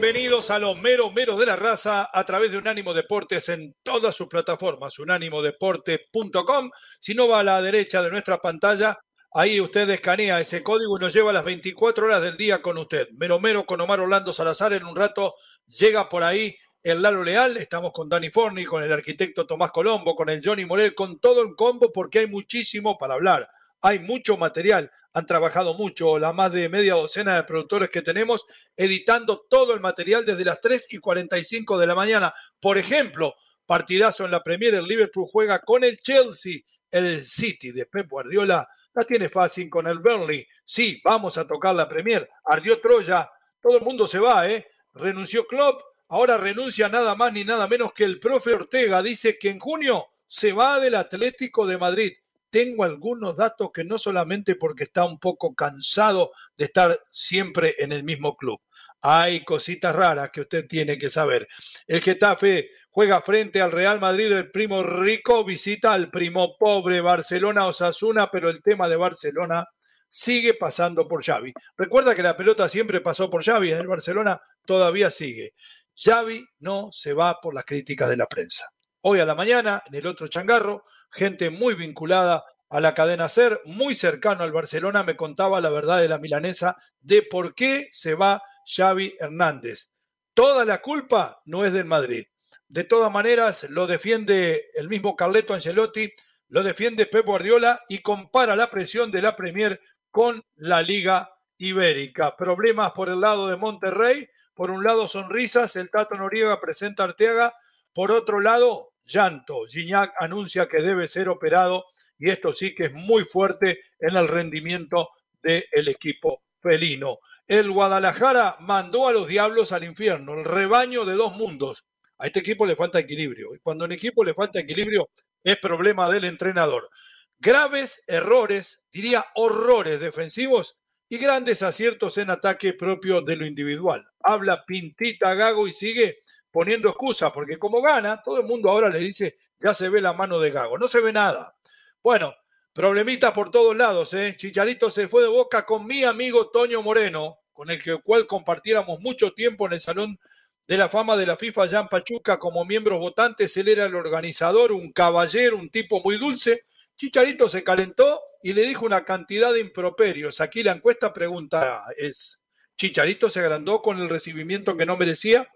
Bienvenidos 0.00 0.50
a 0.50 0.58
los 0.58 0.80
meros 0.80 1.12
meros 1.12 1.38
de 1.38 1.44
la 1.44 1.56
raza 1.56 2.08
a 2.10 2.24
través 2.24 2.50
de 2.50 2.56
Unánimo 2.56 2.94
Deportes 2.94 3.50
en 3.50 3.76
todas 3.82 4.16
sus 4.16 4.28
plataformas, 4.28 4.98
unánimodeporte.com. 4.98 6.70
Si 6.98 7.14
no 7.14 7.28
va 7.28 7.40
a 7.40 7.44
la 7.44 7.60
derecha 7.60 8.00
de 8.00 8.10
nuestra 8.10 8.38
pantalla, 8.38 8.96
ahí 9.34 9.60
usted 9.60 9.90
escanea 9.90 10.40
ese 10.40 10.62
código 10.62 10.96
y 10.96 11.02
nos 11.02 11.12
lleva 11.12 11.34
las 11.34 11.44
24 11.44 12.06
horas 12.06 12.22
del 12.22 12.38
día 12.38 12.62
con 12.62 12.78
usted. 12.78 13.08
Mero 13.18 13.38
mero 13.40 13.66
con 13.66 13.78
Omar 13.82 14.00
Orlando 14.00 14.32
Salazar 14.32 14.72
en 14.72 14.86
un 14.86 14.96
rato 14.96 15.34
llega 15.66 16.08
por 16.08 16.22
ahí 16.22 16.56
el 16.82 17.02
Lalo 17.02 17.22
Leal, 17.22 17.58
estamos 17.58 17.92
con 17.92 18.08
Dani 18.08 18.30
Forni, 18.30 18.64
con 18.64 18.82
el 18.82 18.90
arquitecto 18.90 19.46
Tomás 19.46 19.70
Colombo, 19.70 20.16
con 20.16 20.30
el 20.30 20.40
Johnny 20.42 20.64
Morel, 20.64 20.94
con 20.94 21.20
todo 21.20 21.42
el 21.42 21.54
combo 21.54 21.92
porque 21.92 22.20
hay 22.20 22.26
muchísimo 22.26 22.96
para 22.96 23.12
hablar 23.12 23.46
hay 23.82 23.98
mucho 24.00 24.36
material, 24.36 24.90
han 25.12 25.26
trabajado 25.26 25.74
mucho, 25.74 26.18
la 26.18 26.32
más 26.32 26.52
de 26.52 26.68
media 26.68 26.94
docena 26.94 27.36
de 27.36 27.44
productores 27.44 27.90
que 27.90 28.02
tenemos, 28.02 28.46
editando 28.76 29.46
todo 29.48 29.74
el 29.74 29.80
material 29.80 30.24
desde 30.24 30.44
las 30.44 30.60
3 30.60 30.86
y 30.90 30.98
45 30.98 31.78
de 31.78 31.86
la 31.86 31.94
mañana. 31.94 32.34
Por 32.60 32.78
ejemplo, 32.78 33.34
partidazo 33.66 34.24
en 34.24 34.30
la 34.30 34.42
Premier, 34.42 34.74
el 34.74 34.84
Liverpool 34.84 35.26
juega 35.30 35.60
con 35.60 35.84
el 35.84 35.98
Chelsea, 35.98 36.60
el 36.90 37.22
City 37.24 37.72
de 37.72 37.86
Pep 37.86 38.08
Guardiola 38.08 38.68
la 38.92 39.04
tiene 39.04 39.28
fácil 39.28 39.70
con 39.70 39.86
el 39.86 40.00
Burnley. 40.00 40.46
Sí, 40.64 41.00
vamos 41.04 41.38
a 41.38 41.46
tocar 41.46 41.74
la 41.74 41.88
Premier. 41.88 42.28
Ardió 42.44 42.80
Troya, 42.80 43.30
todo 43.60 43.78
el 43.78 43.84
mundo 43.84 44.06
se 44.06 44.18
va, 44.18 44.48
¿eh? 44.48 44.66
Renunció 44.94 45.46
Klopp, 45.46 45.82
ahora 46.08 46.36
renuncia 46.36 46.88
nada 46.88 47.14
más 47.14 47.32
ni 47.32 47.44
nada 47.44 47.68
menos 47.68 47.92
que 47.92 48.04
el 48.04 48.18
profe 48.18 48.54
Ortega. 48.54 49.02
Dice 49.02 49.38
que 49.38 49.50
en 49.50 49.60
junio 49.60 50.08
se 50.26 50.52
va 50.52 50.80
del 50.80 50.96
Atlético 50.96 51.66
de 51.66 51.78
Madrid 51.78 52.12
tengo 52.50 52.84
algunos 52.84 53.36
datos 53.36 53.70
que 53.72 53.84
no 53.84 53.98
solamente 53.98 54.56
porque 54.56 54.84
está 54.84 55.04
un 55.04 55.18
poco 55.18 55.54
cansado 55.54 56.32
de 56.56 56.66
estar 56.66 56.96
siempre 57.10 57.74
en 57.78 57.92
el 57.92 58.02
mismo 58.04 58.36
club. 58.36 58.60
Hay 59.02 59.44
cositas 59.44 59.96
raras 59.96 60.30
que 60.30 60.42
usted 60.42 60.66
tiene 60.66 60.98
que 60.98 61.08
saber. 61.08 61.48
El 61.86 62.02
Getafe 62.02 62.68
juega 62.90 63.22
frente 63.22 63.62
al 63.62 63.72
Real 63.72 63.98
Madrid, 63.98 64.30
el 64.32 64.50
primo 64.50 64.82
rico 64.82 65.44
visita 65.44 65.92
al 65.92 66.10
primo 66.10 66.56
pobre 66.58 67.00
Barcelona 67.00 67.66
Osasuna, 67.66 68.30
pero 68.30 68.50
el 68.50 68.62
tema 68.62 68.88
de 68.88 68.96
Barcelona 68.96 69.64
sigue 70.10 70.54
pasando 70.54 71.08
por 71.08 71.24
Xavi. 71.24 71.54
Recuerda 71.76 72.14
que 72.14 72.22
la 72.22 72.36
pelota 72.36 72.68
siempre 72.68 73.00
pasó 73.00 73.30
por 73.30 73.42
Xavi, 73.42 73.70
en 73.70 73.78
el 73.78 73.86
Barcelona 73.86 74.40
todavía 74.66 75.10
sigue. 75.10 75.54
Xavi 75.94 76.44
no 76.58 76.88
se 76.92 77.14
va 77.14 77.40
por 77.40 77.54
las 77.54 77.64
críticas 77.64 78.08
de 78.10 78.16
la 78.16 78.26
prensa. 78.26 78.66
Hoy 79.02 79.20
a 79.20 79.24
la 79.24 79.34
mañana, 79.34 79.82
en 79.86 79.94
el 79.94 80.06
otro 80.06 80.28
changarro, 80.28 80.84
gente 81.10 81.50
muy 81.50 81.74
vinculada 81.74 82.44
a 82.68 82.80
la 82.80 82.94
cadena 82.94 83.28
SER, 83.28 83.60
muy 83.64 83.94
cercano 83.94 84.44
al 84.44 84.52
Barcelona, 84.52 85.02
me 85.02 85.16
contaba 85.16 85.60
la 85.60 85.70
verdad 85.70 85.98
de 85.98 86.08
la 86.08 86.18
milanesa 86.18 86.76
de 87.00 87.22
por 87.22 87.54
qué 87.54 87.88
se 87.90 88.14
va 88.14 88.42
Xavi 88.64 89.16
Hernández. 89.18 89.90
Toda 90.34 90.64
la 90.64 90.80
culpa 90.80 91.40
no 91.46 91.64
es 91.64 91.72
del 91.72 91.84
Madrid. 91.86 92.26
De 92.68 92.84
todas 92.84 93.10
maneras, 93.10 93.64
lo 93.68 93.88
defiende 93.88 94.70
el 94.74 94.88
mismo 94.88 95.16
Carleto 95.16 95.54
Ancelotti, 95.54 96.12
lo 96.48 96.62
defiende 96.62 97.06
Pep 97.06 97.26
Guardiola 97.26 97.82
y 97.88 97.98
compara 97.98 98.54
la 98.54 98.70
presión 98.70 99.10
de 99.10 99.22
la 99.22 99.34
Premier 99.34 99.80
con 100.10 100.40
la 100.54 100.80
Liga 100.80 101.30
Ibérica. 101.58 102.36
Problemas 102.36 102.92
por 102.92 103.08
el 103.08 103.20
lado 103.20 103.48
de 103.48 103.56
Monterrey, 103.56 104.28
por 104.54 104.70
un 104.70 104.84
lado 104.84 105.08
sonrisas, 105.08 105.74
el 105.74 105.90
Tato 105.90 106.14
Noriega 106.14 106.60
presenta 106.60 107.04
Arteaga, 107.04 107.54
por 107.92 108.12
otro 108.12 108.40
lado 108.40 108.89
llanto. 109.04 109.66
Gignac 109.66 110.12
anuncia 110.18 110.68
que 110.68 110.82
debe 110.82 111.08
ser 111.08 111.28
operado 111.28 111.84
y 112.18 112.30
esto 112.30 112.52
sí 112.52 112.74
que 112.74 112.86
es 112.86 112.92
muy 112.92 113.24
fuerte 113.24 113.80
en 113.98 114.16
el 114.16 114.28
rendimiento 114.28 115.08
del 115.42 115.88
equipo 115.88 116.42
felino. 116.60 117.18
El 117.46 117.70
Guadalajara 117.70 118.56
mandó 118.60 119.08
a 119.08 119.12
los 119.12 119.26
diablos 119.26 119.72
al 119.72 119.84
infierno, 119.84 120.34
el 120.34 120.44
rebaño 120.44 121.04
de 121.04 121.14
dos 121.14 121.36
mundos. 121.36 121.84
A 122.18 122.26
este 122.26 122.40
equipo 122.40 122.66
le 122.66 122.76
falta 122.76 122.98
equilibrio 122.98 123.54
y 123.54 123.58
cuando 123.58 123.84
a 123.84 123.86
un 123.86 123.92
equipo 123.92 124.22
le 124.22 124.34
falta 124.34 124.60
equilibrio 124.60 125.08
es 125.42 125.56
problema 125.58 126.10
del 126.10 126.26
entrenador. 126.26 126.90
Graves 127.38 128.04
errores, 128.06 128.82
diría 128.92 129.26
horrores 129.34 129.98
defensivos 130.00 130.76
y 131.08 131.16
grandes 131.16 131.62
aciertos 131.62 132.18
en 132.18 132.28
ataque 132.28 132.74
propio 132.74 133.22
de 133.22 133.36
lo 133.36 133.46
individual. 133.46 134.06
Habla 134.22 134.64
Pintita 134.66 135.34
Gago 135.34 135.66
y 135.66 135.72
sigue 135.72 136.18
poniendo 136.50 136.88
excusas, 136.88 137.30
porque 137.32 137.58
como 137.58 137.80
gana, 137.80 138.22
todo 138.22 138.40
el 138.40 138.46
mundo 138.46 138.70
ahora 138.70 138.88
le 138.88 138.98
dice, 138.98 139.38
ya 139.58 139.74
se 139.74 139.88
ve 139.88 140.00
la 140.00 140.12
mano 140.12 140.38
de 140.38 140.50
Gago. 140.50 140.78
No 140.78 140.88
se 140.88 141.00
ve 141.00 141.12
nada. 141.12 141.56
Bueno, 142.02 142.34
problemitas 142.72 143.32
por 143.32 143.50
todos 143.50 143.76
lados, 143.76 144.14
¿eh? 144.14 144.34
Chicharito 144.36 144.90
se 144.90 145.08
fue 145.08 145.22
de 145.22 145.28
boca 145.28 145.64
con 145.64 145.86
mi 145.86 146.04
amigo 146.04 146.50
Toño 146.50 146.82
Moreno, 146.82 147.38
con 147.52 147.70
el 147.70 147.80
cual 148.02 148.26
compartiéramos 148.26 149.00
mucho 149.00 149.32
tiempo 149.32 149.66
en 149.66 149.74
el 149.74 149.80
Salón 149.80 150.18
de 150.66 150.78
la 150.78 150.88
Fama 150.88 151.16
de 151.16 151.26
la 151.26 151.36
FIFA 151.36 151.68
Jan 151.68 151.88
Pachuca 151.88 152.38
como 152.38 152.64
miembros 152.64 152.98
votantes. 152.98 153.56
Él 153.56 153.68
era 153.68 153.86
el 153.86 153.94
organizador, 153.94 154.72
un 154.72 154.92
caballero, 154.92 155.56
un 155.56 155.68
tipo 155.68 156.00
muy 156.02 156.18
dulce. 156.18 156.64
Chicharito 156.96 157.48
se 157.48 157.64
calentó 157.64 158.20
y 158.42 158.52
le 158.52 158.62
dijo 158.62 158.86
una 158.86 159.04
cantidad 159.04 159.52
de 159.52 159.60
improperios. 159.60 160.40
Aquí 160.40 160.62
la 160.62 160.72
encuesta 160.72 161.12
pregunta 161.12 161.82
es, 161.96 162.42
¿Chicharito 162.76 163.28
se 163.28 163.40
agrandó 163.40 163.82
con 163.82 164.00
el 164.00 164.08
recibimiento 164.08 164.76
que 164.76 164.86
no 164.86 164.96
merecía? 164.96 165.46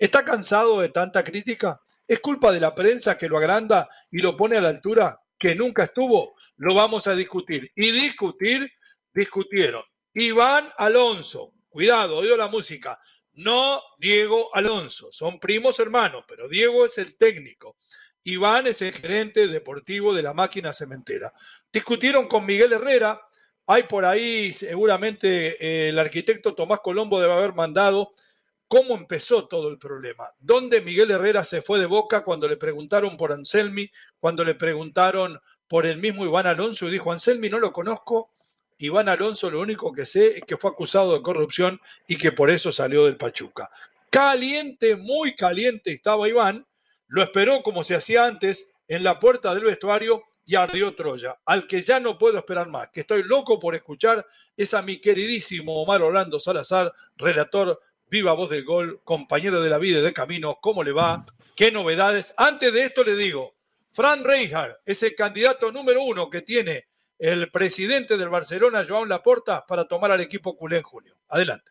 ¿Está 0.00 0.24
cansado 0.24 0.80
de 0.80 0.88
tanta 0.88 1.22
crítica? 1.22 1.78
¿Es 2.08 2.20
culpa 2.20 2.50
de 2.52 2.58
la 2.58 2.74
prensa 2.74 3.18
que 3.18 3.28
lo 3.28 3.36
agranda 3.36 3.86
y 4.10 4.20
lo 4.20 4.34
pone 4.34 4.56
a 4.56 4.62
la 4.62 4.70
altura 4.70 5.20
que 5.38 5.54
nunca 5.54 5.84
estuvo? 5.84 6.36
Lo 6.56 6.74
vamos 6.74 7.06
a 7.06 7.14
discutir. 7.14 7.70
Y 7.74 7.90
discutir, 7.90 8.72
discutieron. 9.12 9.82
Iván 10.14 10.66
Alonso, 10.78 11.52
cuidado, 11.68 12.16
oído 12.16 12.34
la 12.38 12.48
música. 12.48 12.98
No 13.34 13.82
Diego 13.98 14.48
Alonso, 14.54 15.12
son 15.12 15.38
primos 15.38 15.78
hermanos, 15.80 16.24
pero 16.26 16.48
Diego 16.48 16.86
es 16.86 16.96
el 16.96 17.18
técnico. 17.18 17.76
Iván 18.22 18.68
es 18.68 18.80
el 18.80 18.94
gerente 18.94 19.48
deportivo 19.48 20.14
de 20.14 20.22
la 20.22 20.32
máquina 20.32 20.72
cementera. 20.72 21.30
Discutieron 21.70 22.26
con 22.26 22.46
Miguel 22.46 22.72
Herrera. 22.72 23.20
Hay 23.66 23.82
por 23.82 24.06
ahí 24.06 24.54
seguramente 24.54 25.62
eh, 25.62 25.90
el 25.90 25.98
arquitecto 25.98 26.54
Tomás 26.54 26.80
Colombo 26.80 27.20
debe 27.20 27.34
haber 27.34 27.52
mandado 27.52 28.12
cómo 28.70 28.94
empezó 28.94 29.48
todo 29.48 29.68
el 29.68 29.78
problema. 29.78 30.30
¿Dónde 30.38 30.80
Miguel 30.80 31.10
Herrera 31.10 31.42
se 31.44 31.60
fue 31.60 31.80
de 31.80 31.86
boca 31.86 32.22
cuando 32.22 32.46
le 32.46 32.56
preguntaron 32.56 33.16
por 33.16 33.32
Anselmi, 33.32 33.90
cuando 34.20 34.44
le 34.44 34.54
preguntaron 34.54 35.40
por 35.66 35.86
el 35.86 35.98
mismo 35.98 36.24
Iván 36.24 36.46
Alonso 36.46 36.86
y 36.86 36.92
dijo, 36.92 37.10
Anselmi 37.10 37.48
no 37.48 37.58
lo 37.58 37.72
conozco, 37.72 38.30
Iván 38.78 39.08
Alonso 39.08 39.50
lo 39.50 39.60
único 39.60 39.92
que 39.92 40.06
sé 40.06 40.38
es 40.38 40.42
que 40.46 40.56
fue 40.56 40.70
acusado 40.70 41.14
de 41.14 41.22
corrupción 41.22 41.80
y 42.06 42.16
que 42.16 42.30
por 42.30 42.48
eso 42.48 42.70
salió 42.70 43.06
del 43.06 43.16
Pachuca. 43.16 43.68
Caliente, 44.08 44.94
muy 44.94 45.34
caliente 45.34 45.90
estaba 45.90 46.28
Iván, 46.28 46.64
lo 47.08 47.24
esperó 47.24 47.64
como 47.64 47.82
se 47.82 47.96
hacía 47.96 48.24
antes 48.24 48.68
en 48.86 49.02
la 49.02 49.18
puerta 49.18 49.52
del 49.52 49.64
vestuario 49.64 50.22
y 50.46 50.54
ardió 50.54 50.94
Troya, 50.94 51.40
al 51.44 51.66
que 51.66 51.82
ya 51.82 51.98
no 51.98 52.18
puedo 52.18 52.38
esperar 52.38 52.68
más, 52.68 52.88
que 52.92 53.00
estoy 53.00 53.24
loco 53.24 53.58
por 53.58 53.74
escuchar 53.74 54.24
es 54.56 54.74
a 54.74 54.82
mi 54.82 55.00
queridísimo 55.00 55.82
Omar 55.82 56.02
Orlando 56.02 56.38
Salazar, 56.38 56.92
relator 57.16 57.80
viva 58.10 58.32
voz 58.32 58.50
del 58.50 58.64
gol, 58.64 59.00
compañero 59.04 59.60
de 59.60 59.70
la 59.70 59.78
vida 59.78 60.00
y 60.00 60.02
de 60.02 60.12
camino, 60.12 60.58
¿cómo 60.60 60.82
le 60.82 60.92
va? 60.92 61.24
¿Qué 61.54 61.70
novedades? 61.70 62.34
Antes 62.36 62.72
de 62.72 62.84
esto 62.84 63.04
le 63.04 63.14
digo, 63.14 63.54
Fran 63.92 64.24
Reinhardt 64.24 64.78
es 64.84 65.02
el 65.02 65.14
candidato 65.14 65.70
número 65.70 66.02
uno 66.02 66.28
que 66.28 66.42
tiene 66.42 66.88
el 67.18 67.50
presidente 67.50 68.16
del 68.16 68.28
Barcelona, 68.28 68.84
Joan 68.86 69.08
Laporta, 69.08 69.64
para 69.66 69.84
tomar 69.84 70.10
al 70.10 70.20
equipo 70.20 70.56
culé 70.56 70.78
en 70.78 70.82
junio. 70.82 71.14
Adelante. 71.28 71.70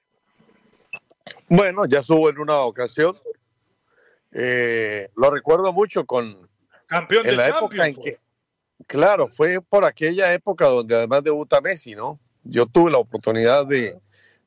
Bueno, 1.48 1.86
ya 1.86 2.02
subo 2.04 2.30
en 2.30 2.40
una 2.40 2.60
ocasión. 2.60 3.18
Eh, 4.32 5.10
lo 5.16 5.32
recuerdo 5.32 5.74
mucho 5.74 6.06
con 6.06 6.50
campeón 6.86 7.24
de 7.24 7.32
la 7.34 7.50
época 7.50 7.88
en 7.88 7.96
que 7.96 8.20
Claro, 8.88 9.28
fue 9.28 9.62
por 9.62 9.86
aquella 9.86 10.32
época 10.34 10.66
donde 10.66 10.96
además 10.96 11.24
debuta 11.24 11.60
Messi, 11.62 11.96
¿no? 11.96 12.20
Yo 12.44 12.66
tuve 12.66 12.92
la 12.92 12.98
oportunidad 12.98 13.66
de, 13.66 14.00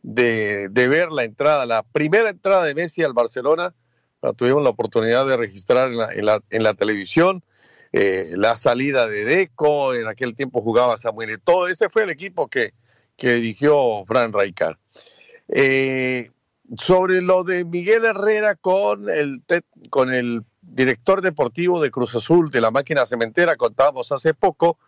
de, 0.02 0.68
ver 0.72 1.10
la 1.10 1.24
entrada, 1.24 1.66
la 1.66 1.82
primera 1.82 2.30
entrada 2.30 2.64
de 2.64 2.74
Messi 2.74 3.02
al 3.02 3.12
Barcelona, 3.12 3.74
la 4.20 4.32
tuvimos 4.32 4.62
la 4.62 4.70
oportunidad 4.70 5.26
de 5.26 5.36
registrar 5.36 5.90
en 5.90 6.26
la, 6.26 6.40
en 6.50 6.62
la, 6.62 6.74
televisión, 6.74 7.44
eh, 7.92 8.32
la 8.36 8.56
salida 8.56 9.06
de 9.06 9.24
Deco, 9.24 9.94
en 9.94 10.08
aquel 10.08 10.34
tiempo 10.34 10.62
jugaba 10.62 10.98
Samuel 10.98 11.40
todo 11.40 11.68
ese 11.68 11.88
fue 11.88 12.04
el 12.04 12.10
equipo 12.10 12.48
que, 12.48 12.72
que 13.16 13.34
dirigió 13.34 14.04
Fran 14.06 14.32
Raikar. 14.32 14.78
Eh, 15.48 16.30
sobre 16.78 17.20
lo 17.20 17.44
de 17.44 17.64
Miguel 17.64 18.04
Herrera 18.04 18.54
con 18.54 19.10
el, 19.10 19.42
con 19.90 20.12
el 20.12 20.44
director 20.62 21.20
deportivo 21.20 21.82
de 21.82 21.90
Cruz 21.90 22.14
Azul 22.14 22.50
de 22.50 22.60
la 22.60 22.70
máquina 22.70 23.04
cementera, 23.04 23.56
contábamos 23.56 24.12
hace 24.12 24.32
poco 24.32 24.78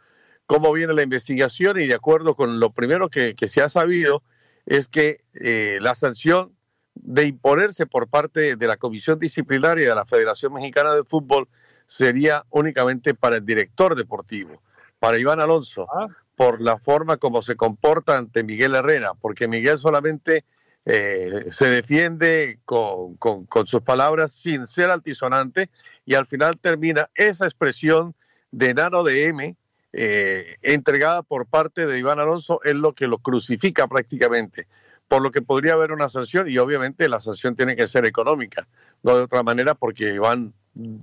cómo 0.46 0.72
viene 0.72 0.94
la 0.94 1.02
investigación 1.02 1.78
y 1.80 1.86
de 1.86 1.94
acuerdo 1.94 2.34
con 2.34 2.60
lo 2.60 2.70
primero 2.70 3.08
que, 3.08 3.34
se 3.46 3.62
ha 3.62 3.68
sabido 3.68 4.22
es 4.66 4.88
que 4.88 5.24
eh, 5.34 5.78
la 5.80 5.94
sanción 5.94 6.52
de 6.94 7.26
imponerse 7.26 7.86
por 7.86 8.08
parte 8.08 8.56
de 8.56 8.66
la 8.66 8.76
Comisión 8.76 9.18
Disciplinaria 9.18 9.88
de 9.88 9.94
la 9.94 10.06
Federación 10.06 10.52
Mexicana 10.52 10.94
de 10.94 11.04
Fútbol 11.04 11.48
sería 11.86 12.44
únicamente 12.50 13.14
para 13.14 13.36
el 13.36 13.44
director 13.44 13.94
deportivo, 13.94 14.62
para 14.98 15.18
Iván 15.18 15.40
Alonso, 15.40 15.86
ah. 15.92 16.06
por 16.36 16.60
la 16.60 16.78
forma 16.78 17.16
como 17.16 17.42
se 17.42 17.56
comporta 17.56 18.16
ante 18.16 18.44
Miguel 18.44 18.74
Herrera, 18.74 19.12
porque 19.14 19.48
Miguel 19.48 19.78
solamente 19.78 20.44
eh, 20.86 21.46
se 21.50 21.66
defiende 21.66 22.58
con, 22.64 23.18
sus 23.66 23.82
palabras 23.82 24.32
sin 24.32 24.66
ser 24.66 24.90
altisonante 24.90 25.70
y 26.04 26.14
al 26.14 26.26
final 26.26 26.58
termina 26.58 27.08
esa 27.14 27.46
expresión 27.46 28.14
de 28.50 28.74
nano 28.74 29.02
de 29.02 29.26
M 29.28 29.56
eh, 29.96 30.56
entregada 30.62 31.22
por 31.22 31.46
parte 31.46 31.86
de 31.86 31.98
Iván 32.00 32.18
Alonso 32.18 32.60
es 32.64 32.74
lo 32.74 32.94
que 32.94 33.06
lo 33.06 33.18
crucifica 33.18 33.86
prácticamente, 33.86 34.66
por 35.06 35.22
lo 35.22 35.30
que 35.30 35.40
podría 35.40 35.74
haber 35.74 35.92
una 35.92 36.08
sanción 36.08 36.50
y 36.50 36.58
obviamente 36.58 37.08
la 37.08 37.20
sanción 37.20 37.54
tiene 37.54 37.76
que 37.76 37.86
ser 37.86 38.04
económica, 38.04 38.66
no 39.04 39.16
de 39.16 39.22
otra 39.22 39.44
manera 39.44 39.74
porque 39.74 40.14
Iván 40.14 40.52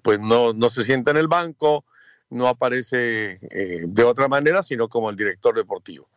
pues 0.02 0.20
no, 0.20 0.52
no 0.52 0.70
se 0.70 0.84
sienta 0.84 1.12
en 1.12 1.18
el 1.18 1.30
banco, 1.30 1.86
no 2.30 2.48
aparece 2.48 3.40
eh, 3.50 3.86
de 3.88 4.04
otra 4.04 4.28
manera, 4.28 4.62
sino 4.62 4.90
como 4.90 5.10
el 5.10 5.16
director 5.16 5.56
deportivo. 5.56 6.10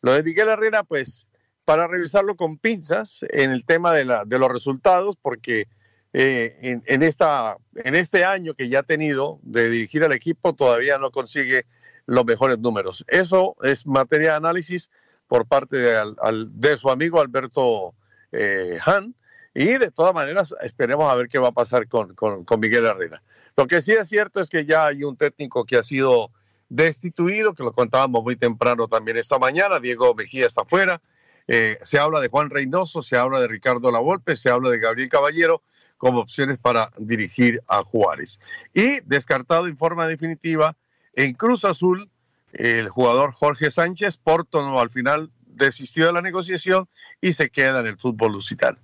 Lo 0.00 0.12
de 0.12 0.22
Miguel 0.22 0.48
Herrera, 0.48 0.84
pues 0.84 1.26
para 1.64 1.88
revisarlo 1.88 2.36
con 2.36 2.58
pinzas 2.58 3.24
en 3.28 3.50
el 3.50 3.64
tema 3.64 3.92
de, 3.92 4.04
la, 4.04 4.24
de 4.24 4.38
los 4.38 4.50
resultados, 4.50 5.16
porque 5.20 5.66
eh, 6.12 6.80
en, 6.86 7.02
esta, 7.02 7.56
en 7.74 7.96
este 7.96 8.24
año 8.24 8.54
que 8.54 8.68
ya 8.68 8.80
ha 8.80 8.84
tenido 8.84 9.40
de 9.42 9.68
dirigir 9.68 10.04
al 10.04 10.12
equipo 10.12 10.54
todavía 10.54 10.98
no 10.98 11.10
consigue 11.10 11.66
los 12.10 12.24
mejores 12.24 12.58
números. 12.58 13.04
Eso 13.06 13.54
es 13.62 13.86
materia 13.86 14.30
de 14.30 14.36
análisis 14.36 14.90
por 15.28 15.46
parte 15.46 15.76
de, 15.76 16.76
su 16.76 16.90
amigo 16.90 17.20
Alberto 17.20 17.94
eh, 18.32 18.78
Han 18.84 19.14
y 19.54 19.78
de 19.78 19.92
todas 19.92 20.12
maneras 20.12 20.52
esperemos 20.60 21.10
a 21.10 21.14
ver 21.14 21.28
qué 21.28 21.38
va 21.38 21.48
a 21.48 21.52
pasar 21.52 21.86
con, 21.86 22.16
con, 22.16 22.44
con 22.44 22.58
Miguel 22.58 22.86
Herrera. 22.86 23.22
Lo 23.56 23.68
que 23.68 23.80
sí 23.80 23.92
es 23.92 24.08
cierto 24.08 24.40
es 24.40 24.50
que 24.50 24.66
ya 24.66 24.86
hay 24.86 25.04
un 25.04 25.16
técnico 25.16 25.64
que 25.64 25.76
ha 25.76 25.84
sido 25.84 26.32
destituido, 26.68 27.54
que 27.54 27.62
lo 27.62 27.72
contábamos 27.72 28.24
muy 28.24 28.34
temprano 28.34 28.88
también 28.88 29.16
esta 29.16 29.38
mañana, 29.38 29.78
Diego 29.78 30.12
Mejía 30.12 30.48
está 30.48 30.64
fuera, 30.64 31.00
eh, 31.46 31.78
se 31.82 32.00
habla 32.00 32.18
de 32.18 32.28
Juan 32.28 32.50
Reynoso, 32.50 33.02
se 33.02 33.16
habla 33.16 33.38
de 33.40 33.46
Ricardo 33.46 33.92
Lavolpe, 33.92 34.34
se 34.34 34.50
habla 34.50 34.70
de 34.70 34.80
Gabriel 34.80 35.08
Caballero 35.08 35.62
como 35.96 36.20
opciones 36.20 36.58
para 36.58 36.90
dirigir 36.98 37.62
a 37.68 37.84
Juárez. 37.84 38.40
Y 38.74 38.98
descartado 39.00 39.68
en 39.68 39.76
forma 39.76 40.08
definitiva 40.08 40.76
en 41.14 41.34
Cruz 41.34 41.64
Azul, 41.64 42.10
el 42.52 42.88
jugador 42.88 43.32
Jorge 43.32 43.70
Sánchez, 43.70 44.16
Porto 44.16 44.62
no, 44.62 44.80
al 44.80 44.90
final 44.90 45.30
desistió 45.46 46.06
de 46.06 46.12
la 46.12 46.22
negociación 46.22 46.88
y 47.20 47.32
se 47.32 47.50
queda 47.50 47.80
en 47.80 47.86
el 47.86 47.98
fútbol 47.98 48.32
lusitano. 48.32 48.78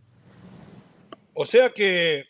O 1.35 1.47
sea 1.47 1.71
que 1.71 2.25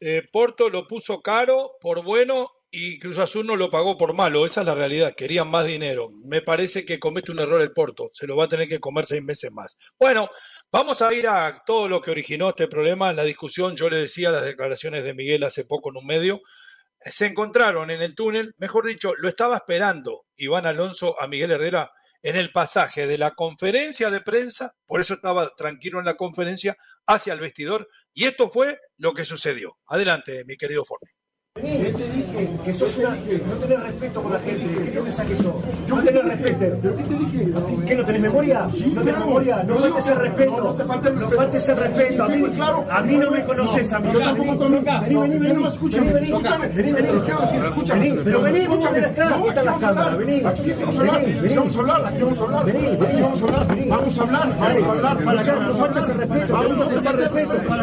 eh, 0.00 0.22
Porto 0.32 0.70
lo 0.70 0.86
puso 0.86 1.20
caro 1.22 1.72
por 1.80 2.04
bueno 2.04 2.50
y 2.70 2.98
Cruz 2.98 3.18
Azul 3.18 3.46
no 3.46 3.54
lo 3.54 3.70
pagó 3.70 3.96
por 3.96 4.14
malo, 4.14 4.44
esa 4.44 4.62
es 4.62 4.66
la 4.66 4.74
realidad, 4.74 5.14
querían 5.16 5.48
más 5.48 5.64
dinero. 5.64 6.10
Me 6.28 6.42
parece 6.42 6.84
que 6.84 6.98
comete 6.98 7.30
un 7.30 7.38
error 7.38 7.62
el 7.62 7.72
Porto, 7.72 8.10
se 8.12 8.26
lo 8.26 8.36
va 8.36 8.44
a 8.44 8.48
tener 8.48 8.68
que 8.68 8.80
comer 8.80 9.06
seis 9.06 9.22
meses 9.22 9.52
más. 9.52 9.76
Bueno, 9.96 10.28
vamos 10.72 11.00
a 11.00 11.14
ir 11.14 11.28
a 11.28 11.62
todo 11.64 11.88
lo 11.88 12.00
que 12.00 12.10
originó 12.10 12.48
este 12.48 12.66
problema, 12.66 13.12
la 13.12 13.22
discusión, 13.22 13.76
yo 13.76 13.88
le 13.88 13.96
decía 13.98 14.32
las 14.32 14.44
declaraciones 14.44 15.04
de 15.04 15.14
Miguel 15.14 15.44
hace 15.44 15.64
poco 15.64 15.90
en 15.90 15.98
un 15.98 16.06
medio, 16.06 16.40
se 17.04 17.26
encontraron 17.26 17.90
en 17.90 18.02
el 18.02 18.14
túnel, 18.14 18.54
mejor 18.58 18.86
dicho, 18.86 19.14
lo 19.16 19.28
estaba 19.28 19.56
esperando 19.56 20.24
Iván 20.36 20.66
Alonso 20.66 21.20
a 21.20 21.26
Miguel 21.26 21.50
Herrera 21.52 21.90
en 22.22 22.36
el 22.36 22.50
pasaje 22.50 23.06
de 23.06 23.18
la 23.18 23.32
conferencia 23.32 24.10
de 24.10 24.22
prensa, 24.22 24.72
por 24.86 25.00
eso 25.00 25.14
estaba 25.14 25.50
tranquilo 25.56 25.98
en 25.98 26.06
la 26.06 26.14
conferencia, 26.14 26.74
hacia 27.06 27.34
el 27.34 27.40
vestidor, 27.40 27.86
y 28.14 28.24
esto 28.24 28.48
fue 28.48 28.78
lo 28.96 29.12
que 29.12 29.26
sucedió. 29.26 29.76
Adelante, 29.86 30.42
mi 30.46 30.56
querido 30.56 30.84
Forni. 30.86 31.23
Yo 31.56 31.62
te 31.62 32.08
dije 32.10 32.50
que 32.64 32.72
sos 32.72 32.98
una. 32.98 33.10
No 33.10 33.54
tenés 33.60 33.80
respeto 33.84 34.20
por 34.20 34.32
la 34.32 34.40
gente. 34.40 34.82
¿Qué 34.84 34.90
te 34.90 35.00
pensás 35.00 35.24
que 35.24 35.36
sos? 35.36 35.54
No 35.86 36.02
tenés 36.02 36.24
respeto. 36.24 36.78
¿Pero 36.82 36.96
qué 36.96 37.02
te 37.04 37.14
dije? 37.14 37.52
¿Qué 37.86 37.94
no 37.94 38.04
tenés 38.04 38.22
memoria? 38.22 38.68
Sí, 38.68 38.92
no 38.92 39.02
tenés 39.02 39.20
memoria. 39.20 39.62
No 39.62 39.76
faltes 39.76 40.06
el 40.08 40.16
respeto. 40.16 40.56
No 40.56 40.74
te 40.74 40.84
faltes 40.84 41.06
el 41.06 41.14
respeto. 41.14 41.30
No 41.30 41.36
faltes 41.36 41.68
el 41.68 41.76
respeto. 41.76 42.24
A 42.24 42.28
mí, 42.28 42.44
a 42.90 43.02
mí 43.02 43.16
no 43.18 43.30
me 43.30 43.44
conoces 43.44 43.92
a 43.92 44.00
mí. 44.00 44.08
Yo 44.12 44.18
tampoco 44.18 44.68
Vení, 44.68 45.14
vení, 45.14 45.38
vení. 45.38 45.64
Escúchame, 45.64 46.12
vení. 46.12 46.26
Escúchame. 46.26 46.68
Vení, 46.68 46.92
vení. 46.92 47.08
Escúchame. 47.64 48.00
Vení, 48.00 48.20
pero 48.24 48.40
vení, 48.42 48.64
acá. 48.64 49.36
Aquí 49.36 49.48
están 49.48 49.64
las 49.64 49.78
cámaras. 49.78 50.18
Vení. 50.18 50.44
Aquí 50.44 50.72
vamos 50.72 50.96
a 50.96 51.00
hablar. 51.00 51.24
Vení, 51.24 51.54
vamos 51.54 51.76
a 51.76 51.78
hablar. 51.78 52.06
Aquí 52.06 52.22
vamos 52.22 52.40
a 52.40 52.42
hablar. 52.42 52.64
Vení, 52.66 52.96
vení. 52.96 53.20
Vamos 53.22 53.40
a 53.40 53.44
hablar. 53.44 53.66
Vení. 53.68 53.88
Vamos 53.88 54.18
a 54.18 54.22
hablar. 54.22 54.58
Vamos 54.58 54.82
a 54.82 54.90
hablar. 54.90 55.62
No 55.62 55.74
faltes 55.76 56.08
el 56.08 56.16
respeto. 56.18 56.62
No 56.64 56.78
faltes 56.78 57.06
el 57.06 57.16
respeto. 57.16 57.52
El 57.54 57.78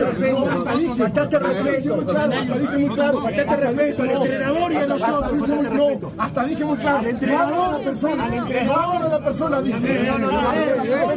respeto. 0.00 0.96
Faltate 0.96 1.36
el 1.36 1.42
respeto. 1.42 3.01
Hasta 3.02 3.14
dije 3.14 3.22
muy 3.22 3.22
claro. 3.22 3.22
Faltate 3.22 3.56
respeto 3.56 4.02
al 4.02 4.10
entrenador 4.10 4.72
y 4.72 4.76
a 4.76 4.86
nosotros. 4.86 5.48
No, 5.48 6.12
hasta 6.18 6.44
dije 6.44 6.64
muy 6.64 6.76
claro. 6.78 6.98
Al 6.98 7.06
entrenador, 7.06 7.72
la 7.72 7.84
persona, 7.84 8.24
al 8.24 8.34
entrenador 8.34 9.02
de 9.02 9.08
la 9.08 9.18
persona, 9.18 9.56
al 9.56 9.66
entrenador 9.66 11.16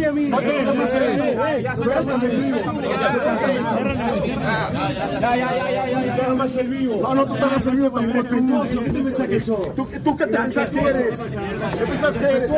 y 0.00 0.04
a 0.04 0.12
mí. 0.12 0.30
Ya, 5.20 5.36
ya, 5.36 5.50
ya, 5.56 5.70
ya, 5.70 6.06
ya. 6.16 6.26
Tú 6.26 6.36
más 6.36 6.56
el 6.56 6.68
vivo. 6.68 7.00
No, 7.02 7.14
no, 7.14 7.26
tú 7.26 7.34
estás 7.34 7.66
el 7.66 7.76
vivo 7.76 7.90
también. 7.90 8.22
Respetuoso. 8.22 8.84
¿Qué 8.84 8.90
te 8.90 9.02
pensás 9.02 9.26
que 9.28 9.40
sos? 9.40 9.74
¿Tú 9.74 9.88
qué 9.88 9.98
te 9.98 10.38
pensás 10.38 10.70
que 10.70 10.80
eres? 10.80 11.18
¿Qué 11.18 11.86
pensás 11.86 12.16
que 12.16 12.24
eres? 12.24 12.50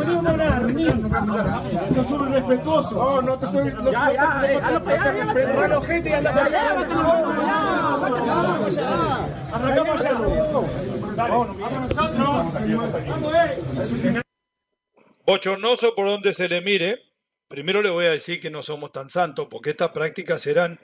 Venimos 0.00 0.26
a 0.26 0.30
hablar, 0.30 0.62
Yo 1.94 2.04
soy 2.04 2.28
respetuoso. 2.28 2.94
No, 2.94 3.22
no 3.22 3.38
te 3.38 3.46
estoy... 3.46 3.72
Bochornoso 15.26 15.94
por 15.94 16.06
donde 16.06 16.32
se 16.32 16.48
le 16.48 16.60
mire. 16.60 16.98
Primero 17.48 17.82
le 17.82 17.90
voy 17.90 18.06
a 18.06 18.10
decir 18.10 18.40
que 18.40 18.48
no 18.50 18.62
somos 18.62 18.92
tan 18.92 19.10
santos, 19.10 19.48
porque 19.50 19.70
estas 19.70 19.90
prácticas 19.90 20.46
eran 20.46 20.80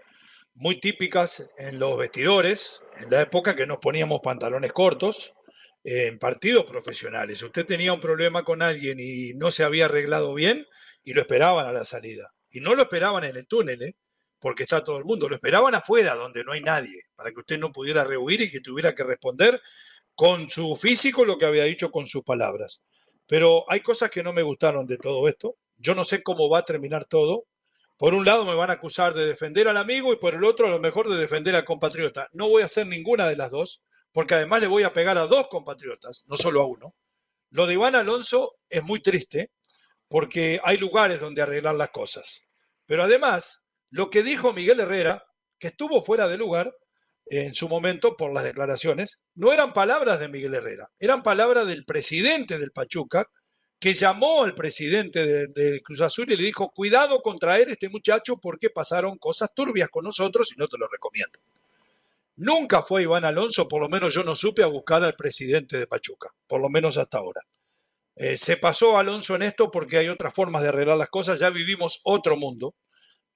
muy 0.55 0.81
típicas 0.81 1.49
en 1.59 1.79
los 1.79 1.97
vestidores, 1.97 2.83
en 2.99 3.11
la 3.11 3.23
época 3.23 3.57
que 3.57 3.67
nos 3.67 3.79
poníamos 3.79 4.21
pantalones 4.23 4.73
cortos, 4.73 5.33
en 5.85 6.19
partidos 6.19 6.65
profesionales. 6.65 7.43
Usted 7.43 7.65
tenía 7.65 7.93
un 7.93 8.01
problema 8.01 8.45
con 8.45 8.63
alguien 8.63 8.99
y 8.99 9.33
no 9.35 9.51
se 9.51 9.65
había 9.65 9.85
arreglado 9.87 10.35
bien 10.35 10.67
y 11.05 11.15
lo 11.15 11.21
esperaban 11.21 11.67
a 11.67 11.73
la 11.73 11.85
salida. 11.85 12.36
Y 12.57 12.61
no 12.61 12.75
lo 12.75 12.85
esperaban 12.85 13.23
en 13.25 13.37
el 13.37 13.47
túnel, 13.47 13.83
¿eh? 13.83 13.97
porque 14.39 14.63
está 14.63 14.83
todo 14.83 14.97
el 14.97 15.05
mundo. 15.05 15.29
Lo 15.29 15.35
esperaban 15.35 15.75
afuera, 15.75 16.15
donde 16.15 16.43
no 16.43 16.53
hay 16.53 16.63
nadie, 16.63 17.03
para 17.15 17.31
que 17.31 17.41
usted 17.41 17.59
no 17.59 17.71
pudiera 17.71 18.03
rehuir 18.03 18.41
y 18.41 18.51
que 18.51 18.61
tuviera 18.61 18.95
que 18.95 19.05
responder 19.05 19.61
con 20.15 20.49
su 20.49 20.75
físico 20.75 21.27
lo 21.27 21.37
que 21.37 21.45
había 21.45 21.65
dicho 21.65 21.91
con 21.91 22.07
sus 22.07 22.25
palabras. 22.25 22.81
Pero 23.27 23.71
hay 23.71 23.81
cosas 23.81 24.09
que 24.09 24.23
no 24.23 24.33
me 24.33 24.41
gustaron 24.41 24.87
de 24.87 24.97
todo 24.97 25.29
esto. 25.29 25.59
Yo 25.77 25.95
no 25.95 26.07
sé 26.07 26.23
cómo 26.23 26.49
va 26.49 26.61
a 26.61 26.65
terminar 26.65 27.05
todo. 27.05 27.45
Por 27.99 28.15
un 28.15 28.25
lado 28.25 28.47
me 28.47 28.55
van 28.55 28.71
a 28.71 28.75
acusar 28.75 29.13
de 29.13 29.27
defender 29.27 29.69
al 29.69 29.77
amigo 29.77 30.15
y 30.15 30.17
por 30.17 30.35
el 30.35 30.43
otro 30.43 30.67
a 30.67 30.71
lo 30.71 30.81
mejor 30.81 31.11
de 31.11 31.19
defender 31.19 31.57
al 31.57 31.67
compatriota. 31.67 32.27
No 32.33 32.49
voy 32.49 32.63
a 32.63 32.67
hacer 32.67 32.87
ninguna 32.87 33.29
de 33.29 33.37
las 33.37 33.51
dos, 33.51 33.83
porque 34.13 34.33
además 34.33 34.63
le 34.63 34.69
voy 34.69 34.85
a 34.85 34.95
pegar 34.95 35.19
a 35.19 35.27
dos 35.27 35.49
compatriotas, 35.49 36.25
no 36.27 36.39
solo 36.39 36.63
a 36.63 36.67
uno. 36.67 36.95
Lo 37.51 37.67
de 37.67 37.75
Iván 37.75 37.97
Alonso 37.97 38.55
es 38.71 38.83
muy 38.83 39.03
triste 39.03 39.51
porque 40.09 40.59
hay 40.65 40.79
lugares 40.79 41.21
donde 41.21 41.43
arreglar 41.43 41.75
las 41.75 41.91
cosas. 41.91 42.46
Pero 42.87 43.03
además, 43.03 43.65
lo 43.91 44.11
que 44.11 44.23
dijo 44.23 44.53
Miguel 44.53 44.81
Herrera, 44.81 45.25
que 45.59 45.69
estuvo 45.69 46.03
fuera 46.03 46.29
de 46.29 46.39
lugar 46.39 46.75
en 47.27 47.55
su 47.55 47.69
momento 47.69 48.17
por 48.17 48.33
las 48.33 48.45
declaraciones, 48.45 49.21
no 49.35 49.53
eran 49.53 49.73
palabras 49.73 50.21
de 50.21 50.29
Miguel 50.29 50.55
Herrera, 50.55 50.91
eran 50.99 51.23
palabras 51.23 51.67
del 51.67 51.85
presidente 51.85 52.59
del 52.59 52.71
Pachuca, 52.71 53.29
que 53.79 53.95
llamó 53.95 54.45
al 54.45 54.55
presidente 54.55 55.49
de, 55.49 55.83
Cruz 55.83 56.01
Azul 56.01 56.31
y 56.33 56.37
le 56.37 56.45
dijo, 56.45 56.71
cuidado 56.71 57.21
con 57.21 57.39
traer 57.39 57.69
este 57.69 57.89
muchacho 57.89 58.39
porque 58.39 58.71
pasaron 58.71 59.19
cosas 59.19 59.53
turbias 59.55 59.89
con 59.91 60.05
nosotros 60.05 60.51
y 60.55 60.59
no 60.59 60.67
te 60.67 60.79
lo 60.79 60.89
recomiendo. 60.89 61.39
Nunca 62.37 62.83
fue 62.83 63.03
Iván 63.03 63.25
Alonso, 63.25 63.69
por 63.69 63.83
lo 63.83 63.89
menos 63.89 64.15
yo 64.15 64.23
no 64.23 64.35
supe, 64.37 64.63
a 64.63 64.67
buscar 64.67 65.05
al 65.05 65.15
presidente 65.15 65.79
de 65.79 65.87
Pachuca, 65.87 66.31
por 66.47 66.61
lo 66.61 66.69
menos 66.69 66.97
hasta 66.97 67.19
ahora. 67.19 67.43
Eh, 68.17 68.39
se 68.39 68.57
pasó 68.57 68.99
Alonso 68.99 69.37
en 69.37 69.43
esto 69.43 69.71
porque 69.71 69.99
hay 69.99 70.09
otras 70.09 70.33
formas 70.33 70.63
de 70.63 70.69
arreglar 70.69 70.97
las 70.97 71.11
cosas, 71.11 71.39
ya 71.39 71.51
vivimos 71.51 72.01
otro 72.03 72.37
mundo, 72.37 72.75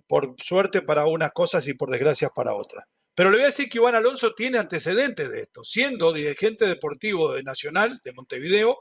por 0.07 0.35
suerte 0.39 0.83
para 0.83 1.07
unas 1.07 1.33
cosas 1.33 1.69
y 1.69 1.75
por 1.75 1.91
desgracias 1.91 2.31
para 2.35 2.55
otras. 2.55 2.85
Pero 3.15 3.31
le 3.31 3.37
voy 3.37 3.45
a 3.45 3.49
decir 3.49 3.69
que 3.69 3.77
Iván 3.77 3.95
Alonso 3.95 4.33
tiene 4.35 4.59
antecedentes 4.59 5.31
de 5.31 5.43
esto. 5.43 5.63
Siendo 5.63 6.13
dirigente 6.13 6.67
deportivo 6.67 7.35
de 7.35 7.43
Nacional 7.43 8.01
de 8.03 8.13
Montevideo, 8.13 8.79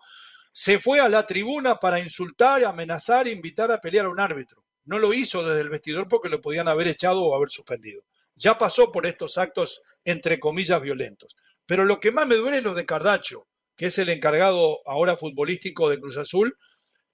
se 0.53 0.79
fue 0.79 1.01
a 1.01 1.09
la 1.09 1.25
tribuna 1.25 1.75
para 1.75 1.99
insultar, 1.99 2.63
amenazar, 2.63 3.27
invitar 3.27 3.69
a 3.71 3.81
pelear 3.81 4.05
a 4.05 4.09
un 4.09 4.19
árbitro. 4.21 4.63
No 4.85 4.97
lo 4.97 5.13
hizo 5.13 5.43
desde 5.43 5.61
el 5.61 5.69
vestidor 5.69 6.07
porque 6.07 6.29
lo 6.29 6.39
podían 6.39 6.69
haber 6.69 6.87
echado 6.87 7.21
o 7.21 7.35
haber 7.35 7.49
suspendido. 7.49 8.03
Ya 8.35 8.57
pasó 8.57 8.91
por 8.91 9.05
estos 9.05 9.37
actos, 9.37 9.81
entre 10.05 10.39
comillas, 10.39 10.81
violentos. 10.81 11.35
Pero 11.65 11.83
lo 11.83 11.99
que 11.99 12.11
más 12.11 12.25
me 12.25 12.35
duele 12.35 12.59
es 12.59 12.63
lo 12.63 12.73
de 12.73 12.85
Cardacho, 12.85 13.48
que 13.79 13.85
es 13.85 13.97
el 13.97 14.09
encargado 14.09 14.81
ahora 14.85 15.15
futbolístico 15.15 15.89
de 15.89 16.01
Cruz 16.01 16.17
Azul, 16.17 16.57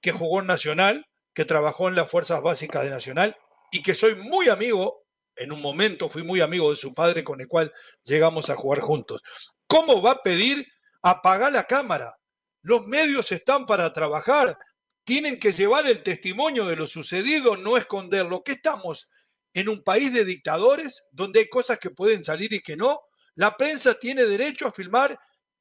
que 0.02 0.12
jugó 0.12 0.40
en 0.40 0.48
Nacional, 0.48 1.06
que 1.36 1.46
trabajó 1.46 1.90
en 1.90 1.96
las 1.96 2.10
fuerzas 2.10 2.42
básicas 2.42 2.84
de 2.84 2.90
Nacional 2.90 3.38
y 3.72 3.84
que 3.84 3.94
soy 3.94 4.16
muy 4.16 4.50
amigo, 4.50 5.06
en 5.36 5.52
un 5.52 5.62
momento 5.62 6.10
fui 6.10 6.24
muy 6.24 6.42
amigo 6.42 6.72
de 6.72 6.76
su 6.76 6.96
padre 6.96 7.24
con 7.24 7.40
el 7.40 7.48
cual 7.48 7.72
llegamos 8.04 8.50
a 8.50 8.56
jugar 8.56 8.80
juntos. 8.80 9.22
¿Cómo 9.68 10.02
va 10.02 10.12
a 10.14 10.24
pedir 10.24 10.66
apagar 11.04 11.52
la 11.52 11.66
cámara? 11.66 12.16
Los 12.64 12.88
medios 12.88 13.32
están 13.32 13.68
para 13.68 13.94
trabajar, 13.94 14.58
tienen 15.04 15.38
que 15.38 15.52
llevar 15.52 15.86
el 15.86 16.02
testimonio 16.02 16.66
de 16.66 16.78
lo 16.78 16.88
sucedido, 16.88 17.58
no 17.58 17.78
esconderlo. 17.78 18.42
¿Qué 18.44 18.54
estamos? 18.54 19.08
¿En 19.54 19.70
un 19.70 19.84
país 19.84 20.12
de 20.16 20.26
dictadores 20.26 21.06
donde 21.12 21.42
hay 21.42 21.48
cosas 21.48 21.78
que 21.78 21.92
pueden 21.92 22.24
salir 22.24 22.54
y 22.54 22.62
que 22.62 22.76
no? 22.76 23.02
La 23.36 23.56
prensa 23.56 23.94
tiene 24.00 24.24
derecho 24.26 24.66
a 24.66 24.72
filmar 24.72 25.16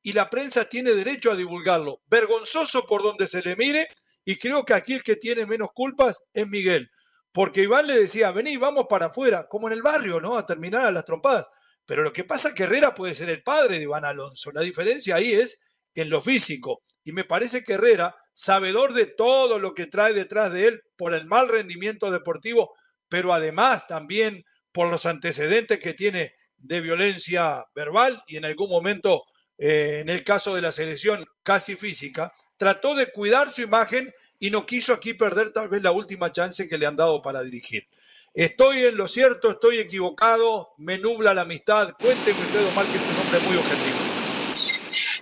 y 0.05 0.13
la 0.13 0.29
prensa 0.29 0.67
tiene 0.67 0.93
derecho 0.93 1.33
a 1.33 1.35
divulgarlo. 1.35 2.03
Vergonzoso 2.07 2.85
por 2.85 3.03
donde 3.03 3.27
se 3.27 3.41
le 3.41 3.57
mire 3.57 3.89
y 4.23 4.37
creo 4.37 4.63
que 4.63 4.75
aquí 4.75 4.93
el 4.93 5.03
que 5.03 5.17
tiene 5.17 5.47
menos 5.47 5.71
culpas 5.75 6.19
es 6.35 6.47
Miguel. 6.47 6.91
Porque 7.33 7.63
Iván 7.63 7.87
le 7.87 7.99
decía, 7.99 8.31
vení, 8.31 8.59
vamos 8.59 8.85
para 8.89 9.07
afuera, 9.07 9.49
como 9.49 9.67
en 9.67 9.73
el 9.73 9.83
barrio, 9.83 10.21
¿no? 10.21 10.37
A 10.37 10.45
terminar 10.45 10.85
a 10.85 10.91
las 10.91 11.07
trompadas. 11.07 11.47
Pero 11.87 12.03
lo 12.03 12.13
que 12.13 12.23
pasa 12.23 12.49
es 12.49 12.55
que 12.55 12.65
Herrera 12.65 12.95
puede 12.95 13.15
ser 13.15 13.31
el 13.31 13.43
padre 13.43 13.79
de 13.79 13.85
Iván 13.85 14.05
Alonso. 14.05 14.53
La 14.53 14.61
diferencia 14.61 15.17
ahí 15.17 15.33
es 15.33 15.59
en 15.95 16.11
lo 16.11 16.21
físico. 16.21 16.83
Y 17.03 17.13
me 17.13 17.25
parece 17.25 17.63
que 17.63 17.73
Herrera, 17.73 18.15
sabedor 18.35 18.93
de 18.93 19.07
todo 19.07 19.59
lo 19.59 19.73
que 19.73 19.87
trae 19.87 20.13
detrás 20.13 20.53
de 20.53 20.67
él 20.67 20.83
por 20.97 21.15
el 21.15 21.25
mal 21.25 21.49
rendimiento 21.49 22.11
deportivo, 22.11 22.75
pero 23.09 23.33
además 23.33 23.87
también 23.87 24.45
por 24.71 24.91
los 24.91 25.07
antecedentes 25.07 25.79
que 25.79 25.95
tiene 25.95 26.35
de 26.59 26.83
violencia 26.83 27.65
verbal 27.75 28.23
y 28.27 28.37
en 28.37 28.45
algún 28.45 28.69
momento, 28.69 29.25
eh, 29.59 30.01
en 30.03 30.09
el 30.09 30.25
caso 30.25 30.55
de 30.55 30.63
la 30.63 30.73
selección 30.73 31.25
casi 31.43 31.77
física, 31.77 32.33
trató 32.57 32.95
de 32.95 33.13
cuidar 33.13 33.53
su 33.53 33.63
imagen 33.63 34.13
y 34.39 34.51
no 34.51 34.67
quiso 34.67 34.93
aquí 34.93 35.15
perder 35.15 35.53
tal 35.53 35.69
vez 35.69 35.83
la 35.83 35.93
última 35.93 36.33
chance 36.33 36.69
que 36.69 36.79
le 36.79 36.87
han 36.87 36.97
dado 36.97 37.23
para 37.23 37.43
dirigir. 37.43 37.89
Estoy 38.35 38.85
en 38.85 38.97
lo 38.97 39.07
cierto, 39.07 39.53
estoy 39.53 39.79
equivocado, 39.79 40.75
me 40.79 40.99
nubla 40.99 41.35
la 41.35 41.43
amistad. 41.43 41.93
Cuénteme 42.01 42.41
usted, 42.41 42.67
Omar, 42.67 42.85
que 42.87 42.97
es 42.97 43.07
un 43.07 43.17
hombre 43.17 43.41
muy 43.41 43.57
objetivo. 43.57 44.15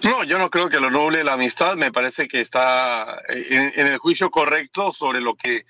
No, 0.04 0.24
yo 0.24 0.38
no 0.38 0.50
creo 0.50 0.68
que 0.68 0.80
lo 0.80 0.90
noble 0.90 1.22
la 1.22 1.34
amistad. 1.34 1.76
Me 1.76 1.92
parece 1.92 2.26
que 2.26 2.40
está 2.40 3.22
en, 3.28 3.86
el 3.86 3.98
juicio 3.98 4.30
correcto 4.30 4.92
sobre 4.92 5.20
lo 5.20 5.34
que 5.34 5.64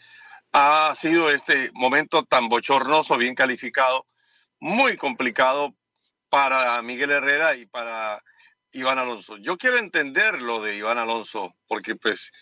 ha 0.52 0.95
sido 0.95 1.31
este 1.31 1.71
momento 1.75 2.25
tan 2.25 2.49
bochornoso, 2.49 3.19
bien 3.19 3.35
calificado, 3.35 4.07
muy 4.61 4.97
complicado 4.97 5.75
para 6.28 6.81
Miguel 6.83 7.11
Herrera 7.11 7.57
y 7.57 7.66
para 7.66 8.23
Iván 8.73 8.99
Alonso. 8.99 9.37
Yo 9.38 9.57
quiero 9.57 9.79
entender 9.79 10.43
lo 10.43 10.61
de 10.62 10.76
Iván 10.76 10.99
Alonso, 10.99 11.55
porque 11.67 11.97
pues 11.97 12.33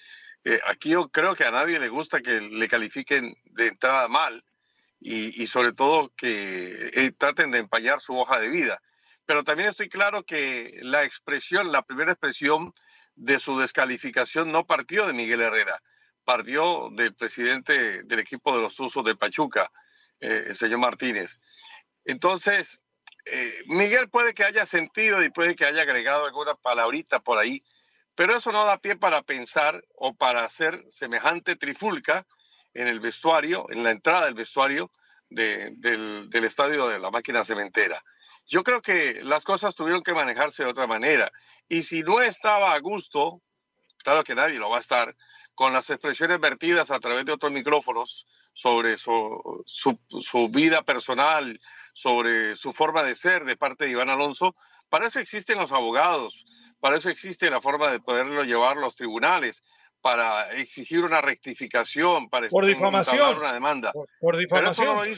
eh, 0.45 0.61
aquí 0.69 0.91
yo 0.91 1.09
creo 1.11 1.35
que 1.35 1.45
a 1.45 1.51
nadie 1.51 1.79
le 1.79 1.89
gusta 1.89 2.21
que 2.21 2.41
le 2.41 2.69
califiquen 2.69 3.35
de 3.45 3.69
entrada 3.69 4.09
mal 4.09 4.45
y, 5.03 5.47
sobre 5.47 5.73
todo 5.73 6.13
que 6.15 6.91
eh, 6.93 7.13
traten 7.13 7.51
de 7.51 7.59
empañar 7.59 8.01
su 8.01 8.19
hoja 8.19 8.39
de 8.39 8.49
vida 8.49 8.81
pero 9.31 9.45
también 9.45 9.69
estoy 9.69 9.89
claro 9.89 10.25
que 10.25 10.81
la 10.83 11.05
expresión, 11.05 11.71
la 11.71 11.83
primera 11.83 12.11
expresión 12.11 12.75
de 13.15 13.39
su 13.39 13.57
descalificación 13.61 14.51
no 14.51 14.67
partió 14.67 15.07
de 15.07 15.13
Miguel 15.13 15.41
Herrera, 15.41 15.81
partió 16.25 16.91
del 16.91 17.15
presidente 17.15 18.03
del 18.03 18.19
equipo 18.19 18.53
de 18.53 18.61
los 18.61 18.81
Usos 18.81 19.05
de 19.05 19.15
Pachuca, 19.15 19.71
eh, 20.19 20.47
el 20.49 20.57
señor 20.57 20.81
Martínez. 20.81 21.39
Entonces, 22.05 22.81
eh, 23.27 23.63
Miguel 23.67 24.09
puede 24.09 24.35
que 24.35 24.45
haya 24.45 24.67
sentido 24.67 25.23
y 25.23 25.31
puede 25.31 25.55
que 25.55 25.67
haya 25.67 25.83
agregado 25.83 26.25
alguna 26.25 26.55
palabrita 26.55 27.21
por 27.21 27.39
ahí, 27.39 27.63
pero 28.15 28.37
eso 28.37 28.53
no 28.53 28.65
da 28.65 28.79
pie 28.79 28.97
para 28.97 29.23
pensar 29.23 29.83
o 29.95 30.15
para 30.15 30.45
hacer 30.45 30.85
semejante 30.91 31.57
trifulca 31.57 32.27
en 32.75 32.87
el 32.87 33.01
vestuario, 33.01 33.67
en 33.71 33.83
la 33.83 33.91
entrada 33.91 34.27
del 34.27 34.35
vestuario 34.35 34.91
del, 35.31 36.29
estadio 36.45 36.89
de 36.89 36.99
la 36.99 37.11
máquina 37.11 37.45
cementera. 37.45 38.03
Yo 38.47 38.63
creo 38.63 38.83
que 38.83 39.23
las 39.23 39.45
cosas 39.45 39.75
tuvieron 39.75 40.03
que 40.03 40.13
manejarse 40.13 40.65
de 40.65 40.71
otra 40.71 40.87
manera. 40.87 41.31
Y 41.69 41.83
si 41.83 42.03
no 42.03 42.21
estaba 42.21 42.75
a 42.75 42.81
gusto, 42.81 43.41
claro 43.99 44.25
que 44.25 44.35
nadie 44.35 44.59
lo 44.59 44.71
va 44.71 44.79
a 44.79 44.81
estar, 44.81 45.17
con 45.55 45.73
las 45.73 45.91
expresiones 45.91 46.41
vertidas 46.41 46.91
a 46.91 47.01
través 47.01 47.25
de 47.27 47.33
otros 47.33 47.53
micrófonos 47.53 48.27
sobre 48.55 48.97
su, 48.99 50.49
vida 50.51 50.83
personal, 50.83 51.61
sobre 51.93 52.57
su 52.57 52.73
forma 52.73 53.03
de 53.03 53.15
ser 53.15 53.45
de 53.45 53.57
parte 53.57 53.85
de 53.85 53.91
Iván 53.91 54.11
Alonso, 54.11 54.55
para 54.89 55.07
eso 55.07 55.21
existen 55.21 55.59
los 55.59 55.73
abogados, 55.73 56.45
para 56.81 56.97
eso 56.97 57.11
existe 57.11 57.51
la 57.51 57.61
forma 57.61 57.91
de 57.91 58.01
poderlo 58.01 58.45
llevar 58.45 58.79
a 58.79 58.81
los 58.81 58.97
tribunales, 58.97 59.63
para 60.01 60.51
exigir 60.53 61.05
una 61.05 61.21
rectificación, 61.21 62.29
para 62.29 62.49
por 62.49 62.67
difamación, 62.67 63.39
una 63.39 63.53
demanda. 63.53 63.93
Por, 64.21 64.37
difamación. 64.37 65.15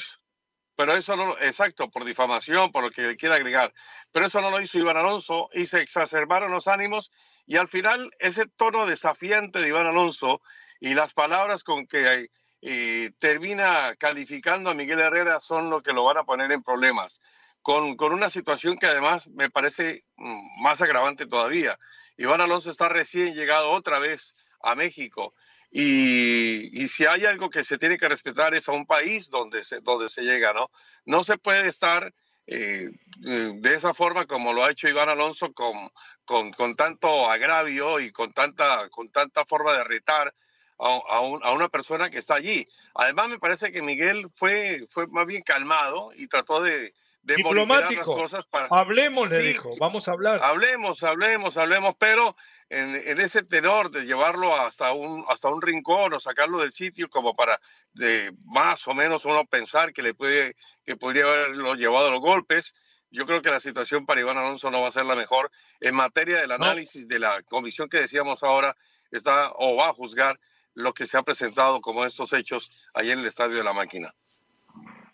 Pero 0.75 0.97
eso 0.97 1.17
no, 1.17 1.39
exacto, 1.39 1.91
por 1.91 2.05
difamación, 2.05 2.73
por 2.73 2.85
lo 2.85 2.91
que 2.91 3.17
quiera 3.17 3.37
agregar. 3.37 3.73
Pero 4.11 4.27
eso 4.27 4.41
no 4.41 4.51
lo 4.51 4.61
hizo 4.61 4.79
Iván 4.79 4.97
Alonso 4.97 5.51
y 5.53 5.67
se 5.67 5.81
exacerbaron 5.81 6.51
los 6.51 6.67
ánimos 6.67 7.13
y 7.47 7.57
al 7.57 7.69
final 7.69 8.11
ese 8.19 8.47
tono 8.47 8.87
desafiante 8.87 9.61
de 9.61 9.69
Iván 9.69 9.87
Alonso 9.87 10.41
y 10.81 10.95
las 10.95 11.13
palabras 11.13 11.63
con 11.63 11.87
que 11.87 12.29
eh, 12.63 13.11
termina 13.19 13.95
calificando 13.97 14.71
a 14.71 14.75
Miguel 14.75 15.01
Herrera 15.01 15.41
son 15.41 15.69
lo 15.69 15.83
que 15.83 15.93
lo 15.93 16.05
van 16.05 16.19
a 16.19 16.25
poner 16.25 16.51
en 16.53 16.63
problemas. 16.63 17.21
Con, 17.61 17.97
con 17.97 18.13
una 18.13 18.29
situación 18.29 18.77
que 18.77 18.87
además 18.87 19.29
me 19.29 19.51
parece 19.51 20.03
mm, 20.17 20.63
más 20.63 20.81
agravante 20.83 21.27
todavía. 21.27 21.79
Iván 22.17 22.41
Alonso 22.41 22.71
está 22.71 22.89
recién 22.89 23.35
llegado 23.35 23.71
otra 23.71 23.99
vez 23.99 24.35
a 24.63 24.75
México 24.75 25.35
y, 25.75 26.87
si 26.89 27.07
hay 27.07 27.25
algo 27.25 27.49
que 27.49 27.65
se 27.65 27.79
tiene 27.79 27.97
que 27.97 28.09
respetar 28.09 28.55
es 28.55 28.69
a 28.69 28.73
un 28.73 28.85
país 28.85 29.31
donde 29.31 29.65
se, 29.65 29.81
donde 29.81 30.11
se 30.11 30.23
llega, 30.23 30.53
¿no? 30.53 30.71
No 31.07 31.25
se 31.25 31.39
puede 31.39 31.67
estar 31.67 32.13
eh, 32.47 32.91
eh, 33.25 33.53
de 33.55 33.75
esa 33.75 33.95
forma 33.95 34.27
como 34.27 34.53
lo 34.53 34.65
ha 34.65 34.71
hecho 34.71 34.89
Iván 34.89 35.09
Alonso 35.09 35.55
con, 35.55 35.91
con, 36.27 36.53
con 36.53 36.77
tanto 36.77 37.31
agravio 37.31 38.01
y 38.01 38.13
con 38.13 38.33
tanta, 38.35 38.91
con 38.91 39.11
tanta 39.11 39.47
forma 39.47 39.73
de 39.73 39.85
retar 39.85 40.35
a, 40.79 41.01
a, 41.09 41.19
a, 41.19 41.53
una 41.53 41.69
persona 41.69 42.11
que 42.11 42.19
está 42.19 42.35
allí. 42.35 42.67
Además, 42.95 43.29
me 43.29 43.39
parece 43.39 43.73
que 43.73 43.83
Miguel 43.83 44.29
fue, 44.35 44.87
fue 44.91 45.07
más 45.09 45.27
bien 45.27 45.43
calmado 45.43 46.13
y 46.15 46.29
trató 46.29 46.63
de, 46.63 46.95
de 47.23 47.37
diplomático. 47.37 48.01
Las 48.01 48.07
cosas 48.07 48.47
para... 48.47 48.69
Hablemos, 48.71 49.31
le 49.31 49.39
dijo, 49.39 49.71
vamos 49.79 50.09
a 50.09 50.13
hablar. 50.13 50.41
Hablemos, 50.43 51.03
hablemos, 51.03 51.57
hablemos, 51.57 51.95
pero 51.99 52.37
en, 52.69 53.21
ese 53.21 53.43
tenor 53.43 53.91
de 53.91 54.05
llevarlo 54.05 54.57
hasta 54.57 54.93
un, 54.93 55.25
hasta 55.29 55.49
un 55.49 55.63
rincón 55.63 56.15
o 56.15 56.21
sacarlo 56.21 56.61
del 56.61 56.73
sitio 56.73 57.09
como 57.09 57.35
para 57.35 57.61
de 57.93 58.33
más 58.47 58.87
o 58.89 58.95
menos 58.95 59.25
uno 59.25 59.45
pensar 59.45 59.93
que 59.93 60.03
le 60.03 60.15
puede, 60.15 60.57
que 60.85 60.97
podría 60.97 61.25
haberlo 61.25 61.75
llevado 61.75 62.09
a 62.09 62.11
los 62.11 62.21
golpes. 62.21 62.75
Yo 63.11 63.27
creo 63.27 63.43
que 63.43 63.51
la 63.51 63.61
situación 63.61 64.07
para 64.07 64.23
Iván 64.23 64.39
Alonso 64.39 64.71
no 64.71 64.81
va 64.81 64.89
a 64.89 64.93
ser 64.93 65.05
la 65.05 65.15
mejor. 65.15 65.51
En 65.81 65.95
materia 65.95 66.41
del 66.41 66.51
análisis 66.51 67.07
de 67.07 67.19
la 67.19 67.43
comisión 67.43 67.91
que 67.91 68.01
decíamos 68.01 68.43
ahora, 68.43 68.75
está 69.11 69.53
o 69.57 69.77
va 69.77 69.91
a 69.91 69.93
juzgar 69.93 70.41
lo 70.75 70.93
que 70.93 71.07
se 71.07 71.17
ha 71.17 71.23
presentado 71.23 71.81
como 71.81 72.05
estos 72.05 72.33
hechos 72.33 72.71
ahí 72.95 73.11
en 73.11 73.21
el 73.21 73.27
Estadio 73.27 73.57
de 73.57 73.65
la 73.65 73.73
Máquina. 73.73 74.15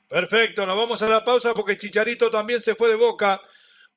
Perfecto, 0.08 0.64
nos 0.64 0.76
vamos 0.76 1.02
a 1.02 1.08
la 1.08 1.24
pausa 1.24 1.52
porque 1.54 1.76
Chicharito 1.76 2.30
también 2.30 2.60
se 2.60 2.74
fue 2.74 2.88
de 2.88 2.94
boca 2.94 3.40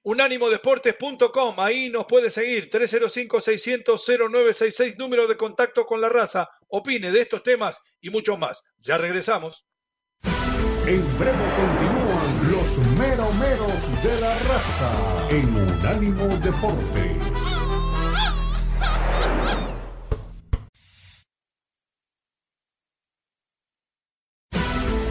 unánimodeportes.com, 0.03 1.59
ahí 1.59 1.89
nos 1.89 2.05
puede 2.05 2.31
seguir, 2.31 2.69
305-600-0966, 2.69 4.97
número 4.97 5.27
de 5.27 5.37
contacto 5.37 5.85
con 5.85 6.01
la 6.01 6.09
raza, 6.09 6.49
opine 6.69 7.11
de 7.11 7.21
estos 7.21 7.43
temas 7.43 7.79
y 8.01 8.09
mucho 8.09 8.35
más. 8.37 8.63
Ya 8.79 8.97
regresamos. 8.97 9.67
En 10.87 11.19
breve 11.19 11.45
continúan 11.55 12.51
los 12.51 12.77
meromeros 12.97 14.03
de 14.03 14.19
la 14.19 14.33
raza 14.39 15.29
en 15.29 15.55
Unánimo 15.55 16.25
Deportes. 16.37 17.40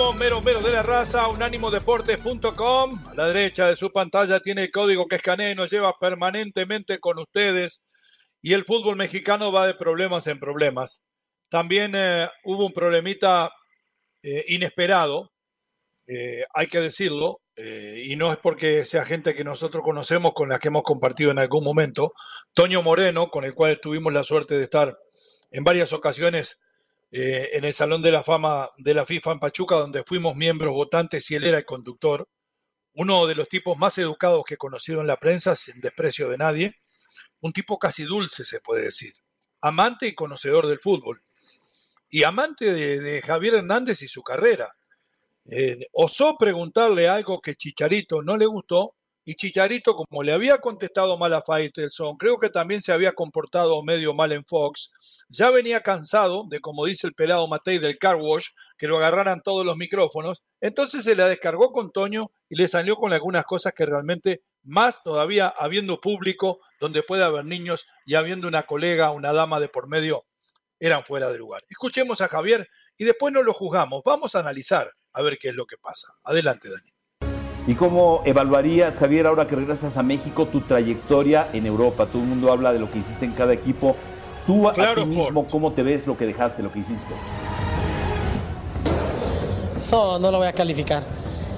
Mero 0.00 0.40
Mero 0.40 0.62
de 0.62 0.72
la 0.72 0.82
Raza, 0.82 1.28
unánimodeportes.com. 1.28 3.08
A 3.08 3.14
la 3.14 3.26
derecha 3.26 3.68
de 3.68 3.76
su 3.76 3.92
pantalla 3.92 4.40
tiene 4.40 4.62
el 4.62 4.70
código 4.70 5.06
que 5.06 5.16
escanea 5.16 5.50
y 5.50 5.54
nos 5.54 5.70
lleva 5.70 5.92
permanentemente 6.00 6.98
con 6.98 7.18
ustedes. 7.18 7.82
Y 8.40 8.54
el 8.54 8.64
fútbol 8.64 8.96
mexicano 8.96 9.52
va 9.52 9.66
de 9.66 9.74
problemas 9.74 10.26
en 10.26 10.40
problemas. 10.40 11.02
También 11.50 11.92
eh, 11.94 12.30
hubo 12.44 12.64
un 12.64 12.72
problemita 12.72 13.52
eh, 14.22 14.42
inesperado, 14.48 15.32
eh, 16.06 16.44
hay 16.54 16.66
que 16.68 16.80
decirlo, 16.80 17.42
y 17.56 18.16
no 18.16 18.32
es 18.32 18.38
porque 18.38 18.86
sea 18.86 19.04
gente 19.04 19.34
que 19.34 19.44
nosotros 19.44 19.84
conocemos 19.84 20.32
con 20.32 20.48
la 20.48 20.58
que 20.58 20.68
hemos 20.68 20.82
compartido 20.82 21.30
en 21.30 21.38
algún 21.38 21.62
momento. 21.62 22.14
Toño 22.54 22.82
Moreno, 22.82 23.28
con 23.28 23.44
el 23.44 23.54
cual 23.54 23.78
tuvimos 23.82 24.14
la 24.14 24.24
suerte 24.24 24.56
de 24.56 24.64
estar 24.64 24.96
en 25.50 25.62
varias 25.62 25.92
ocasiones 25.92 26.58
eh, 27.12 27.50
en 27.54 27.64
el 27.64 27.74
Salón 27.74 28.02
de 28.02 28.12
la 28.12 28.22
Fama 28.22 28.70
de 28.78 28.94
la 28.94 29.04
FIFA 29.04 29.32
en 29.32 29.40
Pachuca, 29.40 29.76
donde 29.76 30.04
fuimos 30.04 30.36
miembros 30.36 30.72
votantes 30.72 31.28
y 31.30 31.34
él 31.34 31.44
era 31.44 31.58
el 31.58 31.64
conductor. 31.64 32.28
Uno 32.94 33.26
de 33.26 33.34
los 33.34 33.48
tipos 33.48 33.76
más 33.78 33.98
educados 33.98 34.44
que 34.44 34.54
he 34.54 34.58
conocido 34.58 35.00
en 35.00 35.06
la 35.06 35.18
prensa, 35.18 35.56
sin 35.56 35.80
desprecio 35.80 36.28
de 36.28 36.38
nadie. 36.38 36.76
Un 37.40 37.52
tipo 37.52 37.78
casi 37.78 38.04
dulce, 38.04 38.44
se 38.44 38.60
puede 38.60 38.84
decir. 38.84 39.12
Amante 39.60 40.06
y 40.06 40.14
conocedor 40.14 40.66
del 40.66 40.78
fútbol. 40.78 41.22
Y 42.08 42.24
amante 42.24 42.72
de, 42.72 43.22
Javier 43.22 43.54
Hernández 43.54 44.02
y 44.02 44.08
su 44.08 44.22
carrera. 44.22 44.76
Eh, 45.46 45.86
osó 45.92 46.36
preguntarle 46.38 47.08
algo 47.08 47.40
que 47.40 47.56
Chicharito 47.56 48.22
no 48.22 48.36
le 48.36 48.46
gustó 48.46 48.94
y 49.24 49.34
Chicharito, 49.34 49.94
como 49.94 50.22
le 50.22 50.32
había 50.32 50.58
contestado 50.58 51.18
mal 51.18 51.34
a 51.34 51.42
Faitelson, 51.42 52.16
creo 52.16 52.38
que 52.38 52.48
también 52.48 52.80
se 52.80 52.92
había 52.92 53.12
comportado 53.12 53.82
medio 53.82 54.14
mal 54.14 54.32
en 54.32 54.44
Fox, 54.44 54.90
ya 55.28 55.50
venía 55.50 55.82
cansado 55.82 56.44
de, 56.48 56.60
como 56.60 56.86
dice 56.86 57.06
el 57.06 57.12
pelado 57.12 57.46
Matei 57.46 57.78
del 57.78 57.98
car 57.98 58.16
wash, 58.16 58.46
que 58.78 58.88
lo 58.88 58.96
agarraran 58.96 59.42
todos 59.42 59.64
los 59.64 59.76
micrófonos, 59.76 60.42
entonces 60.60 61.04
se 61.04 61.14
la 61.14 61.28
descargó 61.28 61.70
con 61.70 61.90
Toño 61.90 62.30
y 62.48 62.56
le 62.56 62.66
salió 62.66 62.96
con 62.96 63.12
algunas 63.12 63.44
cosas 63.44 63.74
que 63.74 63.86
realmente, 63.86 64.40
más 64.62 65.02
todavía 65.02 65.48
habiendo 65.48 66.00
público 66.00 66.60
donde 66.80 67.02
puede 67.02 67.22
haber 67.22 67.44
niños 67.44 67.86
y 68.06 68.14
habiendo 68.14 68.48
una 68.48 68.62
colega, 68.62 69.10
una 69.10 69.32
dama 69.32 69.60
de 69.60 69.68
por 69.68 69.88
medio, 69.88 70.24
eran 70.78 71.04
fuera 71.04 71.30
de 71.30 71.38
lugar. 71.38 71.62
Escuchemos 71.68 72.22
a 72.22 72.28
Javier 72.28 72.68
y 72.96 73.04
después 73.04 73.34
no 73.34 73.42
lo 73.42 73.52
juzgamos, 73.52 74.02
vamos 74.04 74.34
a 74.34 74.40
analizar 74.40 74.90
a 75.12 75.22
ver 75.22 75.38
qué 75.38 75.50
es 75.50 75.54
lo 75.54 75.66
que 75.66 75.76
pasa. 75.76 76.08
Adelante, 76.24 76.70
Dani. 76.70 76.99
¿Y 77.70 77.76
cómo 77.76 78.22
evaluarías, 78.24 78.98
Javier, 78.98 79.28
ahora 79.28 79.46
que 79.46 79.54
regresas 79.54 79.96
a 79.96 80.02
México, 80.02 80.46
tu 80.46 80.60
trayectoria 80.60 81.46
en 81.52 81.66
Europa? 81.66 82.06
Todo 82.06 82.20
el 82.20 82.26
mundo 82.26 82.50
habla 82.50 82.72
de 82.72 82.80
lo 82.80 82.90
que 82.90 82.98
hiciste 82.98 83.24
en 83.24 83.30
cada 83.30 83.52
equipo. 83.52 83.94
Tú 84.44 84.68
a 84.68 84.72
ti 84.72 85.04
mismo, 85.06 85.46
¿cómo 85.46 85.70
te 85.70 85.84
ves 85.84 86.04
lo 86.04 86.18
que 86.18 86.26
dejaste, 86.26 86.64
lo 86.64 86.72
que 86.72 86.80
hiciste? 86.80 87.14
No, 89.88 90.18
no 90.18 90.32
lo 90.32 90.38
voy 90.38 90.48
a 90.48 90.52
calificar. 90.52 91.04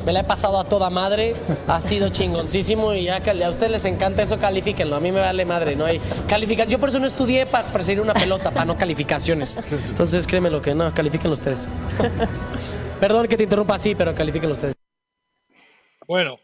Me 0.05 0.13
la 0.13 0.21
he 0.21 0.25
pasado 0.25 0.59
a 0.59 0.65
toda 0.65 0.91
madre, 0.91 1.35
ha 1.67 1.81
sido 1.81 2.11
chingoncísimo 2.11 2.93
y 2.93 3.05
ya 3.05 3.17
a 3.17 3.49
ustedes 3.49 3.73
les 3.73 3.85
encanta 3.87 4.21
eso, 4.21 4.39
califíquenlo. 4.39 4.97
A 4.97 5.01
mí 5.01 5.13
me 5.13 5.21
vale 5.21 5.47
madre, 5.47 5.77
no 5.77 5.87
hay 5.87 5.99
calificación. 6.29 6.73
Yo 6.73 6.79
por 6.79 6.91
eso 6.91 6.99
no 6.99 7.07
estudié 7.07 7.47
para 7.47 7.69
perseguir 7.69 8.03
una 8.03 8.13
pelota, 8.13 8.51
para 8.51 8.67
no 8.67 8.77
calificaciones. 8.77 9.59
Entonces 9.89 10.27
créeme 10.27 10.51
lo 10.51 10.61
que 10.61 10.75
no, 10.75 10.93
califíquenlo 10.93 11.33
ustedes. 11.33 11.71
Perdón 13.01 13.29
que 13.29 13.39
te 13.39 13.45
interrumpa 13.45 13.77
así, 13.77 13.95
pero 13.95 14.15
califíquenlo 14.15 14.53
ustedes. 14.53 14.82
Bueno, 16.07 16.41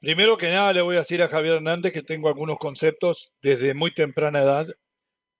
primero 0.00 0.36
que 0.36 0.50
nada 0.50 0.72
le 0.72 0.80
voy 0.80 0.96
a 0.96 1.00
decir 1.00 1.22
a 1.22 1.28
Javier 1.28 1.56
Hernández 1.56 1.92
que 1.92 2.02
tengo 2.02 2.28
algunos 2.28 2.58
conceptos 2.58 3.32
desde 3.42 3.74
muy 3.74 3.90
temprana 3.90 4.42
edad 4.42 4.68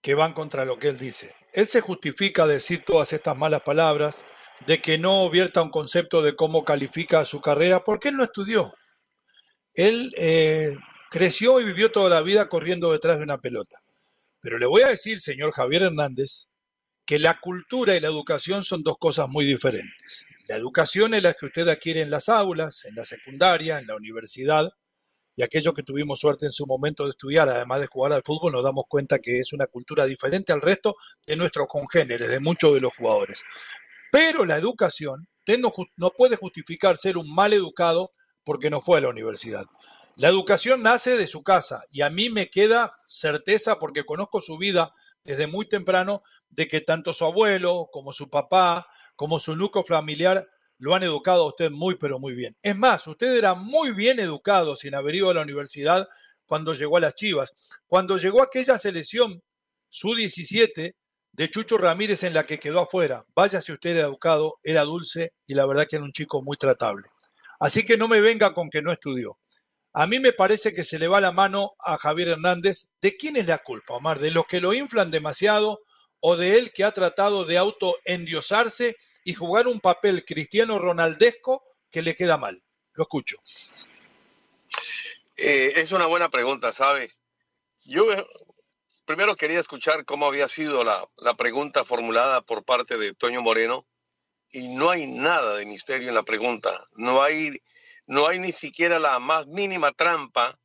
que 0.01 0.13
van 0.13 0.33
contra 0.33 0.65
lo 0.65 0.77
que 0.77 0.89
él 0.89 0.97
dice. 0.97 1.33
Él 1.53 1.67
se 1.67 1.81
justifica 1.81 2.45
decir 2.45 2.83
todas 2.85 3.13
estas 3.13 3.37
malas 3.37 3.61
palabras, 3.61 4.23
de 4.65 4.81
que 4.81 4.97
no 4.97 5.29
vierta 5.29 5.61
un 5.61 5.69
concepto 5.69 6.21
de 6.21 6.35
cómo 6.35 6.65
califica 6.65 7.23
su 7.25 7.41
carrera, 7.41 7.83
porque 7.83 8.09
él 8.09 8.17
no 8.17 8.23
estudió. 8.23 8.73
Él 9.73 10.11
eh, 10.17 10.75
creció 11.09 11.59
y 11.59 11.65
vivió 11.65 11.91
toda 11.91 12.09
la 12.09 12.21
vida 12.21 12.49
corriendo 12.49 12.91
detrás 12.91 13.17
de 13.17 13.23
una 13.23 13.37
pelota. 13.37 13.79
Pero 14.41 14.57
le 14.57 14.65
voy 14.65 14.81
a 14.81 14.89
decir, 14.89 15.19
señor 15.19 15.51
Javier 15.51 15.83
Hernández, 15.83 16.47
que 17.05 17.19
la 17.19 17.39
cultura 17.39 17.95
y 17.95 17.99
la 17.99 18.07
educación 18.07 18.63
son 18.63 18.83
dos 18.83 18.97
cosas 18.97 19.29
muy 19.29 19.45
diferentes. 19.45 20.26
La 20.47 20.55
educación 20.55 21.13
es 21.13 21.23
la 21.23 21.33
que 21.33 21.47
usted 21.47 21.67
adquiere 21.67 22.01
en 22.01 22.09
las 22.09 22.29
aulas, 22.29 22.85
en 22.85 22.95
la 22.95 23.03
secundaria, 23.03 23.79
en 23.79 23.87
la 23.87 23.95
universidad, 23.95 24.69
y 25.35 25.43
aquellos 25.43 25.73
que 25.73 25.83
tuvimos 25.83 26.19
suerte 26.19 26.45
en 26.45 26.51
su 26.51 26.65
momento 26.65 27.03
de 27.03 27.11
estudiar, 27.11 27.47
además 27.47 27.81
de 27.81 27.87
jugar 27.87 28.13
al 28.13 28.23
fútbol, 28.23 28.53
nos 28.53 28.63
damos 28.63 28.85
cuenta 28.87 29.19
que 29.19 29.39
es 29.39 29.53
una 29.53 29.67
cultura 29.67 30.05
diferente 30.05 30.51
al 30.51 30.61
resto 30.61 30.95
de 31.25 31.35
nuestros 31.35 31.67
congéneres, 31.67 32.29
de 32.29 32.39
muchos 32.39 32.73
de 32.73 32.81
los 32.81 32.95
jugadores. 32.95 33.43
Pero 34.11 34.45
la 34.45 34.57
educación 34.57 35.27
no, 35.59 35.73
no 35.95 36.11
puede 36.11 36.37
justificar 36.37 36.97
ser 36.97 37.17
un 37.17 37.33
mal 37.33 37.53
educado 37.53 38.11
porque 38.43 38.69
no 38.69 38.81
fue 38.81 38.97
a 38.97 39.01
la 39.01 39.09
universidad. 39.09 39.65
La 40.15 40.29
educación 40.29 40.81
nace 40.81 41.15
de 41.15 41.27
su 41.27 41.43
casa 41.43 41.83
y 41.91 42.01
a 42.01 42.09
mí 42.09 42.29
me 42.29 42.49
queda 42.49 42.93
certeza 43.05 43.77
porque 43.77 44.05
conozco 44.05 44.41
su 44.41 44.57
vida 44.57 44.93
desde 45.23 45.45
muy 45.45 45.69
temprano 45.69 46.23
de 46.49 46.67
que 46.67 46.81
tanto 46.81 47.13
su 47.13 47.25
abuelo 47.25 47.89
como 47.91 48.13
su 48.13 48.29
papá 48.29 48.87
como 49.17 49.41
su 49.41 49.57
núcleo 49.57 49.83
familiar 49.83 50.47
lo 50.77 50.95
han 50.95 51.03
educado 51.03 51.43
a 51.43 51.47
usted 51.47 51.71
muy, 51.71 51.95
pero 51.95 52.19
muy 52.19 52.35
bien. 52.35 52.55
Es 52.61 52.77
más, 52.77 53.05
usted 53.07 53.35
era 53.35 53.55
muy 53.55 53.91
bien 53.91 54.19
educado 54.19 54.77
sin 54.77 54.95
haber 54.95 55.15
ido 55.15 55.29
a 55.29 55.33
la 55.33 55.41
universidad 55.41 56.07
cuando 56.45 56.73
llegó 56.73 56.97
a 56.97 57.01
las 57.01 57.15
Chivas. 57.15 57.51
Cuando 57.87 58.17
llegó 58.17 58.41
aquella 58.41 58.77
selección, 58.77 59.41
su 59.89 60.15
17, 60.15 60.95
de 61.33 61.49
Chucho 61.49 61.77
Ramírez 61.77 62.23
en 62.23 62.33
la 62.33 62.45
que 62.45 62.59
quedó 62.59 62.79
afuera. 62.79 63.23
Vaya 63.35 63.61
si 63.61 63.71
usted 63.71 63.91
era 63.91 64.07
educado, 64.07 64.59
era 64.63 64.83
dulce 64.83 65.33
y 65.45 65.55
la 65.55 65.65
verdad 65.65 65.87
que 65.89 65.97
era 65.97 66.05
un 66.05 66.11
chico 66.11 66.41
muy 66.41 66.57
tratable. 66.57 67.07
Así 67.59 67.85
que 67.85 67.97
no 67.97 68.07
me 68.07 68.21
venga 68.21 68.53
con 68.53 68.69
que 68.69 68.81
no 68.81 68.91
estudió. 68.91 69.37
A 69.93 70.05
mí 70.05 70.19
me 70.19 70.31
parece 70.31 70.73
que 70.73 70.83
se 70.83 70.99
le 70.99 71.07
va 71.07 71.21
la 71.21 71.31
mano 71.31 71.71
a 71.79 71.97
Javier 71.97 72.29
Hernández. 72.29 72.89
¿De 73.01 73.17
quién 73.17 73.35
es 73.35 73.47
la 73.47 73.57
culpa, 73.59 73.95
Omar? 73.95 74.19
¿De 74.19 74.29
los 74.29 74.45
que 74.45 74.61
lo 74.61 74.73
inflan 74.73 75.09
demasiado 75.09 75.79
o 76.19 76.35
de 76.35 76.57
él 76.57 76.71
que 76.73 76.83
ha 76.83 76.91
tratado 76.91 77.45
de 77.45 77.57
autoendiosarse 77.57 78.95
y 79.23 79.33
jugar 79.33 79.67
un 79.67 79.79
papel 79.79 80.25
cristiano 80.25 80.79
ronaldesco 80.79 81.63
que 81.91 82.01
le 82.01 82.15
queda 82.15 82.37
mal? 82.37 82.61
Lo 82.93 83.03
escucho. 83.03 83.37
Eh, 85.35 85.73
es 85.75 85.91
una 85.91 86.07
buena 86.07 86.29
pregunta, 86.29 86.71
¿sabe? 86.71 87.11
Yo 87.85 88.11
eh, 88.11 88.25
primero 89.05 89.35
quería 89.35 89.59
escuchar 89.59 90.03
cómo 90.05 90.25
había 90.25 90.47
sido 90.47 90.83
la, 90.83 91.07
la 91.17 91.35
pregunta 91.35 91.85
formulada 91.85 92.41
por 92.41 92.65
parte 92.65 92.97
de 92.97 93.13
Toño 93.13 93.41
Moreno 93.41 93.85
y 94.51 94.75
no 94.75 94.89
hay 94.89 95.05
nada 95.05 95.55
de 95.55 95.65
misterio 95.65 96.09
en 96.09 96.15
la 96.15 96.23
pregunta. 96.23 96.87
No 96.95 97.21
hay, 97.21 97.61
no 98.07 98.27
hay 98.27 98.39
ni 98.39 98.51
siquiera 98.51 98.99
la 98.99 99.19
más 99.19 99.45
mínima 99.47 99.91
trampa 99.91 100.57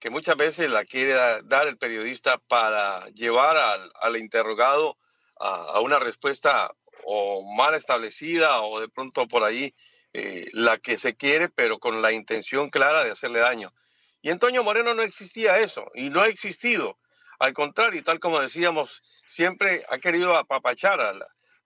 que 0.00 0.10
muchas 0.10 0.36
veces 0.36 0.70
la 0.70 0.84
quiere 0.84 1.14
dar 1.44 1.66
el 1.66 1.76
periodista 1.76 2.38
para 2.38 3.06
llevar 3.10 3.56
al, 4.00 4.16
interrogado 4.16 4.96
a, 5.38 5.80
una 5.80 5.98
respuesta 5.98 6.70
o 7.04 7.42
mal 7.56 7.74
establecida 7.74 8.62
o 8.62 8.80
de 8.80 8.88
pronto 8.88 9.26
por 9.26 9.44
ahí 9.44 9.74
eh, 10.12 10.48
la 10.52 10.78
que 10.78 10.98
se 10.98 11.16
quiere, 11.16 11.48
pero 11.48 11.78
con 11.78 12.02
la 12.02 12.12
intención 12.12 12.70
clara 12.70 13.04
de 13.04 13.10
hacerle 13.10 13.40
daño. 13.40 13.72
Y 14.22 14.30
en 14.30 14.38
Toño 14.38 14.62
Moreno 14.62 14.94
no 14.94 15.02
existía 15.02 15.58
eso 15.58 15.90
y 15.94 16.10
no 16.10 16.20
ha 16.20 16.28
existido. 16.28 16.98
Al 17.38 17.52
contrario, 17.52 18.02
tal 18.02 18.18
como 18.18 18.40
decíamos, 18.40 19.02
siempre 19.26 19.84
ha 19.88 19.98
querido 19.98 20.36
apapachar 20.36 21.00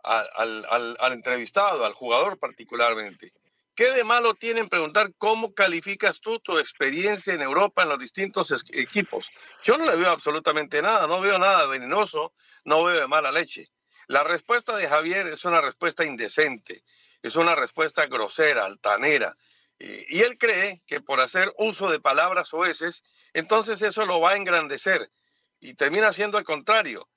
al 0.05 1.13
entrevistado, 1.13 1.85
al 1.87 1.95
jugador 1.95 2.39
particularmente. 2.39 3.33
¿Qué 3.75 3.91
de 3.93 4.05
malo 4.05 4.35
tiene 4.35 4.61
en 4.61 4.69
preguntar 4.69 5.15
cómo 5.17 5.55
calificas 5.55 6.21
tú 6.21 6.39
tu 6.41 6.59
experiencia 6.59 7.33
en 7.33 7.41
Europa 7.41 7.83
en 7.83 7.89
los 7.89 7.99
distintos 7.99 8.53
equipos? 8.75 9.31
Yo 9.65 9.79
no 9.79 9.87
le 9.87 9.97
veo 9.97 10.11
absolutamente 10.11 10.83
nada, 10.83 11.07
no 11.07 11.23
veo 11.23 11.39
nada 11.39 11.67
venenoso, 11.67 12.35
no 12.65 12.85
veo 12.85 13.01
de 13.01 13.09
mala 13.09 13.33
leche. 13.33 13.71
La 14.09 14.25
respuesta 14.25 14.77
de 14.77 14.89
Javier 14.89 15.27
es 15.29 15.47
una 15.47 15.63
respuesta 15.63 16.05
indecente, 16.05 16.85
es 17.23 17.35
una 17.37 17.55
respuesta 17.55 18.07
grosera, 18.07 18.67
altanera. 18.67 19.39
Y, 19.79 20.21
él 20.21 20.37
cree 20.37 20.83
que 20.87 21.01
por 21.01 21.21
hacer 21.21 21.51
uso 21.57 21.91
de 21.91 21.99
palabras 21.99 22.53
oeces, 22.53 23.03
entonces 23.33 23.81
eso 23.81 24.05
lo 24.05 24.21
va 24.21 24.33
a 24.33 24.37
engrandecer 24.37 25.11
y 25.61 25.75
termina 25.75 26.13
siendo 26.13 26.37
al 26.37 26.45
contrario. 26.45 27.09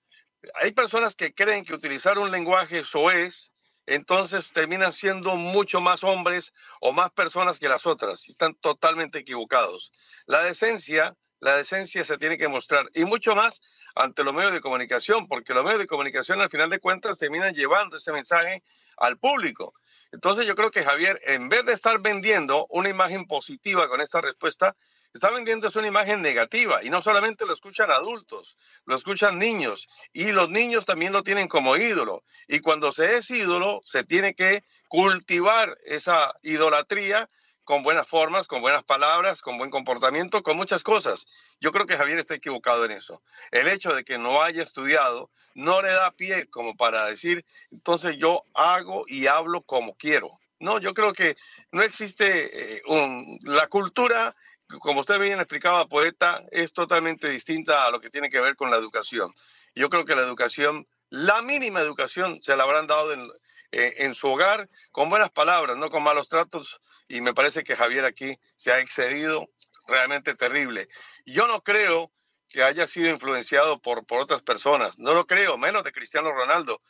hay 0.55 0.71
personas 0.71 1.15
que 1.15 1.33
creen 1.33 1.65
que 1.65 1.73
utilizar 1.73 2.17
un 2.17 2.31
lenguaje 2.31 2.83
soez, 2.83 3.51
entonces 3.85 4.51
terminan 4.51 4.91
siendo 4.91 5.35
mucho 5.35 5.79
más 5.81 6.03
hombres 6.03 6.53
o 6.81 6.91
más 6.91 7.11
personas 7.11 7.59
que 7.59 7.69
las 7.69 7.85
otras. 7.85 8.27
Están 8.29 8.55
totalmente 8.55 9.19
equivocados. 9.19 9.93
La 10.25 10.43
decencia, 10.43 11.15
la 11.39 11.57
decencia 11.57 12.03
se 12.03 12.17
tiene 12.17 12.37
que 12.37 12.47
mostrar 12.47 12.89
y 12.93 13.05
mucho 13.05 13.35
más 13.35 13.61
ante 13.95 14.23
los 14.23 14.33
medios 14.33 14.53
de 14.53 14.61
comunicación, 14.61 15.27
porque 15.27 15.53
los 15.53 15.63
medios 15.63 15.79
de 15.79 15.87
comunicación 15.87 16.41
al 16.41 16.49
final 16.49 16.69
de 16.69 16.79
cuentas 16.79 17.17
terminan 17.17 17.53
llevando 17.53 17.97
ese 17.97 18.11
mensaje 18.11 18.63
al 18.97 19.17
público. 19.17 19.73
Entonces 20.11 20.47
yo 20.47 20.55
creo 20.55 20.71
que 20.71 20.83
Javier, 20.83 21.19
en 21.25 21.49
vez 21.49 21.65
de 21.65 21.73
estar 21.73 21.99
vendiendo 21.99 22.65
una 22.69 22.89
imagen 22.89 23.25
positiva 23.25 23.87
con 23.87 24.01
esta 24.01 24.21
respuesta, 24.21 24.75
está 25.15 25.31
vendiendo 25.31 25.69
una 25.75 25.87
imagen 25.87 26.21
negativa 26.21 26.83
y 26.83 26.89
no 26.89 27.01
solamente 27.01 27.45
lo 27.45 27.53
escuchan 27.53 27.89
adultos, 27.89 28.57
lo 28.85 28.95
escuchan 28.97 29.39
niños 29.39 29.87
y 30.11 30.33
los 30.33 30.49
niños 30.49 30.85
también 30.85 31.13
lo 31.13 31.23
tienen 31.23 31.47
como 31.47 31.77
ídolo. 31.77 32.23
Y 32.49 32.59
cuando 32.59 32.91
se 32.91 33.15
es 33.15 33.31
ídolo, 33.31 33.79
se 33.85 34.03
tiene 34.03 34.35
que 34.35 34.63
cultivar 34.89 35.77
esa 35.85 36.33
idolatría 36.43 37.29
con 37.63 37.81
buenas 37.81 38.07
formas, 38.07 38.47
con 38.47 38.61
buenas 38.61 38.83
palabras, 38.83 39.41
con 39.41 39.57
buen 39.57 39.71
comportamiento, 39.71 40.43
con 40.43 40.57
muchas 40.57 40.83
cosas. 40.83 41.25
Yo 41.61 41.71
creo 41.71 41.85
que 41.85 41.97
Javier 41.97 42.19
está 42.19 42.35
equivocado 42.35 42.83
en 42.83 42.91
eso. 42.91 43.23
El 43.51 43.69
hecho 43.69 43.93
de 43.93 44.03
que 44.03 44.17
no 44.17 44.43
haya 44.43 44.63
estudiado 44.63 45.31
no 45.55 45.81
le 45.81 45.89
da 45.89 46.11
pie 46.11 46.47
como 46.47 46.75
para 46.75 47.05
decir, 47.05 47.45
entonces 47.71 48.17
yo 48.17 48.43
hago 48.53 49.05
y 49.07 49.27
hablo 49.27 49.61
como 49.61 49.95
quiero. 49.95 50.29
No, 50.59 50.79
yo 50.79 50.93
creo 50.93 51.13
que 51.13 51.37
no 51.71 51.81
existe 51.83 52.75
eh, 52.75 52.81
un, 52.87 53.39
la 53.43 53.67
cultura, 53.67 54.35
como 54.79 55.01
usted 55.01 55.19
bien 55.19 55.39
explicaba, 55.39 55.87
poeta, 55.87 56.43
es 56.51 56.73
totalmente 56.73 57.29
distinta 57.29 57.85
a 57.85 57.91
lo 57.91 57.99
que 57.99 58.09
tiene 58.09 58.29
que 58.29 58.39
ver 58.39 58.55
con 58.55 58.71
la 58.71 58.77
educación. 58.77 59.33
Yo 59.75 59.89
creo 59.89 60.05
que 60.05 60.15
la 60.15 60.21
educación, 60.21 60.87
la 61.09 61.41
mínima 61.41 61.81
educación, 61.81 62.41
se 62.41 62.55
la 62.55 62.63
habrán 62.63 62.87
dado 62.87 63.13
en, 63.13 63.29
eh, 63.71 63.93
en 63.97 64.15
su 64.15 64.29
hogar 64.29 64.69
con 64.91 65.09
buenas 65.09 65.31
palabras, 65.31 65.77
no 65.77 65.89
con 65.89 66.03
malos 66.03 66.29
tratos. 66.29 66.81
Y 67.07 67.21
me 67.21 67.33
parece 67.33 67.63
que 67.63 67.75
Javier 67.75 68.05
aquí 68.05 68.37
se 68.55 68.71
ha 68.71 68.79
excedido 68.79 69.49
realmente 69.87 70.35
terrible. 70.35 70.87
Yo 71.25 71.47
no 71.47 71.61
creo 71.61 72.11
que 72.49 72.63
haya 72.63 72.87
sido 72.87 73.09
influenciado 73.09 73.81
por, 73.81 74.05
por 74.05 74.21
otras 74.21 74.41
personas, 74.41 74.97
no 74.97 75.13
lo 75.13 75.27
creo, 75.27 75.57
menos 75.57 75.83
de 75.83 75.91
Cristiano 75.91 76.31
Ronaldo. 76.31 76.81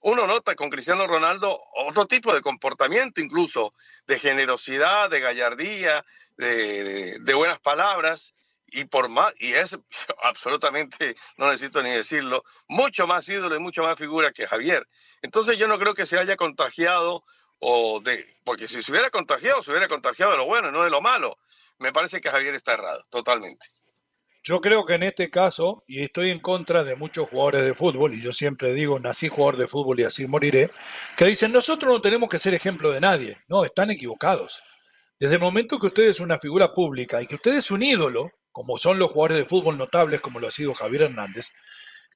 Uno 0.00 0.26
nota 0.26 0.54
con 0.54 0.70
Cristiano 0.70 1.06
Ronaldo 1.06 1.60
otro 1.86 2.06
tipo 2.06 2.34
de 2.34 2.40
comportamiento, 2.40 3.20
incluso 3.20 3.74
de 4.06 4.18
generosidad, 4.18 5.10
de 5.10 5.20
gallardía, 5.20 6.04
de, 6.36 7.34
buenas 7.34 7.60
palabras, 7.60 8.34
y 8.66 8.84
por 8.84 9.08
más, 9.08 9.32
y 9.38 9.52
es 9.52 9.78
absolutamente, 10.22 11.16
no 11.36 11.46
necesito 11.46 11.82
ni 11.82 11.90
decirlo, 11.90 12.44
mucho 12.68 13.06
más 13.06 13.28
ídolo 13.28 13.56
y 13.56 13.60
mucho 13.60 13.82
más 13.82 13.98
figura 13.98 14.32
que 14.32 14.46
Javier. 14.46 14.86
Entonces 15.22 15.58
yo 15.58 15.68
no 15.68 15.78
creo 15.78 15.94
que 15.94 16.06
se 16.06 16.18
haya 16.18 16.36
contagiado 16.36 17.24
o 17.58 18.00
de, 18.00 18.36
porque 18.44 18.68
si 18.68 18.82
se 18.82 18.92
hubiera 18.92 19.10
contagiado, 19.10 19.62
se 19.62 19.70
hubiera 19.70 19.88
contagiado 19.88 20.32
de 20.32 20.38
lo 20.38 20.46
bueno 20.46 20.70
no 20.70 20.84
de 20.84 20.90
lo 20.90 21.00
malo. 21.00 21.38
Me 21.78 21.92
parece 21.92 22.20
que 22.20 22.30
Javier 22.30 22.54
está 22.54 22.74
errado, 22.74 23.02
totalmente. 23.10 23.66
Yo 24.42 24.60
creo 24.60 24.86
que 24.86 24.94
en 24.94 25.02
este 25.02 25.28
caso, 25.28 25.82
y 25.88 26.04
estoy 26.04 26.30
en 26.30 26.38
contra 26.38 26.84
de 26.84 26.94
muchos 26.94 27.28
jugadores 27.28 27.64
de 27.64 27.74
fútbol, 27.74 28.14
y 28.14 28.22
yo 28.22 28.32
siempre 28.32 28.72
digo, 28.74 29.00
nací 29.00 29.28
jugador 29.28 29.56
de 29.56 29.66
fútbol 29.66 29.98
y 29.98 30.04
así 30.04 30.28
moriré, 30.28 30.70
que 31.16 31.24
dicen, 31.24 31.50
nosotros 31.50 31.92
no 31.92 32.00
tenemos 32.00 32.28
que 32.28 32.38
ser 32.38 32.54
ejemplo 32.54 32.92
de 32.92 33.00
nadie. 33.00 33.38
No, 33.48 33.64
están 33.64 33.90
equivocados. 33.90 34.62
Desde 35.18 35.36
el 35.36 35.40
momento 35.40 35.78
que 35.78 35.86
usted 35.86 36.08
es 36.08 36.20
una 36.20 36.38
figura 36.38 36.74
pública 36.74 37.22
y 37.22 37.26
que 37.26 37.36
usted 37.36 37.54
es 37.54 37.70
un 37.70 37.82
ídolo, 37.82 38.32
como 38.52 38.76
son 38.76 38.98
los 38.98 39.12
jugadores 39.12 39.38
de 39.38 39.48
fútbol 39.48 39.78
notables, 39.78 40.20
como 40.20 40.40
lo 40.40 40.48
ha 40.48 40.50
sido 40.50 40.74
Javier 40.74 41.04
Hernández, 41.04 41.52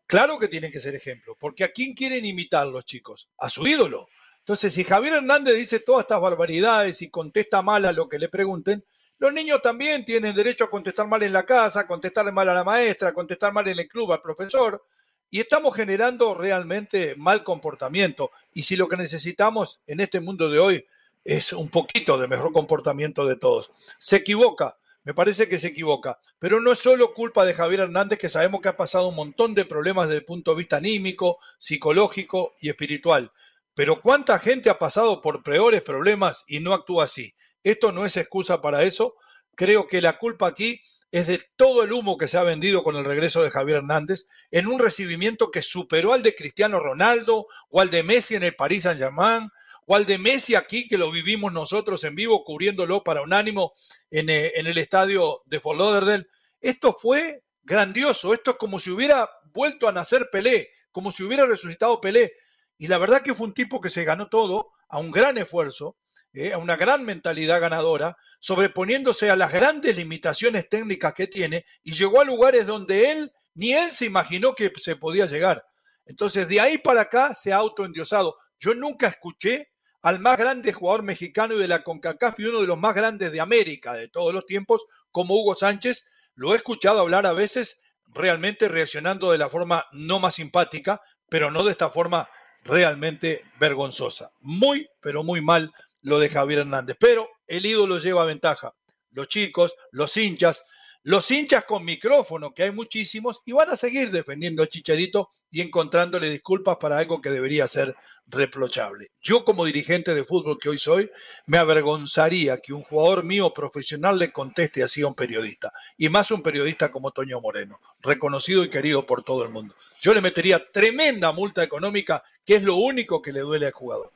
claro 0.07 0.39
que 0.39 0.49
tienen 0.49 0.71
que 0.71 0.81
ser 0.81 0.95
ejemplos, 0.95 1.35
porque 1.41 1.65
¿a 1.65 1.73
quién 1.73 1.95
quieren 1.95 2.27
imitar 2.27 2.67
los 2.67 2.85
chicos? 2.85 3.31
A 3.39 3.49
su 3.49 3.67
ídolo. 3.67 4.07
Entonces, 4.41 4.75
si 4.75 4.85
Javier 4.85 5.15
Hernández 5.15 5.55
dice 5.55 5.81
todas 5.81 6.03
estas 6.03 6.21
barbaridades 6.21 7.01
y 7.01 7.09
contesta 7.09 7.63
mal 7.63 7.87
a 7.87 7.93
lo 7.93 8.07
que 8.07 8.19
le 8.19 8.29
pregunten, 8.29 8.85
los 9.17 9.33
niños 9.33 9.63
también 9.63 10.05
tienen 10.05 10.35
derecho 10.35 10.65
a 10.65 10.71
contestar 10.71 11.07
mal 11.09 11.23
en 11.23 11.33
la 11.33 11.45
casa, 11.45 11.81
a 11.81 11.87
contestar 11.87 12.31
mal 12.33 12.51
a 12.51 12.55
la 12.55 12.65
maestra, 12.65 13.09
a 13.09 13.15
contestar 13.15 13.55
mal 13.55 13.67
en 13.69 13.79
el 13.79 13.89
club 13.89 14.13
al 14.13 14.21
profesor, 14.21 14.85
y 15.31 15.41
estamos 15.41 15.75
generando 15.75 16.35
realmente 16.35 17.15
mal 17.17 17.45
comportamiento. 17.45 18.31
Y 18.53 18.65
si 18.65 18.77
lo 18.77 18.89
que 18.89 18.97
necesitamos 18.97 19.81
en 19.87 20.01
este 20.01 20.21
mundo 20.21 20.51
de 20.51 20.59
hoy 20.59 20.87
es 21.25 21.53
un 21.53 21.69
poquito 21.69 22.19
de 22.19 22.29
mejor 22.29 22.53
comportamiento 22.53 23.27
de 23.27 23.37
todos, 23.37 23.71
se 23.99 24.17
equivoca, 24.17 24.79
me 25.03 25.15
parece 25.15 25.49
que 25.49 25.59
se 25.59 25.69
equivoca. 25.69 26.19
Pero 26.39 26.61
no 26.61 26.73
es 26.73 26.79
solo 26.79 27.15
culpa 27.15 27.47
de 27.47 27.55
Javier 27.55 27.81
Hernández, 27.81 28.19
que 28.19 28.29
sabemos 28.29 28.61
que 28.61 28.69
ha 28.69 28.77
pasado 28.77 29.09
un 29.09 29.17
montón 29.17 29.55
de 29.55 29.65
problemas 29.65 30.09
desde 30.09 30.19
el 30.19 30.25
punto 30.25 30.51
de 30.51 30.59
vista 30.59 30.77
anímico, 30.77 31.39
psicológico 31.59 32.55
y 32.61 32.69
espiritual. 32.69 33.33
Pero 33.75 34.03
¿cuánta 34.03 34.39
gente 34.39 34.69
ha 34.69 34.79
pasado 34.79 35.21
por 35.21 35.43
peores 35.43 35.83
problemas 35.83 36.45
y 36.47 36.61
no 36.61 36.75
actúa 36.75 37.05
así? 37.05 37.35
Esto 37.63 37.93
no 37.93 38.05
es 38.05 38.17
excusa 38.17 38.61
para 38.61 38.83
eso. 38.83 39.17
Creo 39.55 39.87
que 39.87 40.01
la 40.01 40.19
culpa 40.19 40.49
aquí 40.49 40.81
es 41.13 41.27
de 41.27 41.43
todo 41.57 41.83
el 41.83 41.93
humo 41.93 42.17
que 42.19 42.29
se 42.29 42.39
ha 42.39 42.43
vendido 42.43 42.85
con 42.85 42.97
el 42.97 43.05
regreso 43.05 43.43
de 43.43 43.51
Javier 43.51 43.79
Hernández 43.79 44.27
en 44.51 44.67
un 44.67 44.79
recibimiento 44.79 45.51
que 45.51 45.63
superó 45.63 46.13
al 46.13 46.23
de 46.23 46.35
Cristiano 46.35 46.79
Ronaldo 46.79 47.47
o 47.69 47.81
al 47.81 47.91
de 47.91 48.03
Messi 48.03 48.37
en 48.37 48.45
el 48.45 48.55
Paris 48.55 48.85
Saint-Germain 48.85 49.51
o 49.93 49.97
al 49.97 50.07
de 50.07 50.19
Messi 50.19 50.55
aquí, 50.55 50.87
que 50.87 50.97
lo 50.97 51.11
vivimos 51.11 51.53
nosotros 51.53 52.05
en 52.05 52.15
vivo, 52.15 52.45
cubriéndolo 52.45 53.03
para 53.03 53.23
Unánimo 53.23 53.73
en, 54.09 54.31
eh, 54.31 54.53
en 54.55 54.69
el 54.69 54.79
estadio 54.79 55.43
de 55.47 55.59
Fort 55.59 55.81
Lauderdale. 55.81 56.29
Esto 56.61 56.93
fue 56.93 57.43
grandioso, 57.65 58.33
esto 58.33 58.53
es 58.53 58.57
como 58.57 58.79
si 58.79 58.93
hubiera 58.93 59.29
vuelto 59.53 59.89
a 59.89 59.93
nacer 59.93 60.29
Pelé, 60.31 60.71
como 60.93 61.11
si 61.11 61.25
hubiera 61.25 61.45
resucitado 61.45 62.01
Pelé. 62.01 62.35
Y 62.79 62.87
la 62.87 62.99
verdad 62.99 63.21
que 63.23 63.35
fue 63.35 63.49
un 63.49 63.53
tipo 63.53 63.81
que 63.81 63.91
se 63.91 64.05
ganó 64.05 64.29
todo 64.29 64.71
a 64.89 65.01
un 65.01 65.11
gran 65.11 65.39
esfuerzo, 65.39 65.97
eh, 66.35 66.53
a 66.53 66.59
una 66.59 66.77
gran 66.77 67.05
mentalidad 67.05 67.61
ganadora, 67.61 68.17
sobreponiéndose 68.39 69.29
a 69.29 69.35
las 69.35 69.53
grandes 69.53 69.97
limitaciones 69.97 70.69
técnicas 70.69 71.15
que 71.15 71.27
tiene 71.27 71.65
y 71.83 71.95
llegó 71.95 72.21
a 72.21 72.25
lugares 72.25 72.65
donde 72.65 73.11
él 73.11 73.33
ni 73.55 73.73
él 73.73 73.91
se 73.91 74.05
imaginó 74.05 74.55
que 74.55 74.71
se 74.77 74.95
podía 74.95 75.27
llegar. 75.27 75.67
Entonces, 76.07 76.47
de 76.47 76.61
ahí 76.61 76.79
para 76.79 77.01
acá 77.01 77.35
se 77.35 77.53
ha 77.53 77.57
autoendiosado. 77.57 78.37
Yo 78.61 78.75
nunca 78.75 79.09
escuché 79.09 79.71
al 80.03 80.19
más 80.19 80.39
grande 80.39 80.73
jugador 80.73 81.03
mexicano 81.03 81.55
y 81.55 81.59
de 81.59 81.69
la 81.69 81.83
CONCACAF 81.83 82.41
y 82.41 82.45
uno 82.45 82.61
de 82.61 82.67
los 82.67 82.79
más 82.79 82.95
grandes 82.95 83.33
de 83.33 83.41
América 83.41 83.95
de 83.95 84.09
todos 84.09 84.33
los 84.33 84.47
tiempos, 84.47 84.85
como 85.11 85.35
Hugo 85.35 85.55
Sánchez. 85.55 86.07
Lo 86.35 86.55
he 86.55 86.57
escuchado 86.57 87.01
hablar 87.01 87.27
a 87.27 87.33
veces 87.33 87.81
realmente 88.15 88.69
reaccionando 88.69 89.31
de 89.31 89.39
la 89.39 89.49
forma 89.49 89.85
no 89.93 90.19
más 90.19 90.35
simpática, 90.35 91.01
pero 91.29 91.51
no 91.51 91.65
de 91.65 91.73
esta 91.73 91.91
forma 91.91 92.29
realmente 92.65 93.43
vergonzosa. 93.59 94.33
Muy, 94.41 94.89
pero 95.01 95.23
muy 95.23 95.41
mal 95.41 95.73
lo 96.03 96.19
de 96.19 96.29
Javier 96.29 96.61
Hernández. 96.61 96.97
Pero 96.99 97.29
el 97.47 97.67
ídolo 97.67 97.99
lleva 97.99 98.25
ventaja. 98.25 98.75
Los 99.11 99.29
chicos, 99.29 99.75
los 99.91 100.17
hinchas, 100.17 100.65
los 101.03 101.31
hinchas 101.31 101.65
con 101.65 101.85
micrófono, 101.85 102.53
que 102.53 102.65
hay 102.65 102.73
muchísimos, 102.73 103.41
y 103.47 103.53
van 103.53 103.71
a 103.71 103.77
seguir 103.77 104.11
defendiendo 104.11 104.63
al 104.63 104.69
Chicharito 104.69 105.31
y 105.51 105.63
encontrándole 105.63 106.29
disculpas 106.29 106.77
para 106.77 106.99
algo 106.99 107.23
que 107.23 107.31
debería 107.31 107.67
ser 107.69 107.95
reprochable. 108.27 109.11
Yo 109.23 109.45
como 109.45 109.65
dirigente 109.65 110.15
de 110.15 110.25
fútbol 110.25 110.59
que 110.61 110.69
hoy 110.69 110.79
soy, 110.79 111.11
me 111.47 111.59
avergonzaría 111.59 112.59
que 112.59 112.75
un 112.75 112.83
jugador 112.83 113.25
mío 113.25 113.53
profesional 113.55 114.19
le 114.19 114.31
conteste 114.31 114.83
así 114.83 115.03
a 115.03 115.07
un 115.07 115.15
periodista, 115.15 115.73
y 115.97 116.09
más 116.11 116.31
un 116.31 116.43
periodista 116.43 116.93
como 116.93 117.13
Toño 117.13 117.41
Moreno, 117.41 117.81
reconocido 118.01 118.63
y 118.63 118.71
querido 118.71 119.07
por 119.07 119.25
todo 119.25 119.45
el 119.45 119.51
mundo. 119.51 119.75
Yo 120.01 120.15
le 120.15 120.21
metería 120.21 120.71
tremenda 120.71 121.33
multa 121.33 121.63
económica, 121.63 122.23
que 122.45 122.57
es 122.57 122.63
lo 122.63 122.77
único 122.77 123.23
que 123.23 123.33
le 123.33 123.41
duele 123.41 123.67
al 123.67 123.73
jugador. 123.73 124.13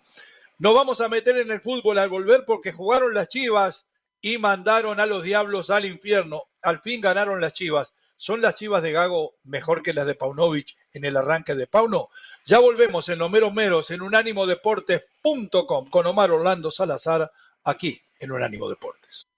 Nos 0.58 0.74
vamos 0.74 1.00
a 1.00 1.08
meter 1.08 1.36
en 1.38 1.50
el 1.50 1.60
fútbol 1.60 1.98
al 1.98 2.08
volver 2.08 2.44
porque 2.46 2.72
jugaron 2.72 3.12
las 3.12 3.28
Chivas 3.28 3.86
y 4.24 4.38
mandaron 4.38 5.00
a 5.00 5.06
los 5.06 5.22
diablos 5.22 5.68
al 5.68 5.84
infierno. 5.84 6.44
Al 6.62 6.80
fin 6.80 7.02
ganaron 7.02 7.42
las 7.42 7.52
Chivas. 7.52 7.92
¿Son 8.16 8.40
las 8.40 8.54
Chivas 8.54 8.82
de 8.82 8.90
Gago 8.90 9.34
mejor 9.44 9.82
que 9.82 9.92
las 9.92 10.06
de 10.06 10.14
Paunovic 10.14 10.74
en 10.94 11.04
el 11.04 11.18
arranque 11.18 11.54
de 11.54 11.66
Pauno? 11.66 12.08
Ya 12.46 12.58
volvemos 12.58 13.06
en 13.10 13.20
Homero 13.20 13.50
Meros 13.50 13.90
en 13.90 14.00
unánimodeportes.com 14.00 15.90
con 15.90 16.06
Omar 16.06 16.30
Orlando 16.30 16.70
Salazar 16.70 17.30
aquí 17.64 18.00
en 18.18 18.32
Unánimo 18.32 18.70
Deportes. 18.70 19.28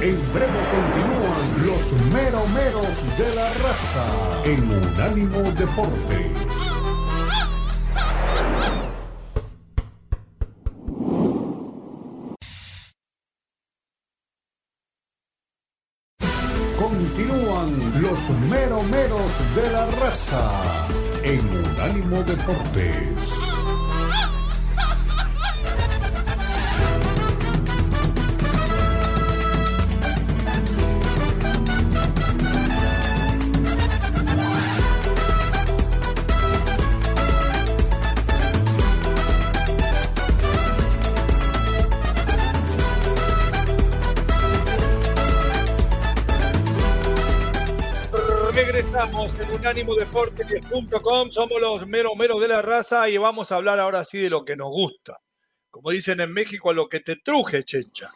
En 0.00 0.32
breve 0.32 0.60
continúan 0.70 1.66
los 1.66 1.92
meromeros 2.14 3.18
de 3.18 3.34
la 3.34 3.52
raza 3.52 4.42
en 4.46 4.62
Unánimo 4.72 5.42
Deportes. 5.52 6.75
Unánimo 22.06 22.22
Deportes. 22.22 23.46
Somos 51.30 51.60
los 51.60 51.86
meros 51.86 52.16
meros 52.16 52.40
de 52.40 52.48
la 52.48 52.62
raza 52.62 53.08
y 53.10 53.18
vamos 53.18 53.52
a 53.52 53.56
hablar 53.56 53.78
ahora 53.78 54.04
sí 54.04 54.18
de 54.18 54.30
lo 54.30 54.42
que 54.42 54.56
nos 54.56 54.68
gusta. 54.68 55.18
Como 55.70 55.90
dicen 55.90 56.20
en 56.20 56.32
México, 56.32 56.70
a 56.70 56.72
lo 56.72 56.88
que 56.88 57.00
te 57.00 57.16
truje, 57.16 57.62
chencha. 57.62 58.10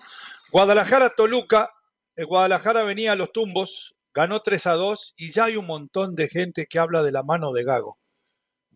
Guadalajara, 0.51 1.11
Toluca, 1.11 1.71
el 2.17 2.25
Guadalajara 2.25 2.83
venía 2.83 3.13
a 3.13 3.17
los 3.17 3.31
tumbos, 3.33 3.95
ganó 4.15 4.41
3 4.41 4.67
a 4.69 4.73
2 4.73 5.15
y 5.19 5.33
ya 5.33 5.45
hay 5.45 5.57
un 5.57 5.67
montón 5.67 6.15
de 6.15 6.29
gente 6.29 6.67
que 6.67 6.79
habla 6.79 7.03
de 7.03 7.13
la 7.13 7.23
mano 7.23 7.53
de 7.53 7.63
Gago. 7.63 7.99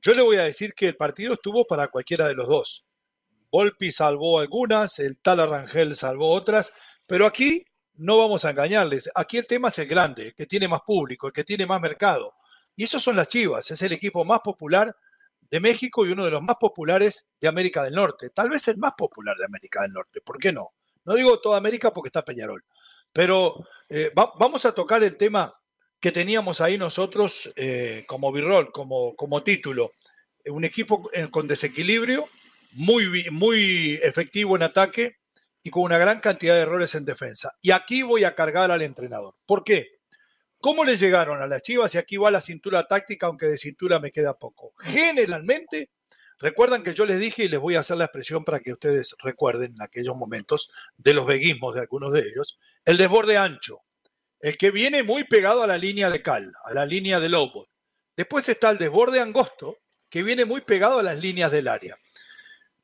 Yo 0.03 0.13
le 0.13 0.21
voy 0.21 0.37
a 0.37 0.45
decir 0.45 0.75
que 0.75 0.89
el 0.89 0.97
partido 0.97 1.33
estuvo 1.33 1.67
para 1.67 1.89
cualquiera 1.89 2.29
de 2.29 2.35
los 2.35 2.49
dos. 2.49 2.85
Volpi 3.51 3.93
salvó 3.93 4.41
algunas, 4.41 4.99
el 4.99 5.19
tal 5.21 5.41
Arrangel 5.41 5.97
salvó 5.97 6.33
otras, 6.33 6.71
pero 7.07 7.25
aquí 7.25 7.65
no 7.95 8.19
vamos 8.19 8.45
a 8.45 8.51
engañarles. 8.51 9.09
Aquí 9.15 9.39
el 9.39 9.47
tema 9.47 9.69
es 9.69 9.79
el 9.79 9.87
grande, 9.87 10.27
el 10.27 10.35
que 10.35 10.45
tiene 10.45 10.69
más 10.69 10.83
público, 10.83 11.29
el 11.29 11.33
que 11.33 11.45
tiene 11.45 11.65
más 11.65 11.81
mercado. 11.81 12.35
Y 12.77 12.85
esos 12.85 13.03
son 13.03 13.17
las 13.17 13.29
Chivas, 13.29 13.71
es 13.71 13.83
el 13.83 13.93
equipo 13.93 14.25
más 14.25 14.41
popular 14.41 14.95
de 15.51 15.61
México 15.61 16.05
y 16.05 16.11
uno 16.11 16.25
de 16.25 16.31
los 16.31 16.43
más 16.43 16.57
populares 16.57 17.27
de 17.41 17.49
América 17.49 17.83
del 17.83 17.95
Norte. 17.95 18.31
Tal 18.31 18.49
vez 18.49 18.67
el 18.69 18.79
más 18.79 18.95
popular 18.97 19.37
de 19.37 19.45
América 19.45 19.83
del 19.83 19.93
Norte, 19.93 20.21
¿por 20.21 20.39
qué 20.39 20.53
no? 20.53 20.71
No 21.05 21.15
digo 21.15 21.41
toda 21.41 21.59
América 21.59 21.93
porque 21.93 22.09
está 22.09 22.25
Peñarol. 22.25 22.65
Pero 23.13 23.65
eh, 23.89 24.11
vamos 24.15 24.65
a 24.65 24.73
tocar 24.73 25.05
el 25.05 25.17
tema 25.17 25.55
que 26.01 26.11
teníamos 26.11 26.61
ahí 26.61 26.77
nosotros 26.77 27.53
eh, 27.57 28.05
como 28.09 28.33
birrol, 28.33 28.73
como, 28.73 29.15
como 29.15 29.43
título. 29.43 29.93
Un 30.47 30.65
equipo 30.65 31.09
eh, 31.13 31.29
con 31.31 31.47
desequilibrio, 31.47 32.29
muy, 32.73 33.31
muy 33.31 34.01
efectivo 34.03 34.57
en 34.57 34.65
ataque, 34.65 35.17
y 35.67 35.71
con 35.71 35.83
una 35.83 35.97
gran 35.97 36.21
cantidad 36.21 36.55
de 36.55 36.61
errores 36.61 36.95
en 36.95 37.07
defensa. 37.07 37.57
Y 37.63 37.71
aquí 37.71 38.03
voy 38.03 38.25
a 38.25 38.35
cargar 38.35 38.71
al 38.71 38.83
entrenador. 38.83 39.35
¿Por 39.47 39.65
qué? 39.65 39.94
¿Cómo 40.65 40.83
le 40.83 40.97
llegaron 40.97 41.43
a 41.43 41.47
las 41.47 41.61
Chivas? 41.61 41.95
Y 41.95 41.99
aquí 41.99 42.17
va 42.17 42.31
la 42.31 42.41
cintura 42.41 42.89
táctica, 42.89 43.27
aunque 43.27 43.45
de 43.45 43.59
cintura 43.59 43.99
me 43.99 44.11
queda 44.11 44.39
poco. 44.39 44.73
Generalmente, 44.79 45.91
recuerdan 46.39 46.83
que 46.83 46.95
yo 46.95 47.05
les 47.05 47.21
dije 47.21 47.45
y 47.45 47.49
les 47.49 47.61
voy 47.61 47.75
a 47.75 47.81
hacer 47.81 47.99
la 47.99 48.07
expresión 48.07 48.47
para 48.47 48.61
que 48.61 48.73
ustedes 48.73 49.15
recuerden 49.23 49.75
en 49.75 49.83
aquellos 49.83 50.17
momentos 50.17 50.71
de 50.97 51.13
los 51.13 51.27
veguismos 51.27 51.75
de 51.75 51.83
algunos 51.83 52.15
de 52.15 52.21
ellos, 52.21 52.59
el 52.87 52.97
desborde 52.97 53.37
ancho, 53.37 53.81
el 54.41 54.57
que 54.57 54.71
viene 54.71 55.03
muy 55.03 55.25
pegado 55.25 55.63
a 55.63 55.67
la 55.67 55.77
línea 55.77 56.09
de 56.09 56.23
cal, 56.23 56.51
a 56.65 56.73
la 56.73 56.87
línea 56.87 57.21
de 57.21 57.29
lobo. 57.29 57.69
Después 58.17 58.49
está 58.49 58.71
el 58.71 58.79
desborde 58.79 59.21
angosto, 59.21 59.81
que 60.09 60.23
viene 60.23 60.47
muy 60.47 60.63
pegado 60.63 60.99
a 60.99 61.03
las 61.03 61.19
líneas 61.19 61.53
del 61.53 61.69
área. 61.69 61.95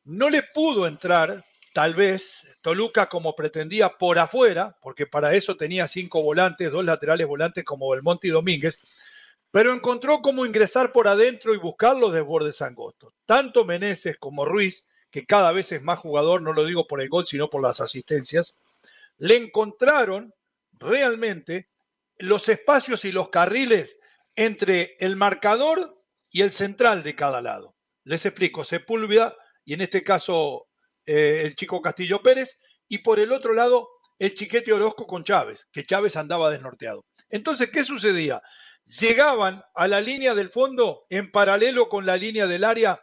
No 0.05 0.29
le 0.29 0.43
pudo 0.43 0.87
entrar 0.87 1.47
tal 1.73 1.95
vez 1.95 2.45
Toluca 2.63 3.09
como 3.09 3.35
pretendía 3.37 3.91
por 3.99 4.19
afuera, 4.19 4.77
porque 4.83 5.07
para 5.07 5.35
eso 5.35 5.57
tenía 5.57 5.87
cinco 5.87 6.23
volantes, 6.23 6.71
dos 6.71 6.85
laterales 6.85 7.27
volantes 7.27 7.65
como 7.65 7.91
Belmonte 7.91 8.29
y 8.29 8.31
Domínguez, 8.31 8.79
pero 9.51 9.73
encontró 9.73 10.21
cómo 10.23 10.47
ingresar 10.47 10.93
por 10.93 11.09
adentro 11.09 11.55
y 11.55 11.59
buscar 11.59 11.97
los 11.97 12.13
desbordes 12.13 12.63
angostos. 12.63 13.15
Tanto 13.27 13.65
Meneses 13.65 14.17
como 14.19 14.45
Ruiz, 14.45 14.87
que 15.11 15.27
cada 15.27 15.53
vez 15.53 15.73
es 15.73 15.83
más 15.83 15.99
jugador, 15.99 16.41
no 16.43 16.53
lo 16.53 16.65
digo 16.65 16.87
por 16.87 17.01
el 17.01 17.09
gol, 17.09 17.27
sino 17.27 17.51
por 17.51 17.63
las 17.63 17.81
asistencias, 17.81 18.57
le 19.19 19.37
encontraron 19.37 20.35
realmente 20.73 21.69
los 22.19 22.49
espacios 22.49 23.05
y 23.05 23.13
los 23.13 23.29
carriles 23.29 23.99
entre 24.37 24.97
el 25.01 25.17
marcador 25.17 26.01
y 26.31 26.43
el 26.43 26.53
central 26.53 27.03
de 27.03 27.17
cada 27.17 27.43
lado. 27.43 27.75
Les 28.05 28.25
explico, 28.25 28.65
Sepúlveda, 28.65 29.37
y 29.65 29.75
en 29.75 29.81
este 29.83 30.03
caso 30.03 30.70
eh, 31.07 31.43
el 31.45 31.55
chico 31.55 31.81
Castillo 31.81 32.23
Pérez, 32.23 32.59
y 32.89 32.99
por 32.99 33.21
el 33.21 33.33
otro 33.33 33.55
lado 33.55 33.89
el 34.19 34.35
chiquete 34.35 34.73
Orozco 34.73 35.07
con 35.07 35.25
Chávez, 35.25 35.67
que 35.73 35.85
Chávez 35.85 36.15
andaba 36.17 36.51
desnorteado. 36.51 37.07
Entonces, 37.31 37.71
¿qué 37.71 37.85
sucedía? 37.85 38.43
Llegaban 38.85 39.63
a 39.75 39.89
la 39.89 40.01
línea 40.03 40.35
del 40.35 40.51
fondo 40.51 41.07
en 41.09 41.31
paralelo 41.31 41.89
con 41.89 42.05
la 42.05 42.17
línea 42.17 42.47
del 42.47 42.65
área 42.65 43.01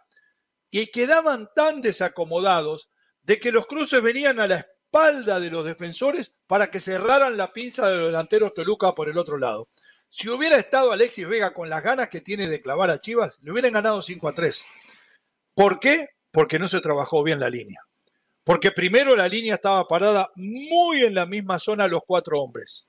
y 0.70 0.88
quedaban 0.88 1.50
tan 1.56 1.82
desacomodados 1.82 2.92
de 3.24 3.40
que 3.40 3.52
los 3.52 3.66
cruces 3.66 4.02
venían 4.04 4.40
a 4.40 4.48
la 4.48 4.58
espalda 4.58 5.40
de 5.40 5.50
los 5.50 5.66
defensores 5.66 6.34
para 6.46 6.70
que 6.70 6.80
cerraran 6.80 7.36
la 7.36 7.52
pinza 7.52 7.90
de 7.90 7.98
los 7.98 8.08
delanteros 8.08 8.54
Toluca 8.54 8.94
por 8.94 9.10
el 9.10 9.18
otro 9.18 9.38
lado. 9.38 9.70
Si 10.10 10.30
hubiera 10.30 10.58
estado 10.58 10.92
Alexis 10.92 11.28
Vega 11.28 11.54
con 11.54 11.70
las 11.70 11.84
ganas 11.84 12.10
que 12.10 12.22
tiene 12.22 12.48
de 12.48 12.62
clavar 12.62 12.92
a 12.92 13.00
Chivas, 13.00 13.40
le 13.42 13.52
hubieran 13.52 13.74
ganado 13.74 14.02
5 14.02 14.28
a 14.28 14.34
3. 14.34 14.66
¿Por 15.56 15.80
qué? 15.80 16.10
Porque 16.32 16.60
no 16.60 16.68
se 16.68 16.80
trabajó 16.80 17.24
bien 17.24 17.40
la 17.40 17.50
línea. 17.50 17.87
Porque 18.48 18.72
primero 18.72 19.14
la 19.14 19.28
línea 19.28 19.56
estaba 19.56 19.86
parada 19.90 20.32
muy 20.38 21.04
en 21.04 21.14
la 21.14 21.26
misma 21.26 21.60
zona 21.60 21.86
los 21.90 22.00
cuatro 22.08 22.40
hombres. 22.40 22.88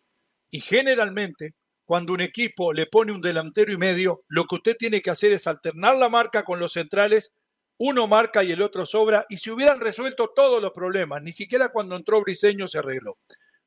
Y 0.51 0.61
generalmente, 0.61 1.57
cuando 1.85 2.12
un 2.12 2.21
equipo 2.21 2.73
le 2.73 2.87
pone 2.87 3.11
un 3.11 3.21
delantero 3.21 3.73
y 3.73 3.77
medio, 3.77 4.23
lo 4.29 4.44
que 4.44 4.55
usted 4.55 4.77
tiene 4.77 5.03
que 5.03 5.11
hacer 5.11 5.33
es 5.33 5.49
alternar 5.49 5.97
la 5.97 6.09
marca 6.09 6.44
con 6.44 6.61
los 6.61 6.75
centrales. 6.75 7.33
Uno 7.77 8.07
marca 8.07 8.44
y 8.44 8.53
el 8.53 8.62
otro 8.62 8.87
sobra. 8.87 9.27
Y 9.29 9.38
si 9.38 9.51
hubieran 9.51 9.81
resuelto 9.81 10.31
todos 10.33 10.62
los 10.62 10.71
problemas, 10.71 11.25
ni 11.25 11.33
siquiera 11.33 11.71
cuando 11.71 11.97
entró 11.97 12.21
Briseño 12.21 12.68
se 12.68 12.79
arregló. 12.79 13.18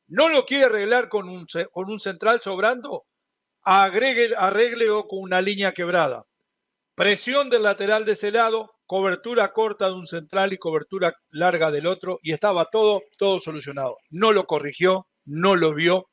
¿No 0.07 0.29
lo 0.29 0.45
quiere 0.45 0.67
arreglar 0.67 1.09
con 1.09 1.27
un, 1.27 1.45
con 1.73 1.89
un 1.89 1.99
central 1.99 2.39
sobrando? 2.39 3.03
Agregue, 3.63 4.29
arregle 4.37 4.87
con 5.09 5.19
una 5.19 5.41
línea 5.41 5.73
quebrada. 5.73 6.25
Presión 6.95 7.49
del 7.49 7.63
lateral 7.63 8.05
de 8.05 8.13
ese 8.13 8.31
lado, 8.31 8.75
cobertura 8.91 9.53
corta 9.53 9.85
de 9.85 9.93
un 9.93 10.05
central 10.05 10.51
y 10.51 10.57
cobertura 10.57 11.15
larga 11.29 11.71
del 11.71 11.87
otro, 11.87 12.19
y 12.21 12.33
estaba 12.33 12.65
todo, 12.65 13.03
todo 13.17 13.39
solucionado. 13.39 13.99
No 14.09 14.33
lo 14.33 14.45
corrigió, 14.45 15.07
no 15.23 15.55
lo 15.55 15.73
vio, 15.73 16.09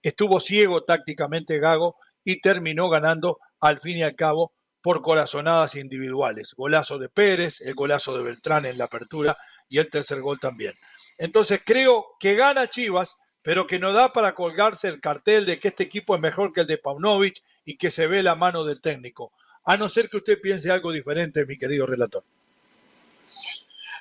estuvo 0.00 0.40
ciego 0.40 0.82
tácticamente 0.82 1.58
Gago 1.58 1.94
y 2.24 2.40
terminó 2.40 2.88
ganando 2.88 3.38
al 3.60 3.80
fin 3.80 3.98
y 3.98 4.02
al 4.02 4.16
cabo 4.16 4.54
por 4.80 5.02
corazonadas 5.02 5.74
individuales. 5.74 6.54
Golazo 6.56 6.96
de 6.96 7.10
Pérez, 7.10 7.60
el 7.60 7.74
golazo 7.74 8.16
de 8.16 8.24
Beltrán 8.24 8.64
en 8.64 8.78
la 8.78 8.84
apertura 8.84 9.36
y 9.68 9.76
el 9.76 9.90
tercer 9.90 10.22
gol 10.22 10.40
también. 10.40 10.72
Entonces 11.18 11.60
creo 11.62 12.16
que 12.18 12.34
gana 12.34 12.70
Chivas, 12.70 13.16
pero 13.42 13.66
que 13.66 13.78
no 13.78 13.92
da 13.92 14.14
para 14.14 14.34
colgarse 14.34 14.88
el 14.88 15.02
cartel 15.02 15.44
de 15.44 15.60
que 15.60 15.68
este 15.68 15.82
equipo 15.82 16.14
es 16.14 16.22
mejor 16.22 16.54
que 16.54 16.62
el 16.62 16.66
de 16.66 16.78
Paunovic 16.78 17.42
y 17.66 17.76
que 17.76 17.90
se 17.90 18.06
ve 18.06 18.22
la 18.22 18.36
mano 18.36 18.64
del 18.64 18.80
técnico 18.80 19.34
a 19.64 19.76
no 19.76 19.88
ser 19.88 20.08
que 20.08 20.16
usted 20.18 20.40
piense 20.40 20.70
algo 20.70 20.92
diferente, 20.92 21.44
mi 21.46 21.56
querido 21.56 21.86
relator. 21.86 22.24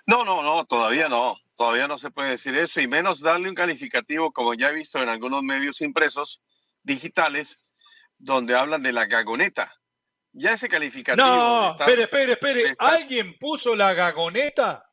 No, 0.06 0.26
no, 0.26 0.42
no, 0.42 0.66
todavía 0.66 1.10
no. 1.10 1.38
Todavía 1.56 1.88
no 1.88 2.00
se 2.00 2.10
puede 2.10 2.32
decir 2.32 2.58
eso 2.58 2.82
y 2.82 2.88
menos 2.88 3.20
darle 3.20 3.48
un 3.48 3.56
calificativo, 3.56 4.32
como 4.32 4.56
ya 4.56 4.70
he 4.70 4.74
visto 4.74 5.00
en 5.00 5.10
algunos 5.10 5.44
medios 5.44 5.80
impresos 5.82 6.42
digitales, 6.82 7.60
donde 8.18 8.56
hablan 8.56 8.82
de 8.82 8.92
la 8.92 9.06
gagoneta. 9.06 9.72
Ya 10.34 10.54
ese 10.54 10.70
calificativo. 10.70 11.28
No, 11.28 11.72
espere, 11.72 12.04
espere, 12.04 12.32
espere. 12.32 12.74
¿Alguien 12.80 13.38
puso 13.38 13.76
la 13.76 13.94
gagoneta? 13.94 14.90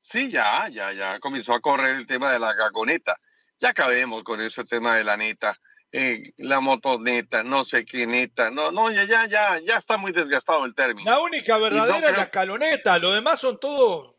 Sí, 0.00 0.30
ya, 0.30 0.68
ya, 0.68 0.92
ya 0.92 1.20
comenzó 1.20 1.54
a 1.54 1.60
correr 1.60 1.96
el 1.96 2.06
tema 2.06 2.32
de 2.32 2.38
la 2.38 2.54
gagoneta. 2.54 3.16
Ya 3.58 3.68
acabemos 3.68 4.24
con 4.24 4.40
ese 4.40 4.64
tema 4.64 4.96
de 4.96 5.04
la 5.04 5.16
neta. 5.16 5.56
Eh, 5.98 6.32
la 6.36 6.60
motoneta, 6.60 7.42
no 7.42 7.64
sé 7.64 7.86
qué 7.86 8.06
neta, 8.06 8.50
no, 8.50 8.70
no, 8.70 8.90
ya, 8.90 9.04
ya, 9.04 9.26
ya, 9.26 9.58
ya 9.60 9.78
está 9.78 9.96
muy 9.96 10.12
desgastado 10.12 10.66
el 10.66 10.74
término. 10.74 11.10
La 11.10 11.20
única 11.20 11.56
verdadera 11.56 12.10
es 12.10 12.18
la 12.18 12.30
caloneta, 12.30 12.98
lo 12.98 13.12
demás 13.12 13.40
son 13.40 13.58
todos, 13.58 14.14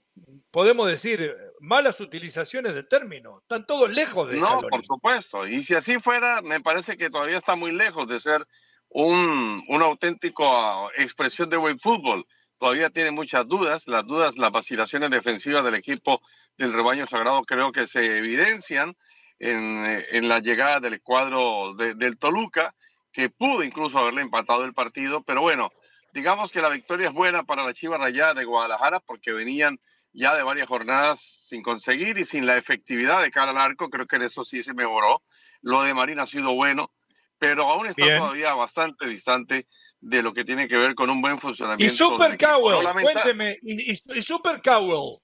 podemos 0.50 0.88
decir, 0.88 1.38
malas 1.60 2.00
utilizaciones 2.00 2.74
del 2.74 2.88
término, 2.88 3.42
están 3.42 3.68
todos 3.68 3.92
lejos 3.92 4.28
de 4.28 4.40
No, 4.40 4.62
por 4.62 4.84
supuesto, 4.84 5.48
y 5.48 5.62
si 5.62 5.76
así 5.76 6.00
fuera, 6.00 6.42
me 6.42 6.62
parece 6.62 6.98
que 6.98 7.12
todavía 7.12 7.38
está 7.38 7.56
muy 7.56 7.72
lejos 7.72 8.08
de 8.08 8.20
ser 8.20 8.44
un, 8.90 9.64
un 9.68 9.82
auténtico 9.84 10.46
ah, 10.48 10.90
expresión 10.98 11.48
de 11.50 11.58
buen 11.58 11.78
fútbol. 11.78 12.26
Todavía 12.58 12.90
tiene 12.90 13.12
muchas 13.12 13.48
dudas, 13.48 13.88
las 13.88 14.04
dudas, 14.08 14.38
las 14.40 14.52
vacilaciones 14.52 15.12
defensivas 15.12 15.64
del 15.64 15.76
equipo 15.76 16.22
del 16.58 16.74
rebaño 16.74 17.06
sagrado 17.06 17.44
creo 17.44 17.72
que 17.72 17.86
se 17.86 18.18
evidencian 18.18 18.98
en, 19.40 20.28
la 20.28 20.40
llegada 20.40 20.80
del 20.80 21.02
cuadro 21.02 21.74
del 21.76 22.18
Toluca, 22.18 22.76
que 23.12 23.30
pudo 23.30 23.64
incluso 23.64 23.98
haberle 23.98 24.22
empatado 24.22 24.66
el 24.66 24.74
partido, 24.74 25.24
pero 25.24 25.42
bueno, 25.42 25.72
digamos 26.14 26.52
que 26.52 26.62
la 26.62 26.70
victoria 26.70 27.08
es 27.08 27.14
buena 27.14 27.44
para 27.44 27.64
la 27.64 27.74
Chiva 27.74 27.98
Rayada 27.98 28.34
de 28.34 28.46
Guadalajara 28.46 29.00
porque 29.00 29.34
venían 29.34 29.80
ya 30.14 30.36
de 30.36 30.44
varias 30.44 30.68
jornadas 30.68 31.20
sin 31.20 31.62
conseguir 31.62 32.18
y 32.18 32.26
sin 32.26 32.46
la 32.46 32.58
efectividad 32.58 33.22
de 33.22 33.32
cara 33.32 33.52
al 33.52 33.58
arco, 33.58 33.90
creo 33.90 34.08
que 34.08 34.16
en 34.16 34.24
eso 34.24 34.44
sí 34.44 34.64
se 34.64 34.74
mejoró. 34.74 35.24
Lo 35.62 35.84
de 35.84 35.94
Marín 35.94 36.20
ha 36.20 36.26
sido 36.26 36.56
bueno, 36.56 36.92
pero 37.38 37.70
aún 37.70 37.88
está 37.88 38.18
todavía 38.18 38.54
bastante 38.56 39.08
distante 39.08 39.68
de 40.00 40.22
lo 40.22 40.34
que 40.34 40.44
tiene 40.44 40.68
que 40.68 40.78
ver 40.78 40.96
con 40.96 41.10
un 41.10 41.22
buen 41.22 41.38
funcionamiento. 41.38 41.94
Y 41.94 41.96
Super 41.96 42.38
Cowell, 42.38 42.88
cuénteme, 43.02 43.58
y, 43.62 43.92
y 43.92 44.22
Super 44.22 44.62
Cowell, 44.62 45.20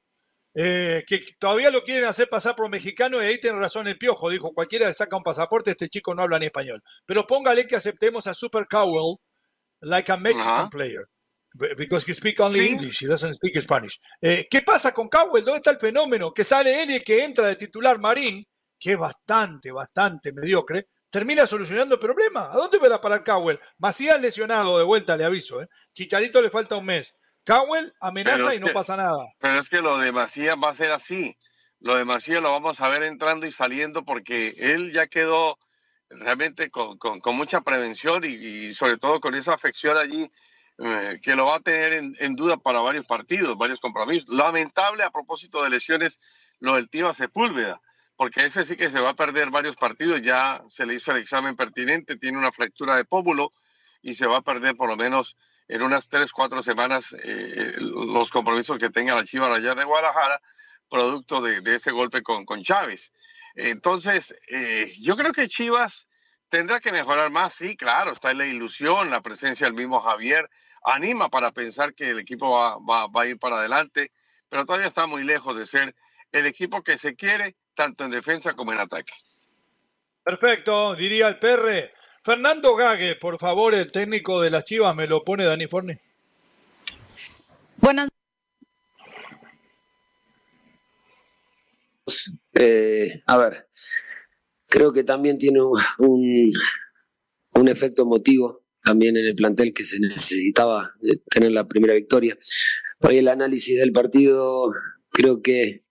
eh, 0.55 1.03
que 1.07 1.23
todavía 1.39 1.71
lo 1.71 1.83
quieren 1.83 2.05
hacer 2.05 2.29
pasar 2.29 2.55
por 2.55 2.69
mexicano 2.69 3.21
y 3.21 3.25
ahí 3.25 3.39
tiene 3.39 3.59
razón 3.59 3.87
el 3.87 3.97
piojo, 3.97 4.29
dijo, 4.29 4.53
cualquiera 4.53 4.87
le 4.87 4.93
saca 4.93 5.17
un 5.17 5.23
pasaporte, 5.23 5.71
este 5.71 5.89
chico 5.89 6.13
no 6.13 6.21
habla 6.21 6.39
ni 6.39 6.45
español. 6.45 6.81
Pero 7.05 7.25
póngale 7.25 7.65
que 7.65 7.75
aceptemos 7.75 8.27
a 8.27 8.33
Super 8.33 8.67
Cowell 8.67 9.17
like 9.81 10.11
a 10.11 10.17
Mexican 10.17 10.69
player. 10.69 11.07
Because 11.77 12.03
he 12.07 12.15
speaks 12.15 12.39
only 12.39 12.67
English, 12.67 13.03
he 13.03 13.07
doesn't 13.07 13.35
speak 13.35 13.55
Spanish. 13.61 13.99
Eh, 14.19 14.47
¿Qué 14.49 14.63
pasa 14.63 14.91
con 14.91 15.07
Cowell? 15.07 15.43
¿Dónde 15.43 15.57
está 15.57 15.69
el 15.69 15.79
fenómeno? 15.79 16.33
Que 16.33 16.43
sale 16.43 16.81
él 16.81 16.91
y 16.91 16.99
que 17.01 17.23
entra 17.23 17.45
de 17.45 17.55
titular 17.55 17.99
Marín, 17.99 18.43
que 18.79 18.93
es 18.93 18.97
bastante, 18.97 19.71
bastante 19.71 20.33
mediocre, 20.33 20.87
termina 21.11 21.45
solucionando 21.45 21.95
el 21.95 22.01
problema. 22.01 22.51
¿A 22.51 22.55
dónde 22.55 22.79
va 22.79 22.95
a 22.95 23.01
parar 23.01 23.23
Cowell? 23.23 23.59
Macías 23.77 24.19
lesionado 24.19 24.79
de 24.79 24.83
vuelta, 24.83 25.15
le 25.15 25.25
aviso. 25.25 25.61
¿eh? 25.61 25.67
Chicharito 25.93 26.41
le 26.41 26.49
falta 26.49 26.75
un 26.75 26.85
mes. 26.85 27.13
Cowell 27.45 27.93
amenaza 27.99 28.56
y 28.56 28.60
no 28.60 28.67
pasa 28.73 28.97
nada. 28.97 29.25
Pero 29.39 29.60
es 29.60 29.69
que 29.69 29.82
lo 29.82 29.97
de 29.97 30.12
Macías 30.12 30.56
va 30.62 30.69
a 30.69 30.75
ser 30.75 30.91
así. 30.91 31.38
Lo 31.79 31.95
de 31.95 32.06
Macías 32.06 32.41
lo 32.41 32.51
vamos 32.51 32.79
a 32.79 32.88
ver 32.88 33.03
entrando 33.03 33.45
y 33.45 33.51
saliendo 33.51 34.06
porque 34.06 34.53
él 34.58 34.93
ya 34.93 35.08
quedó 35.08 35.58
realmente 36.10 36.69
con, 36.69 36.97
mucha 37.36 37.62
prevención 37.62 38.23
y, 38.23 38.73
sobre 38.73 38.97
todo 38.97 39.19
con 39.19 39.36
esa 39.36 39.53
afección 39.53 39.97
allí 39.97 40.32
eh, 40.79 41.19
que 41.21 41.36
lo 41.36 41.47
va 41.47 41.58
a 41.58 41.60
tener 41.60 41.93
en, 41.93 42.36
duda 42.36 42.58
para 42.58 42.79
varios 42.79 43.06
partidos, 43.06 43.58
varios 43.58 43.79
compromisos. 43.79 44.29
Lamentable 44.29 45.03
a 45.03 45.12
propósito 45.12 45.63
de 45.63 45.69
lesiones 45.69 46.19
lo 46.60 46.75
del 46.75 46.89
Tío 46.89 47.13
Sepúlveda, 47.13 47.82
porque 48.15 48.45
ese 48.45 48.65
sí 48.65 48.75
que 48.75 48.89
se 48.89 48.99
va 48.99 49.10
a 49.10 49.15
perder 49.15 49.49
varios 49.49 49.75
partidos, 49.75 50.21
ya 50.21 50.62
se 50.67 50.86
le 50.86 50.95
hizo 50.95 51.12
el 51.12 51.17
examen 51.17 51.56
pertinente, 51.56 52.15
tiene 52.15 52.38
una 52.38 52.51
fractura 52.51 52.95
de 52.95 53.06
pómulo 53.06 53.51
y 54.01 54.15
se 54.15 54.25
va 54.25 54.38
a 54.38 54.41
perder 54.41 54.75
por 54.75 54.88
lo 54.88 54.95
menos 54.95 55.36
en 55.67 55.82
unas 55.82 56.10
tres, 56.10 56.32
cuatro 56.32 56.62
semanas 56.62 57.15
eh, 57.23 57.76
los 57.80 58.30
compromisos 58.30 58.78
que 58.78 58.89
tenga 58.89 59.15
la 59.15 59.23
Chivas 59.23 59.54
allá 59.54 59.76
de 59.76 59.84
Guadalajara, 59.84 60.41
producto 60.89 61.41
de, 61.41 61.62
ese 61.76 61.91
golpe 61.91 62.21
con, 62.21 62.45
con 62.45 62.62
Chávez. 62.62 63.12
Entonces, 63.56 64.36
eh, 64.47 64.91
yo 64.99 65.15
creo 65.15 65.32
que 65.32 65.47
Chivas 65.47 66.08
tendrá 66.49 66.80
que 66.80 66.91
mejorar 66.91 67.32
más, 67.32 67.54
sí, 67.54 67.76
claro, 67.76 68.12
está 68.12 68.32
en 68.32 68.39
la 68.39 68.45
ilusión, 68.45 69.10
la 69.10 69.21
presencia 69.21 69.65
del 69.65 69.76
mismo 69.76 69.99
Javier, 70.02 70.49
anima 70.84 71.30
para 71.30 71.52
pensar 71.52 71.93
que 71.93 72.10
el 72.10 72.19
equipo 72.19 72.52
va, 72.52 73.08
a 73.12 73.26
ir 73.26 73.39
para 73.39 73.58
adelante, 73.58 74.12
pero 74.49 74.65
todavía 74.65 74.88
está 74.88 75.08
muy 75.08 75.23
lejos 75.23 75.56
de 75.56 75.65
ser 75.65 75.95
el 76.32 76.45
equipo 76.45 76.84
que 76.84 76.97
se 76.97 77.15
quiere, 77.15 77.56
tanto 77.73 78.06
en 78.06 78.12
defensa 78.12 78.54
como 78.54 78.71
en 78.71 78.80
ataque. 78.80 79.13
Perfecto, 80.23 80.95
diría 80.95 81.28
el 81.28 81.39
PR. 81.39 81.91
Fernando 82.23 82.75
Gague, 82.75 83.17
por 83.17 83.38
favor, 83.38 83.75
el 83.75 83.91
técnico 83.91 84.41
de 84.41 84.49
las 84.49 84.63
Chivas, 84.63 84.95
me 84.95 85.07
lo 85.07 85.23
pone 85.23 85.43
Dani 85.43 85.67
Forni. 85.67 85.93
Buenas 87.77 88.09
Eh, 92.53 93.21
a 93.25 93.38
ver, 93.38 93.67
creo 94.67 94.93
que 94.93 95.03
también 95.03 95.38
tiene 95.38 95.62
un, 95.62 96.51
un 97.55 97.67
efecto 97.67 98.03
emotivo 98.03 98.63
también 98.83 99.17
en 99.17 99.25
el 99.25 99.36
plantel 99.36 99.73
que 99.73 99.86
se 99.86 99.99
necesitaba 99.99 100.93
tener 101.29 101.51
la 101.51 101.67
primera 101.67 101.93
victoria. 101.93 102.38
Por 102.99 103.12
ahí 103.12 103.17
el 103.17 103.27
análisis 103.27 103.79
del 103.79 103.91
partido, 103.91 104.71
creo 105.09 105.41
que, 105.41 105.83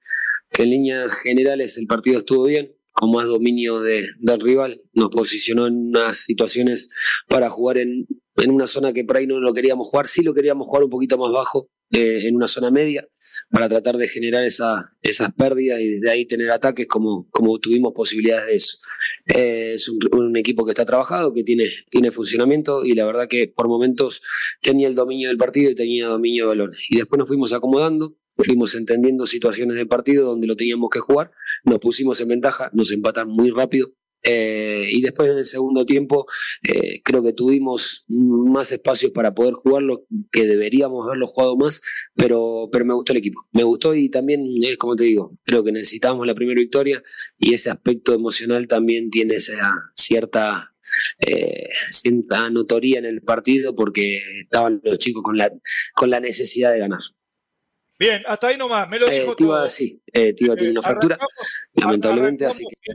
en 0.59 0.71
líneas 0.71 1.13
generales 1.23 1.79
el 1.79 1.87
partido 1.87 2.19
estuvo 2.19 2.45
bien, 2.45 2.75
con 2.93 3.11
más 3.11 3.27
dominio 3.27 3.81
de, 3.81 4.07
del 4.21 4.41
rival, 4.41 4.83
nos 4.93 5.09
posicionó 5.09 5.67
en 5.67 5.89
unas 5.89 6.19
situaciones 6.19 6.91
para 7.29 7.51
jugar 7.51 7.79
en, 7.79 8.07
en, 8.37 8.51
una 8.51 8.67
zona 8.67 8.93
que 8.93 9.05
por 9.05 9.17
ahí 9.17 9.27
no 9.27 9.41
lo 9.41 9.53
queríamos 9.53 9.89
jugar, 9.89 10.07
sí 10.07 10.23
lo 10.23 10.35
queríamos 10.35 10.67
jugar 10.67 10.85
un 10.85 10.91
poquito 10.91 11.19
más 11.19 11.33
bajo, 11.33 11.69
eh, 11.91 12.27
en 12.27 12.37
una 12.37 12.49
zona 12.49 12.71
media, 12.71 13.07
para 13.51 13.69
tratar 13.69 13.97
de 13.97 14.09
generar 14.09 14.45
esa, 14.45 14.93
esas 15.03 15.33
pérdidas 15.33 15.81
y 15.81 15.89
desde 15.89 16.11
ahí 16.11 16.27
tener 16.27 16.51
ataques 16.51 16.87
como, 16.87 17.29
como 17.31 17.59
tuvimos 17.59 17.93
posibilidades 17.95 18.47
de 18.47 18.57
eso. 18.57 18.79
Eh, 19.27 19.75
es 19.75 19.89
un, 19.89 20.37
equipo 20.37 20.65
que 20.65 20.71
está 20.71 20.85
trabajado, 20.85 21.33
que 21.33 21.45
tiene, 21.45 21.69
tiene 21.91 22.11
funcionamiento 22.11 22.85
y 22.85 22.95
la 22.95 23.05
verdad 23.05 23.29
que 23.29 23.47
por 23.49 23.69
momentos 23.69 24.23
tenía 24.61 24.89
el 24.89 24.95
dominio 24.95 25.29
del 25.29 25.37
partido 25.37 25.71
y 25.71 25.75
tenía 25.75 26.07
dominio 26.07 26.45
de 26.45 26.49
balón. 26.49 26.73
Y 26.89 26.97
después 26.97 27.19
nos 27.19 27.29
fuimos 27.29 27.53
acomodando, 27.53 28.17
fuimos 28.37 28.75
entendiendo 28.75 29.27
situaciones 29.27 29.77
del 29.77 29.89
partido 29.89 30.27
donde 30.27 30.47
lo 30.47 30.57
teníamos 30.57 30.91
que 30.91 31.01
jugar, 31.01 31.31
nos 31.65 31.79
pusimos 31.79 32.21
en 32.21 32.29
ventaja, 32.29 32.71
nos 32.73 32.91
empatan 32.93 33.29
muy 33.29 33.51
rápido 33.51 33.95
eh, 34.25 34.87
y 34.93 35.03
después 35.03 35.31
en 35.31 35.39
el 35.39 35.45
segundo 35.45 35.85
tiempo 35.85 36.27
eh, 36.63 37.03
creo 37.03 37.23
que 37.25 37.33
tuvimos 37.33 38.05
más 38.09 38.71
espacios 38.71 39.11
para 39.11 39.35
poder 39.35 39.55
jugarlo, 39.55 40.07
que 40.31 40.47
deberíamos 40.47 41.07
haberlo 41.07 41.27
jugado 41.27 41.57
más, 41.57 41.83
pero, 42.15 42.69
pero 42.71 42.85
me 42.85 42.95
gustó 42.95 43.13
el 43.13 43.19
equipo. 43.19 43.49
Me 43.53 43.65
gustó 43.65 43.95
y 43.95 44.09
también, 44.09 44.45
es 44.63 44.77
como 44.77 44.95
te 44.95 45.05
digo, 45.05 45.37
creo 45.45 45.65
que 45.65 45.73
necesitábamos 45.73 46.27
la 46.27 46.35
primera 46.35 46.61
victoria 46.61 47.03
y 47.39 47.55
ese 47.55 47.71
aspecto 47.71 48.15
emocional 48.15 48.69
también 48.69 49.11
tiene 49.11 49.35
esa 49.37 49.61
cierta 49.97 50.69
eh, 51.19 51.69
cierta 51.91 52.51
notoría 52.51 52.99
en 52.99 53.07
el 53.07 53.23
partido 53.23 53.75
porque 53.75 54.21
estaban 54.43 54.81
los 54.85 54.99
chicos 54.99 55.23
con 55.23 55.39
la, 55.39 55.51
con 55.95 56.11
la 56.11 56.21
necesidad 56.21 56.73
de 56.73 56.79
ganar. 56.81 57.01
Bien, 58.03 58.21
hasta 58.27 58.49
ahí 58.49 58.57
nomás, 58.57 58.89
me 58.89 58.99
lo 58.99 59.07
eh, 59.07 59.21
dijo 59.21 59.37
todo. 59.37 59.69
Sí, 59.69 60.03
eh, 60.13 60.33
tiene 60.33 60.71
una 60.71 60.81
eh, 60.81 60.83
fractura, 60.83 61.17
lamentablemente, 61.75 62.45
así 62.45 62.65
que... 62.65 62.95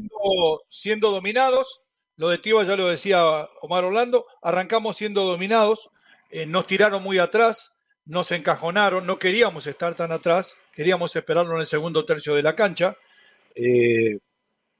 Siendo, 0.70 1.12
dominados, 1.12 1.82
lo 2.18 2.28
de 2.28 2.40
Tiva 2.40 2.66
ya 2.66 2.76
lo 2.76 2.90
decía 2.90 3.24
Omar 3.62 3.86
Orlando, 3.86 4.26
arrancamos 4.42 4.98
siendo 4.98 5.24
dominados, 5.24 5.90
eh, 6.30 6.46
nos 6.46 6.68
tiraron 6.68 7.04
muy 7.04 7.20
atrás, 7.20 7.80
nos 8.04 8.34
encajonaron, 8.34 9.08
no 9.08 9.18
queríamos 9.18 9.66
estar 9.66 9.96
tan 9.96 10.12
atrás, 10.12 10.58
queríamos 10.74 11.16
esperarlo 11.16 11.54
en 11.54 11.62
el 11.62 11.68
segundo 11.68 12.04
tercio 12.04 12.36
de 12.36 12.44
la 12.44 12.54
cancha. 12.54 12.98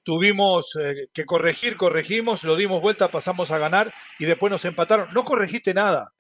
tuvimos 0.04 0.78
que 1.14 1.26
corregir, 1.26 1.78
corregimos, 1.78 2.44
lo 2.44 2.58
dimos 2.58 2.82
vuelta, 2.82 3.10
pasamos 3.10 3.50
a 3.52 3.60
ganar 3.60 3.94
y 4.20 4.26
después 4.26 4.52
nos 4.52 4.66
empataron. 4.66 5.08
No 5.14 5.24
corregiste 5.24 5.74
nada. 5.74 6.14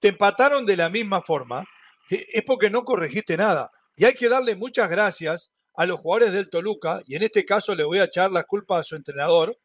Te 0.00 0.08
empataron 0.08 0.66
de 0.66 0.76
la 0.76 0.88
misma 0.88 1.22
forma 1.22 1.64
es 2.10 2.44
porque 2.44 2.70
no 2.70 2.84
corregiste 2.84 3.36
nada. 3.36 3.70
Y 3.96 4.04
hay 4.04 4.14
que 4.14 4.28
darle 4.28 4.56
muchas 4.56 4.90
gracias 4.90 5.52
a 5.74 5.86
los 5.86 6.00
jugadores 6.00 6.32
del 6.32 6.50
Toluca, 6.50 7.00
y 7.06 7.16
en 7.16 7.22
este 7.24 7.44
caso 7.44 7.74
le 7.74 7.84
voy 7.84 7.98
a 7.98 8.04
echar 8.04 8.30
la 8.30 8.44
culpa 8.44 8.78
a 8.78 8.82
su 8.82 8.94
entrenador, 8.94 9.58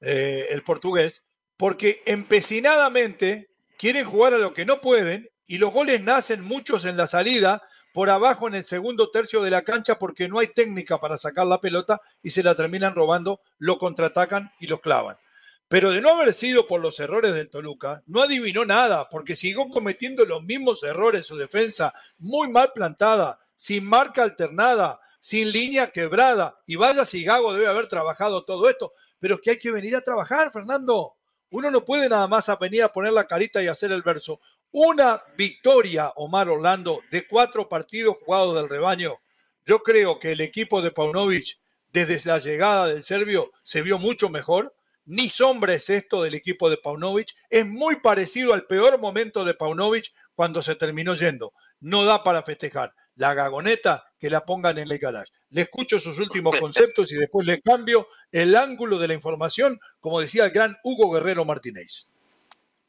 eh, 0.00 0.46
el 0.50 0.62
portugués, 0.62 1.24
porque 1.56 2.02
empecinadamente 2.06 3.50
quieren 3.78 4.04
jugar 4.04 4.34
a 4.34 4.38
lo 4.38 4.52
que 4.52 4.66
no 4.66 4.80
pueden 4.80 5.28
y 5.46 5.58
los 5.58 5.72
goles 5.72 6.02
nacen 6.02 6.42
muchos 6.42 6.84
en 6.84 6.96
la 6.96 7.06
salida, 7.06 7.62
por 7.94 8.10
abajo 8.10 8.46
en 8.46 8.54
el 8.54 8.64
segundo 8.64 9.10
tercio 9.10 9.42
de 9.42 9.50
la 9.50 9.62
cancha 9.62 9.98
porque 9.98 10.28
no 10.28 10.38
hay 10.38 10.48
técnica 10.48 10.98
para 10.98 11.16
sacar 11.16 11.46
la 11.46 11.60
pelota 11.60 12.00
y 12.22 12.30
se 12.30 12.42
la 12.42 12.54
terminan 12.54 12.94
robando, 12.94 13.40
lo 13.58 13.78
contraatacan 13.78 14.52
y 14.60 14.66
los 14.66 14.80
clavan. 14.80 15.16
Pero 15.68 15.90
de 15.90 16.00
no 16.00 16.08
haber 16.08 16.32
sido 16.32 16.66
por 16.66 16.80
los 16.80 16.98
errores 16.98 17.34
del 17.34 17.50
Toluca, 17.50 18.02
no 18.06 18.22
adivinó 18.22 18.64
nada, 18.64 19.10
porque 19.10 19.36
siguió 19.36 19.68
cometiendo 19.68 20.24
los 20.24 20.42
mismos 20.42 20.82
errores 20.82 21.26
su 21.26 21.36
defensa, 21.36 21.92
muy 22.18 22.48
mal 22.48 22.72
plantada, 22.72 23.38
sin 23.54 23.84
marca 23.84 24.22
alternada, 24.22 24.98
sin 25.20 25.52
línea 25.52 25.90
quebrada. 25.90 26.58
Y 26.66 26.76
vaya 26.76 27.04
si 27.04 27.22
Gago 27.22 27.52
debe 27.52 27.66
haber 27.66 27.86
trabajado 27.86 28.44
todo 28.44 28.70
esto. 28.70 28.94
Pero 29.18 29.34
es 29.34 29.40
que 29.42 29.50
hay 29.50 29.58
que 29.58 29.70
venir 29.70 29.94
a 29.94 30.00
trabajar, 30.00 30.50
Fernando. 30.50 31.16
Uno 31.50 31.70
no 31.70 31.84
puede 31.84 32.08
nada 32.08 32.26
más 32.28 32.50
venir 32.58 32.82
a 32.82 32.92
poner 32.92 33.12
la 33.12 33.26
carita 33.26 33.62
y 33.62 33.66
hacer 33.66 33.92
el 33.92 34.02
verso. 34.02 34.40
Una 34.70 35.22
victoria, 35.36 36.12
Omar 36.16 36.48
Orlando, 36.48 37.00
de 37.10 37.26
cuatro 37.26 37.68
partidos 37.68 38.16
jugados 38.24 38.54
del 38.54 38.70
rebaño. 38.70 39.18
Yo 39.66 39.80
creo 39.80 40.18
que 40.18 40.32
el 40.32 40.40
equipo 40.40 40.80
de 40.80 40.92
Paunovic, 40.92 41.58
desde 41.92 42.26
la 42.26 42.38
llegada 42.38 42.86
del 42.86 43.02
serbio, 43.02 43.50
se 43.62 43.82
vio 43.82 43.98
mucho 43.98 44.30
mejor 44.30 44.74
ni 45.08 45.30
sombra 45.30 45.72
es 45.72 45.88
esto 45.88 46.22
del 46.22 46.34
equipo 46.34 46.68
de 46.68 46.76
Paunovic. 46.76 47.34
Es 47.48 47.64
muy 47.64 47.96
parecido 47.96 48.52
al 48.52 48.66
peor 48.66 48.98
momento 49.00 49.42
de 49.42 49.54
Paunovic 49.54 50.12
cuando 50.34 50.60
se 50.60 50.74
terminó 50.74 51.14
yendo. 51.14 51.54
No 51.80 52.04
da 52.04 52.22
para 52.22 52.42
festejar. 52.42 52.94
La 53.14 53.32
gagoneta 53.32 54.12
que 54.18 54.28
la 54.28 54.44
pongan 54.44 54.76
en 54.76 54.90
el 54.90 54.98
garage. 54.98 55.32
Le 55.48 55.62
escucho 55.62 55.98
sus 55.98 56.18
últimos 56.18 56.56
conceptos 56.60 57.10
y 57.10 57.14
después 57.14 57.46
le 57.46 57.62
cambio 57.62 58.06
el 58.32 58.54
ángulo 58.54 58.98
de 58.98 59.08
la 59.08 59.14
información, 59.14 59.80
como 59.98 60.20
decía 60.20 60.44
el 60.44 60.50
gran 60.50 60.76
Hugo 60.84 61.10
Guerrero 61.10 61.46
Martínez. 61.46 62.08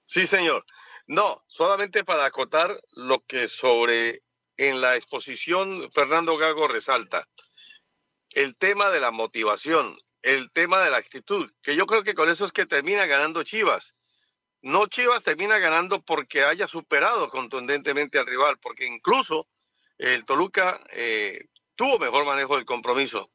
Sí, 0.03 0.27
señor. 0.27 0.65
No, 1.07 1.41
solamente 1.47 2.03
para 2.03 2.25
acotar 2.25 2.83
lo 2.91 3.23
que 3.25 3.47
sobre 3.47 4.23
en 4.57 4.81
la 4.81 4.97
exposición 4.97 5.89
Fernando 5.93 6.35
Gago 6.35 6.67
resalta. 6.67 7.29
El 8.31 8.57
tema 8.57 8.91
de 8.91 8.99
la 8.99 9.11
motivación 9.11 9.97
el 10.21 10.51
tema 10.51 10.83
de 10.83 10.89
la 10.89 10.97
actitud, 10.97 11.51
que 11.61 11.75
yo 11.75 11.85
creo 11.85 12.03
que 12.03 12.13
con 12.13 12.29
eso 12.29 12.45
es 12.45 12.51
que 12.51 12.65
termina 12.65 13.05
ganando 13.05 13.43
Chivas. 13.43 13.95
No 14.61 14.87
Chivas 14.87 15.23
termina 15.23 15.57
ganando 15.57 16.01
porque 16.01 16.43
haya 16.43 16.67
superado 16.67 17.29
contundentemente 17.29 18.19
al 18.19 18.27
rival, 18.27 18.57
porque 18.59 18.85
incluso 18.85 19.47
el 19.97 20.25
Toluca 20.25 20.81
eh, 20.91 21.45
tuvo 21.75 21.99
mejor 21.99 22.25
manejo 22.25 22.55
del 22.55 22.65
compromiso. 22.65 23.29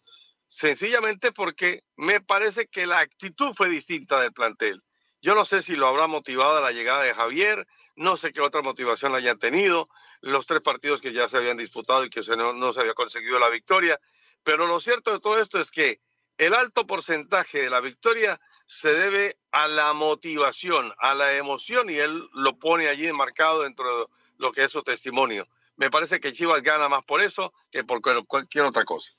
Sencillamente 0.47 1.32
porque 1.32 1.82
me 1.97 2.20
parece 2.20 2.68
que 2.68 2.87
la 2.87 3.01
actitud 3.01 3.55
fue 3.57 3.68
distinta 3.68 4.20
del 4.20 4.32
plantel. 4.32 4.82
Yo 5.22 5.35
no 5.35 5.47
sé 5.47 5.62
si 5.62 5.74
lo 5.74 5.87
habrá 5.87 6.07
motivado 6.07 6.61
la 6.61 6.72
llegada 6.72 7.03
de 7.03 7.14
Javier, 7.14 7.66
no 7.97 8.16
sé 8.16 8.32
qué 8.32 8.43
otra 8.43 8.61
motivación 8.61 9.14
haya 9.14 9.35
tenido, 9.37 9.89
los 10.20 10.47
tres 10.47 10.61
partidos 10.61 11.01
que 11.01 11.12
ya 11.14 11.28
se 11.28 11.39
habían 11.39 11.57
disputado 11.57 12.05
y 12.05 12.11
que 12.11 12.20
no, 12.37 12.53
no 12.53 12.72
se 12.72 12.80
había 12.80 12.93
conseguido 12.93 13.39
la 13.39 13.49
victoria, 13.49 13.99
pero 14.43 14.66
lo 14.66 14.80
cierto 14.80 15.12
de 15.12 15.20
todo 15.20 15.41
esto 15.41 15.59
es 15.59 15.70
que 15.70 16.01
el 16.39 16.55
alto 16.55 16.87
porcentaje 16.87 17.62
de 17.62 17.70
la 17.70 17.80
victoria 17.80 18.41
se 18.66 18.93
debe 18.93 19.37
a 19.53 19.68
la 19.68 19.93
motivación, 19.93 20.93
a 20.99 21.14
la 21.14 21.37
emoción, 21.37 21.91
y 21.91 21.97
él 21.97 22.28
lo 22.32 22.59
pone 22.59 22.89
allí 22.89 23.07
enmarcado 23.07 23.62
dentro 23.62 23.99
de 23.99 24.07
lo 24.39 24.53
que 24.53 24.64
es 24.64 24.72
su 24.72 24.82
testimonio. 24.82 25.47
Me 25.76 25.91
parece 25.91 26.20
que 26.20 26.32
Chivas 26.32 26.62
gana 26.62 26.89
más 26.89 27.05
por 27.05 27.20
eso 27.20 27.53
que 27.70 27.85
por 27.85 28.01
cualquier 28.26 28.64
otra 28.64 28.85
cosa. 28.85 29.12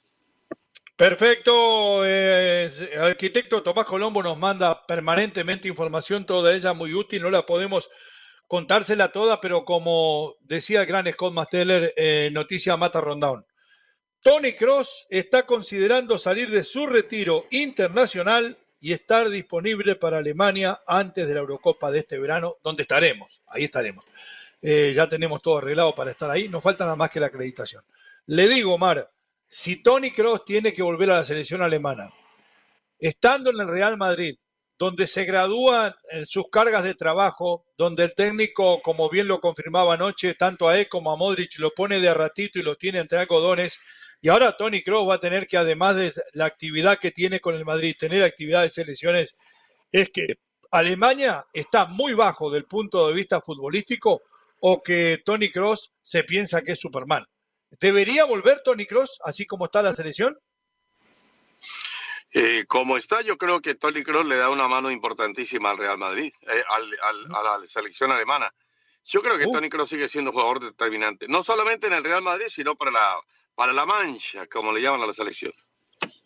Perfecto. 0.96 2.06
el 2.06 3.02
arquitecto 3.02 3.62
Tomás 3.62 3.86
Colombo 3.86 4.24
nos 4.24 4.38
manda 4.38 4.86
permanentemente 4.86 5.68
información, 5.68 6.26
toda 6.26 6.54
ella 6.54 6.74
muy 6.74 6.94
útil. 6.94 7.22
No 7.22 7.30
la 7.30 7.46
podemos 7.46 7.90
contársela 8.48 9.12
toda, 9.12 9.42
pero 9.42 9.66
como 9.66 10.36
decía 10.42 10.82
el 10.82 10.86
gran 10.86 11.12
Scott 11.12 11.34
Masteller, 11.34 11.94
eh, 11.98 12.30
noticia 12.32 12.78
mata 12.78 13.02
Rondown. 13.02 13.46
Tony 14.26 14.54
Cross 14.54 15.06
está 15.12 15.46
considerando 15.46 16.18
salir 16.18 16.50
de 16.50 16.64
su 16.64 16.88
retiro 16.88 17.46
internacional 17.52 18.58
y 18.82 18.92
estar 18.92 19.30
disponible 19.30 19.96
para 19.98 20.18
Alemania 20.18 20.82
antes 20.88 21.28
de 21.28 21.36
la 21.36 21.42
Eurocopa 21.42 21.92
de 21.92 22.00
este 22.00 22.18
verano, 22.18 22.56
donde 22.64 22.82
estaremos. 22.82 23.44
Ahí 23.46 23.66
estaremos. 23.66 24.04
Eh, 24.64 24.94
ya 24.96 25.08
tenemos 25.08 25.44
todo 25.44 25.60
arreglado 25.60 25.94
para 25.94 26.10
estar 26.10 26.32
ahí. 26.32 26.50
Nos 26.50 26.64
falta 26.64 26.86
nada 26.86 26.96
más 26.96 27.12
que 27.12 27.20
la 27.20 27.28
acreditación. 27.28 27.84
Le 28.26 28.48
digo, 28.48 28.76
Mar, 28.80 29.12
si 29.48 29.84
Tony 29.84 30.10
Cross 30.10 30.44
tiene 30.44 30.74
que 30.74 30.82
volver 30.82 31.12
a 31.12 31.18
la 31.18 31.24
selección 31.24 31.62
alemana, 31.62 32.12
estando 32.98 33.52
en 33.52 33.60
el 33.60 33.68
Real 33.68 33.96
Madrid, 33.96 34.36
donde 34.80 35.06
se 35.06 35.26
gradúan 35.26 35.94
en 36.10 36.26
sus 36.26 36.46
cargas 36.52 36.84
de 36.84 36.96
trabajo, 36.96 37.68
donde 37.78 38.06
el 38.06 38.16
técnico, 38.16 38.82
como 38.82 39.08
bien 39.08 39.28
lo 39.28 39.40
confirmaba 39.40 39.94
anoche, 39.94 40.34
tanto 40.34 40.68
a 40.68 40.80
él 40.80 40.90
como 40.90 41.12
a 41.12 41.16
Modric 41.16 41.60
lo 41.60 41.76
pone 41.76 42.00
de 42.00 42.10
a 42.10 42.16
ratito 42.16 42.58
y 42.58 42.64
lo 42.64 42.76
tiene 42.76 42.98
entre 42.98 43.20
algodones, 43.20 43.80
y 44.22 44.30
ahora 44.30 44.58
Tony 44.58 44.84
Kroos 44.84 45.08
va 45.10 45.16
a 45.16 45.20
tener 45.20 45.48
que, 45.48 45.58
además 45.58 45.96
de 45.96 46.14
la 46.34 46.46
actividad 46.46 47.00
que 47.00 47.12
tiene 47.12 47.40
con 47.40 47.56
el 47.56 47.66
Madrid, 47.66 47.96
tener 47.98 48.24
actividad 48.24 48.64
de 48.64 48.70
selecciones, 48.70 49.36
es 49.92 50.10
que 50.10 50.40
Alemania 50.72 51.46
está 51.54 51.86
muy 51.86 52.14
bajo 52.14 52.50
del 52.50 52.66
punto 52.66 53.08
de 53.08 53.14
vista 53.14 53.42
futbolístico 53.42 54.22
o 54.60 54.82
que 54.82 55.22
Tony 55.24 55.52
Cross 55.52 55.96
se 56.02 56.24
piensa 56.24 56.62
que 56.62 56.74
es 56.74 56.80
Superman. 56.80 57.26
¿Debería 57.80 58.26
volver 58.26 58.62
Tony 58.62 58.86
Cross 58.86 59.20
así 59.24 59.46
como 59.46 59.66
está 59.66 59.82
la 59.82 59.94
selección? 59.94 60.38
Eh, 62.34 62.66
como 62.68 62.98
está, 62.98 63.22
yo 63.22 63.38
creo 63.38 63.62
que 63.62 63.76
Tony 63.76 64.04
Kroos 64.04 64.26
le 64.26 64.36
da 64.36 64.50
una 64.50 64.68
mano 64.68 64.92
importantísima 64.92 65.72
al 65.72 65.78
Real 65.78 65.98
Madrid, 65.98 66.34
eh, 66.42 66.64
a 66.70 67.60
la 67.60 67.68
selección 67.68 68.12
alemana. 68.12 68.54
Yo 69.04 69.22
creo 69.22 69.38
que 69.38 69.46
uh. 69.46 69.52
Tony 69.52 69.70
Kroos 69.70 69.90
sigue 69.90 70.10
siendo 70.10 70.32
un 70.32 70.36
jugador 70.36 70.60
determinante, 70.60 71.28
no 71.30 71.44
solamente 71.44 71.88
en 71.88 71.94
el 71.94 72.04
Real 72.04 72.24
Madrid, 72.24 72.48
sino 72.50 72.76
para 72.76 72.92
la, 72.92 73.20
para 73.56 73.74
la 73.74 73.86
Mancha, 73.86 74.46
como 74.48 74.72
le 74.72 74.82
llaman 74.82 75.02
a 75.02 75.08
la 75.08 75.14
selección. 75.14 75.52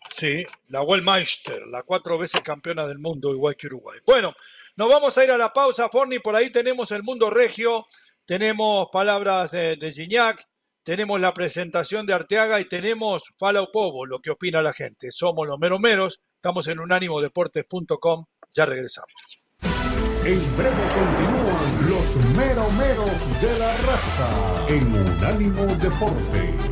Sí, 0.10 0.44
la 0.68 0.82
Wellmeister, 0.82 1.62
la 1.68 1.84
cuatro 1.84 2.18
veces 2.18 2.42
campeona 2.42 2.88
del 2.88 3.00
mundo, 3.00 3.32
igual 3.32 3.56
que 3.56 3.68
Uruguay. 3.68 4.00
Bueno, 4.06 4.34
nos 4.76 4.90
vamos 4.90 5.18
a 5.18 5.24
ir 5.24 5.32
a 5.32 5.38
la 5.38 5.54
pausa, 5.54 5.90
Forni, 5.90 6.20
por 6.20 6.36
ahí 6.36 6.50
tenemos 6.50 6.92
el 6.92 7.04
mundo 7.04 7.30
regio, 7.30 7.86
tenemos 8.26 8.88
palabras 8.92 9.52
de, 9.52 9.76
de 9.76 9.94
Gignac, 9.94 10.50
tenemos 10.84 11.20
la 11.20 11.34
presentación 11.34 12.06
de 12.06 12.14
Arteaga 12.14 12.60
y 12.60 12.66
tenemos 12.66 13.24
Fala 13.38 13.66
Povo, 13.72 14.06
lo 14.06 14.20
que 14.20 14.32
opina 14.32 14.62
la 14.62 14.74
gente. 14.74 15.12
Somos 15.12 15.48
los 15.48 15.60
meros 15.60 15.80
meros, 15.80 16.20
estamos 16.36 16.68
en 16.68 16.80
unánimodeportes.com, 16.80 18.26
ya 18.52 18.66
regresamos. 18.66 19.14
En 20.26 20.58
breve 20.58 20.84
continúan 20.94 21.90
los 21.90 22.16
meromeros 22.36 23.42
de 23.42 23.60
la 23.60 23.78
raza 23.78 24.66
en 24.68 24.96
Unánimo 24.96 25.66
Deportes. 25.76 26.69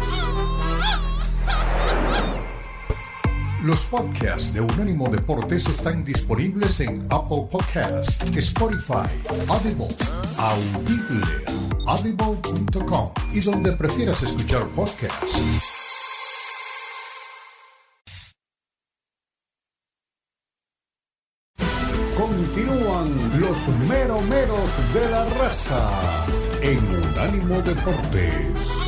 Los 3.63 3.85
podcasts 3.85 4.53
de 4.53 4.61
Unánimo 4.61 5.09
Deportes 5.09 5.65
están 5.67 6.03
disponibles 6.03 6.79
en 6.79 7.07
Apple 7.09 7.47
Podcasts, 7.51 8.19
Spotify, 8.35 9.09
Audible, 9.47 9.87
Audible, 10.37 11.25
audible.com 11.87 13.11
y 13.33 13.39
donde 13.39 13.71
prefieras 13.73 14.21
escuchar 14.21 14.67
podcasts. 14.69 15.41
Continúan 22.15 23.39
los 23.39 23.67
meromeros 23.89 24.93
de 24.93 25.09
la 25.09 25.25
raza 25.25 26.25
en 26.61 26.77
Unánimo 26.77 27.61
Deportes. 27.63 28.86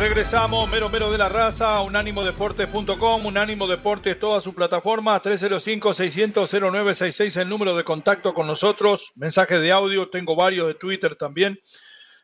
Regresamos, 0.00 0.68
mero 0.70 0.88
mero 0.88 1.12
de 1.12 1.18
la 1.18 1.28
raza, 1.28 1.82
unánimodeportes.com, 1.82 3.26
unánimo 3.26 3.66
deportes, 3.66 4.18
toda 4.18 4.40
su 4.40 4.54
plataforma, 4.54 5.20
305-600-0966, 5.20 7.38
el 7.38 7.50
número 7.50 7.76
de 7.76 7.84
contacto 7.84 8.32
con 8.32 8.46
nosotros, 8.46 9.12
mensaje 9.16 9.60
de 9.60 9.72
audio, 9.72 10.08
tengo 10.08 10.34
varios 10.34 10.68
de 10.68 10.74
Twitter 10.74 11.16
también, 11.16 11.60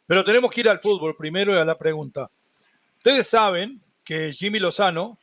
pero 0.07 0.25
tenemos 0.25 0.51
que 0.51 0.63
ir 0.63 0.71
al 0.71 0.81
fútbol 0.81 1.15
primero 1.19 1.55
y 1.55 1.59
a 1.59 1.67
la 1.67 1.77
pregunta. 1.77 2.31
Ustedes 2.97 3.29
saben 3.29 3.83
que 4.03 4.33
Jimmy 4.33 4.59
Lozano, 4.59 5.19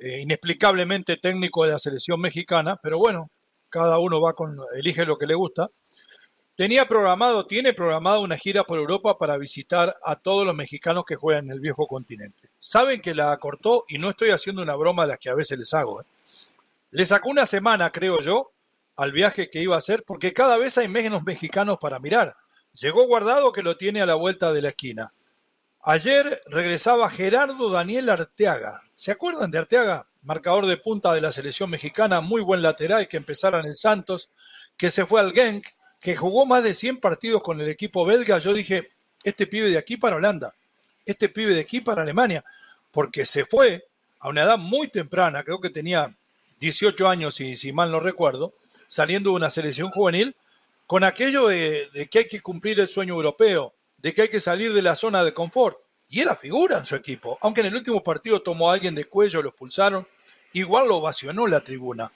eh, 0.00 0.22
inexplicablemente 0.22 1.18
técnico 1.18 1.66
de 1.66 1.72
la 1.72 1.78
selección 1.78 2.22
mexicana, 2.22 2.80
pero 2.82 2.96
bueno, 2.96 3.28
cada 3.68 3.98
uno 3.98 4.18
va 4.18 4.32
con, 4.32 4.56
elige 4.74 5.04
lo 5.04 5.18
que 5.18 5.26
le 5.26 5.34
gusta, 5.34 5.68
tenía 6.62 6.86
programado, 6.86 7.44
tiene 7.44 7.72
programado 7.72 8.20
una 8.20 8.36
gira 8.36 8.62
por 8.62 8.78
Europa 8.78 9.18
para 9.18 9.36
visitar 9.36 9.98
a 10.04 10.14
todos 10.14 10.46
los 10.46 10.54
mexicanos 10.54 11.04
que 11.04 11.16
juegan 11.16 11.46
en 11.46 11.50
el 11.50 11.58
viejo 11.58 11.88
continente. 11.88 12.50
Saben 12.60 13.00
que 13.00 13.16
la 13.16 13.32
acortó 13.32 13.84
y 13.88 13.98
no 13.98 14.10
estoy 14.10 14.30
haciendo 14.30 14.62
una 14.62 14.76
broma 14.76 15.02
de 15.02 15.08
las 15.08 15.18
que 15.18 15.28
a 15.28 15.34
veces 15.34 15.58
les 15.58 15.74
hago. 15.74 16.02
¿eh? 16.02 16.04
Le 16.92 17.04
sacó 17.04 17.30
una 17.30 17.46
semana, 17.46 17.90
creo 17.90 18.20
yo, 18.20 18.52
al 18.94 19.10
viaje 19.10 19.50
que 19.50 19.60
iba 19.60 19.74
a 19.74 19.78
hacer 19.78 20.04
porque 20.06 20.32
cada 20.32 20.56
vez 20.56 20.78
hay 20.78 20.86
menos 20.86 21.24
mexicanos 21.24 21.78
para 21.80 21.98
mirar. 21.98 22.36
Llegó 22.74 23.08
guardado 23.08 23.52
que 23.52 23.62
lo 23.64 23.76
tiene 23.76 24.00
a 24.00 24.06
la 24.06 24.14
vuelta 24.14 24.52
de 24.52 24.62
la 24.62 24.68
esquina. 24.68 25.12
Ayer 25.80 26.44
regresaba 26.46 27.10
Gerardo 27.10 27.70
Daniel 27.70 28.08
Arteaga. 28.08 28.82
¿Se 28.94 29.10
acuerdan 29.10 29.50
de 29.50 29.58
Arteaga? 29.58 30.04
Marcador 30.22 30.66
de 30.66 30.76
punta 30.76 31.12
de 31.12 31.22
la 31.22 31.32
selección 31.32 31.70
mexicana, 31.70 32.20
muy 32.20 32.40
buen 32.40 32.62
lateral 32.62 33.08
que 33.08 33.16
empezara 33.16 33.58
en 33.58 33.66
el 33.66 33.74
Santos, 33.74 34.30
que 34.76 34.92
se 34.92 35.04
fue 35.06 35.20
al 35.20 35.32
Genk, 35.32 35.66
que 36.02 36.16
jugó 36.16 36.44
más 36.44 36.64
de 36.64 36.74
100 36.74 36.98
partidos 36.98 37.42
con 37.42 37.60
el 37.60 37.68
equipo 37.68 38.04
belga, 38.04 38.40
yo 38.40 38.52
dije, 38.52 38.90
este 39.22 39.46
pibe 39.46 39.70
de 39.70 39.78
aquí 39.78 39.96
para 39.96 40.16
Holanda, 40.16 40.52
este 41.06 41.28
pibe 41.28 41.54
de 41.54 41.60
aquí 41.60 41.80
para 41.80 42.02
Alemania, 42.02 42.44
porque 42.90 43.24
se 43.24 43.44
fue 43.44 43.86
a 44.18 44.28
una 44.28 44.42
edad 44.42 44.58
muy 44.58 44.88
temprana, 44.88 45.44
creo 45.44 45.60
que 45.60 45.70
tenía 45.70 46.12
18 46.58 47.08
años, 47.08 47.36
si, 47.36 47.56
si 47.56 47.72
mal 47.72 47.92
no 47.92 48.00
recuerdo, 48.00 48.52
saliendo 48.88 49.30
de 49.30 49.36
una 49.36 49.48
selección 49.48 49.90
juvenil, 49.90 50.34
con 50.88 51.04
aquello 51.04 51.46
de, 51.46 51.88
que 52.10 52.18
hay 52.18 52.26
que 52.26 52.40
cumplir 52.40 52.80
el 52.80 52.88
sueño 52.88 53.14
europeo, 53.14 53.72
de 53.98 54.12
que 54.12 54.22
hay 54.22 54.28
que 54.28 54.40
salir 54.40 54.74
de 54.74 54.82
la 54.82 54.96
zona 54.96 55.22
de 55.22 55.32
confort. 55.32 55.78
Y 56.08 56.20
era 56.20 56.34
figura 56.34 56.78
en 56.78 56.84
su 56.84 56.96
equipo, 56.96 57.38
aunque 57.40 57.60
en 57.60 57.68
el 57.68 57.76
último 57.76 58.02
partido 58.02 58.42
tomó 58.42 58.70
a 58.70 58.74
alguien 58.74 58.96
de 58.96 59.04
cuello, 59.04 59.40
lo 59.40 59.50
expulsaron, 59.50 60.06
igual 60.52 60.88
lo 60.88 60.96
ovacionó 60.96 61.46
la 61.46 61.60
tribuna. 61.60 62.12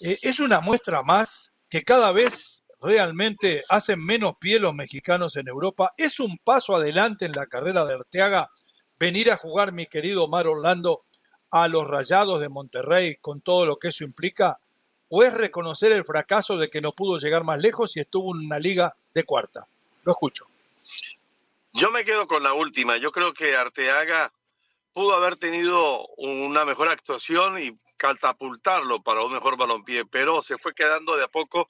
Eh, 0.00 0.18
es 0.22 0.40
una 0.40 0.60
muestra 0.60 1.02
más 1.02 1.52
que 1.68 1.84
cada 1.84 2.10
vez 2.10 2.62
realmente 2.86 3.64
hacen 3.68 4.02
menos 4.04 4.36
pie 4.36 4.60
los 4.60 4.72
mexicanos 4.72 5.36
en 5.36 5.48
Europa. 5.48 5.92
¿Es 5.96 6.20
un 6.20 6.38
paso 6.38 6.76
adelante 6.76 7.26
en 7.26 7.32
la 7.32 7.46
carrera 7.46 7.84
de 7.84 7.94
Arteaga 7.94 8.50
venir 8.98 9.32
a 9.32 9.36
jugar, 9.36 9.72
mi 9.72 9.86
querido 9.86 10.24
Omar 10.24 10.46
Orlando, 10.46 11.04
a 11.50 11.66
los 11.66 11.86
Rayados 11.86 12.40
de 12.40 12.48
Monterrey 12.48 13.16
con 13.20 13.40
todo 13.40 13.66
lo 13.66 13.76
que 13.78 13.88
eso 13.88 14.04
implica? 14.04 14.60
¿O 15.08 15.24
es 15.24 15.34
reconocer 15.34 15.90
el 15.90 16.04
fracaso 16.04 16.56
de 16.56 16.70
que 16.70 16.80
no 16.80 16.92
pudo 16.92 17.18
llegar 17.18 17.42
más 17.42 17.58
lejos 17.58 17.96
y 17.96 18.00
estuvo 18.00 18.32
en 18.34 18.46
una 18.46 18.60
liga 18.60 18.96
de 19.12 19.24
cuarta? 19.24 19.66
Lo 20.04 20.12
escucho. 20.12 20.46
Yo 21.72 21.90
me 21.90 22.04
quedo 22.04 22.26
con 22.28 22.44
la 22.44 22.52
última. 22.52 22.96
Yo 22.98 23.10
creo 23.10 23.34
que 23.34 23.56
Arteaga 23.56 24.32
pudo 24.92 25.14
haber 25.14 25.36
tenido 25.36 26.06
una 26.16 26.64
mejor 26.64 26.88
actuación 26.88 27.60
y 27.60 27.76
catapultarlo 27.96 29.02
para 29.02 29.24
un 29.24 29.32
mejor 29.32 29.56
balompié, 29.56 30.04
pero 30.04 30.40
se 30.40 30.56
fue 30.56 30.72
quedando 30.72 31.16
de 31.16 31.24
a 31.24 31.28
poco 31.28 31.68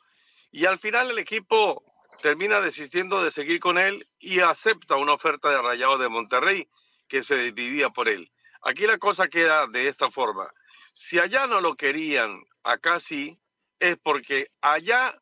y 0.57 0.65
al 0.65 0.79
final 0.79 1.11
el 1.11 1.19
equipo 1.19 1.85
termina 2.23 2.63
desistiendo 2.63 3.23
de 3.23 3.31
seguir 3.31 3.61
con 3.61 3.77
él 3.77 4.09
y 4.19 4.41
acepta 4.41 4.97
una 4.97 5.13
oferta 5.13 5.51
de 5.51 5.61
Rayado 5.61 5.99
de 5.99 6.09
Monterrey 6.09 6.67
que 7.09 7.23
se 7.23 7.53
dividía 7.53 7.91
por 7.91 8.09
él. 8.09 8.33
Aquí 8.63 8.87
la 8.87 8.97
cosa 8.97 9.29
queda 9.29 9.67
de 9.67 9.87
esta 9.87 10.11
forma. 10.11 10.51
Si 10.95 11.19
allá 11.19 11.47
no 11.47 11.61
lo 11.61 11.77
querían, 11.77 12.43
acá 12.63 13.01
sí, 13.01 13.39
es 13.81 13.99
porque 13.99 14.51
allá 14.63 15.21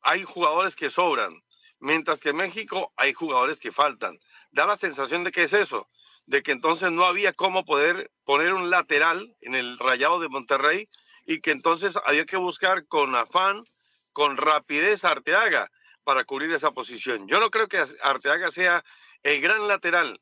hay 0.00 0.22
jugadores 0.22 0.74
que 0.74 0.88
sobran, 0.88 1.42
mientras 1.78 2.20
que 2.20 2.30
en 2.30 2.36
México 2.36 2.94
hay 2.96 3.12
jugadores 3.12 3.60
que 3.60 3.72
faltan. 3.72 4.18
Da 4.52 4.64
la 4.64 4.78
sensación 4.78 5.22
de 5.22 5.32
que 5.32 5.42
es 5.42 5.52
eso, 5.52 5.86
de 6.24 6.42
que 6.42 6.52
entonces 6.52 6.90
no 6.90 7.04
había 7.04 7.34
cómo 7.34 7.66
poder 7.66 8.10
poner 8.24 8.54
un 8.54 8.70
lateral 8.70 9.36
en 9.42 9.54
el 9.54 9.78
rayado 9.78 10.18
de 10.18 10.30
Monterrey 10.30 10.88
y 11.26 11.42
que 11.42 11.50
entonces 11.50 11.98
había 12.06 12.24
que 12.24 12.38
buscar 12.38 12.86
con 12.86 13.14
afán 13.16 13.66
con 14.12 14.36
rapidez 14.36 15.04
Arteaga 15.04 15.70
para 16.04 16.24
cubrir 16.24 16.52
esa 16.52 16.72
posición. 16.72 17.28
Yo 17.28 17.38
no 17.40 17.50
creo 17.50 17.68
que 17.68 17.84
Arteaga 18.02 18.50
sea 18.50 18.84
el 19.22 19.40
gran 19.40 19.68
lateral. 19.68 20.20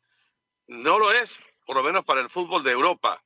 No 0.66 0.98
lo 0.98 1.12
es, 1.12 1.40
por 1.66 1.76
lo 1.76 1.82
menos 1.82 2.04
para 2.04 2.20
el 2.20 2.30
fútbol 2.30 2.62
de 2.62 2.72
Europa. 2.72 3.22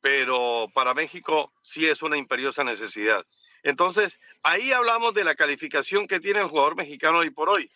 pero 0.00 0.68
para 0.74 0.94
México 0.94 1.52
sí 1.62 1.86
es 1.88 2.02
una 2.02 2.16
imperiosa 2.16 2.64
necesidad. 2.64 3.26
Entonces, 3.62 4.20
ahí 4.42 4.72
hablamos 4.72 5.12
de 5.14 5.24
la 5.24 5.34
calificación 5.34 6.06
que 6.06 6.20
tiene 6.20 6.40
el 6.40 6.48
jugador 6.48 6.76
mexicano 6.76 7.18
hoy 7.18 7.30
por 7.30 7.48
hoy. 7.48 7.70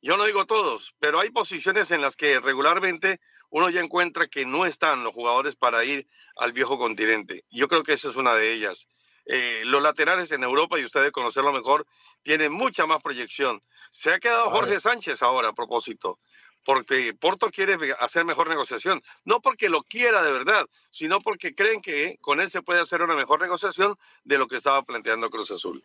Yo 0.00 0.16
no 0.16 0.24
digo 0.24 0.46
todos, 0.46 0.94
pero 0.98 1.20
hay 1.20 1.30
posiciones 1.30 1.90
en 1.90 2.00
las 2.00 2.16
que 2.16 2.40
regularmente 2.40 3.20
uno 3.50 3.68
ya 3.70 3.80
encuentra 3.80 4.26
que 4.28 4.46
no 4.46 4.66
están 4.66 5.04
los 5.04 5.14
jugadores 5.14 5.56
para 5.56 5.84
ir 5.84 6.06
al 6.36 6.52
viejo 6.52 6.78
continente. 6.78 7.44
Yo 7.50 7.68
creo 7.68 7.82
que 7.82 7.94
esa 7.94 8.08
es 8.08 8.16
una 8.16 8.34
de 8.34 8.52
ellas. 8.52 8.88
Eh, 9.30 9.60
los 9.66 9.82
laterales 9.82 10.32
en 10.32 10.42
Europa, 10.42 10.80
y 10.80 10.86
ustedes 10.86 11.12
conocerlo 11.12 11.52
mejor, 11.52 11.86
tienen 12.22 12.50
mucha 12.50 12.86
más 12.86 13.02
proyección. 13.02 13.60
Se 13.90 14.10
ha 14.10 14.18
quedado 14.18 14.48
Jorge 14.48 14.80
Sánchez 14.80 15.22
ahora 15.22 15.50
a 15.50 15.52
propósito, 15.52 16.18
porque 16.64 17.12
Porto 17.12 17.50
quiere 17.50 17.76
hacer 18.00 18.24
mejor 18.24 18.48
negociación. 18.48 19.02
No 19.26 19.42
porque 19.42 19.68
lo 19.68 19.82
quiera 19.82 20.22
de 20.22 20.32
verdad, 20.32 20.64
sino 20.90 21.20
porque 21.20 21.54
creen 21.54 21.82
que 21.82 22.16
con 22.22 22.40
él 22.40 22.50
se 22.50 22.62
puede 22.62 22.80
hacer 22.80 23.02
una 23.02 23.14
mejor 23.14 23.42
negociación 23.42 23.96
de 24.24 24.38
lo 24.38 24.48
que 24.48 24.56
estaba 24.56 24.82
planteando 24.82 25.28
Cruz 25.28 25.50
Azul. 25.50 25.82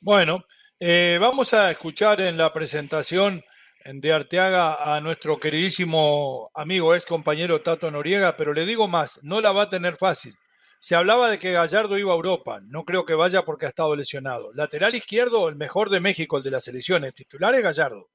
Bueno, 0.00 0.44
eh, 0.78 1.16
vamos 1.18 1.54
a 1.54 1.70
escuchar 1.70 2.20
en 2.20 2.36
la 2.36 2.52
presentación 2.52 3.42
de 3.84 4.12
Arteaga 4.12 4.94
a 4.94 5.00
nuestro 5.00 5.40
queridísimo 5.40 6.50
amigo, 6.54 6.94
ex 6.94 7.06
compañero 7.06 7.62
Tato 7.62 7.90
Noriega, 7.90 8.36
pero 8.36 8.52
le 8.52 8.66
digo 8.66 8.88
más, 8.88 9.18
no 9.22 9.40
la 9.40 9.52
va 9.52 9.62
a 9.62 9.68
tener 9.70 9.96
fácil. 9.96 10.36
Se 10.82 10.96
hablaba 10.96 11.30
de 11.30 11.38
que 11.38 11.52
Gallardo 11.52 11.96
iba 11.96 12.10
a 12.10 12.16
Europa, 12.16 12.58
no 12.64 12.82
creo 12.84 13.06
que 13.06 13.14
vaya 13.14 13.44
porque 13.44 13.66
ha 13.66 13.68
estado 13.68 13.94
lesionado. 13.94 14.52
Lateral 14.52 14.96
izquierdo, 14.96 15.48
el 15.48 15.54
mejor 15.54 15.90
de 15.90 16.00
México, 16.00 16.38
el 16.38 16.42
de 16.42 16.50
las 16.50 16.64
selecciones, 16.64 17.14
titular 17.14 17.54
es 17.54 17.62
Gallardo. 17.62 18.10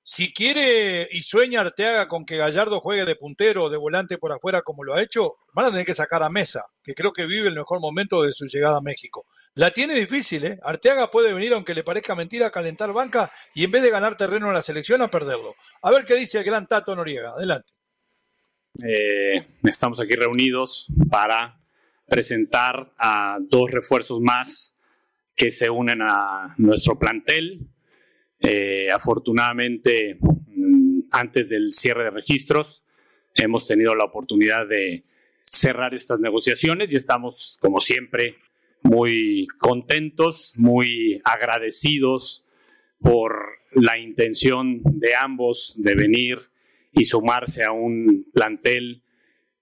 Si 0.00 0.32
quiere 0.32 1.08
y 1.10 1.24
sueña 1.24 1.62
Arteaga 1.62 2.06
con 2.06 2.24
que 2.24 2.36
Gallardo 2.36 2.78
juegue 2.78 3.04
de 3.04 3.16
puntero 3.16 3.64
o 3.64 3.70
de 3.70 3.76
volante 3.76 4.18
por 4.18 4.30
afuera 4.30 4.62
como 4.62 4.84
lo 4.84 4.94
ha 4.94 5.02
hecho, 5.02 5.38
van 5.52 5.66
a 5.66 5.70
tener 5.70 5.84
que 5.84 5.94
sacar 5.94 6.22
a 6.22 6.30
Mesa, 6.30 6.64
que 6.80 6.94
creo 6.94 7.12
que 7.12 7.26
vive 7.26 7.48
el 7.48 7.56
mejor 7.56 7.80
momento 7.80 8.22
de 8.22 8.30
su 8.30 8.46
llegada 8.46 8.78
a 8.78 8.82
México. 8.82 9.26
La 9.54 9.72
tiene 9.72 9.96
difícil, 9.96 10.44
¿eh? 10.44 10.60
Arteaga 10.62 11.10
puede 11.10 11.32
venir, 11.32 11.52
aunque 11.54 11.74
le 11.74 11.82
parezca 11.82 12.14
mentira, 12.14 12.46
a 12.46 12.52
calentar 12.52 12.92
banca 12.92 13.32
y 13.52 13.64
en 13.64 13.72
vez 13.72 13.82
de 13.82 13.90
ganar 13.90 14.16
terreno 14.16 14.46
en 14.46 14.54
la 14.54 14.62
selección, 14.62 15.02
a 15.02 15.10
perderlo. 15.10 15.56
A 15.82 15.90
ver 15.90 16.04
qué 16.04 16.14
dice 16.14 16.38
el 16.38 16.44
gran 16.44 16.68
Tato 16.68 16.94
Noriega. 16.94 17.30
Adelante. 17.30 17.72
Eh, 18.80 19.44
estamos 19.64 19.98
aquí 19.98 20.14
reunidos 20.14 20.86
para 21.10 21.59
presentar 22.10 22.92
a 22.98 23.38
dos 23.40 23.70
refuerzos 23.70 24.20
más 24.20 24.76
que 25.36 25.50
se 25.50 25.70
unen 25.70 26.02
a 26.02 26.54
nuestro 26.58 26.98
plantel. 26.98 27.68
Eh, 28.40 28.88
afortunadamente, 28.92 30.18
mm, 30.20 31.02
antes 31.12 31.48
del 31.48 31.72
cierre 31.72 32.04
de 32.04 32.10
registros, 32.10 32.84
hemos 33.34 33.66
tenido 33.66 33.94
la 33.94 34.04
oportunidad 34.04 34.66
de 34.66 35.04
cerrar 35.44 35.94
estas 35.94 36.20
negociaciones 36.20 36.92
y 36.92 36.96
estamos, 36.96 37.56
como 37.60 37.80
siempre, 37.80 38.36
muy 38.82 39.46
contentos, 39.58 40.54
muy 40.56 41.20
agradecidos 41.24 42.46
por 43.00 43.32
la 43.72 43.98
intención 43.98 44.80
de 44.84 45.14
ambos 45.14 45.74
de 45.78 45.94
venir 45.94 46.38
y 46.92 47.04
sumarse 47.04 47.62
a 47.62 47.72
un 47.72 48.26
plantel 48.32 49.02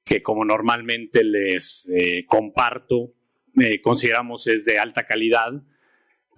que 0.09 0.22
como 0.22 0.44
normalmente 0.44 1.22
les 1.22 1.90
eh, 1.94 2.24
comparto, 2.26 3.12
eh, 3.61 3.80
consideramos 3.82 4.46
es 4.46 4.64
de 4.64 4.78
alta 4.78 5.06
calidad, 5.06 5.62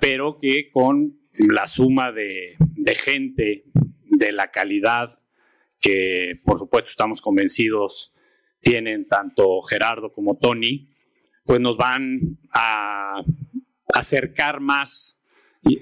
pero 0.00 0.38
que 0.38 0.70
con 0.72 1.20
la 1.34 1.68
suma 1.68 2.10
de, 2.10 2.56
de 2.58 2.94
gente 2.96 3.64
de 4.06 4.32
la 4.32 4.50
calidad 4.50 5.08
que 5.80 6.40
por 6.44 6.58
supuesto 6.58 6.90
estamos 6.90 7.22
convencidos 7.22 8.12
tienen 8.60 9.06
tanto 9.06 9.62
Gerardo 9.62 10.12
como 10.12 10.36
Tony, 10.36 10.90
pues 11.44 11.60
nos 11.60 11.76
van 11.76 12.38
a 12.52 13.22
acercar 13.94 14.60
más 14.60 15.22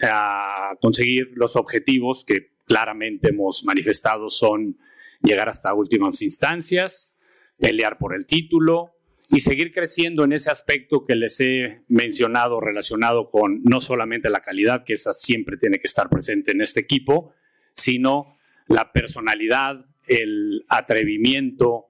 a 0.03 0.77
conseguir 0.81 1.31
los 1.35 1.57
objetivos 1.57 2.25
que 2.25 2.53
claramente 2.67 3.31
hemos 3.31 3.65
manifestado 3.65 4.29
son 4.29 4.77
llegar 5.23 5.49
hasta 5.49 5.75
últimas 5.75 6.21
instancias, 6.23 7.18
pelear 7.59 7.99
por 7.99 8.15
el 8.15 8.27
título 8.27 8.93
y 9.31 9.41
seguir 9.41 9.73
creciendo 9.73 10.25
en 10.25 10.33
ese 10.33 10.51
aspecto 10.51 11.05
que 11.05 11.15
les 11.15 11.39
he 11.41 11.83
mencionado 11.89 12.61
relacionado 12.61 13.31
con 13.31 13.63
no 13.63 13.81
solamente 13.81 14.31
la 14.31 14.41
calidad, 14.41 14.85
que 14.85 14.95
esa 14.95 15.13
siempre 15.13 15.59
tiene 15.59 15.79
que 15.79 15.87
estar 15.87 16.09
presente 16.09 16.53
en 16.53 16.63
este 16.63 16.81
equipo, 16.81 17.33
sino 17.75 18.39
la 18.69 18.93
personalidad, 18.93 19.85
el 20.07 20.65
atrevimiento, 20.69 21.89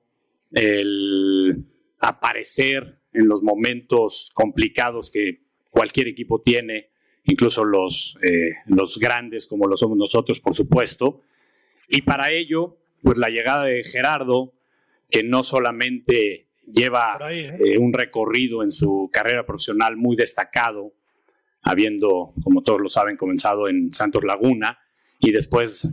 el 0.53 1.65
aparecer 2.01 2.99
en 3.13 3.29
los 3.29 3.43
momentos 3.43 4.31
complicados 4.35 5.11
que 5.11 5.43
cualquier 5.71 6.09
equipo 6.09 6.41
tiene, 6.41 6.91
incluso 7.25 7.65
los, 7.65 8.19
eh, 8.23 8.55
los 8.67 8.99
grandes 8.99 9.47
como 9.47 9.67
lo 9.67 9.77
somos 9.77 9.97
nosotros, 9.97 10.41
por 10.41 10.57
supuesto. 10.57 11.23
Y 11.89 12.03
para 12.03 12.33
ello, 12.33 12.79
pues 13.03 13.19
la 13.19 13.29
llegada 13.29 13.65
de 13.65 13.85
Gerardo, 13.85 14.53
que 15.11 15.23
no 15.23 15.43
solamente 15.43 16.49
lleva 16.67 17.19
¿eh? 17.31 17.57
Eh, 17.59 17.79
un 17.79 17.93
recorrido 17.93 18.63
en 18.63 18.71
su 18.71 19.09
carrera 19.13 19.47
profesional 19.47 19.97
muy 19.97 20.17
destacado, 20.17 20.93
habiendo, 21.63 22.33
como 22.43 22.63
todos 22.63 22.81
lo 22.81 22.89
saben, 22.89 23.17
comenzado 23.17 23.69
en 23.69 23.93
Santos 23.93 24.25
Laguna 24.25 24.79
y 25.21 25.33
después 25.33 25.89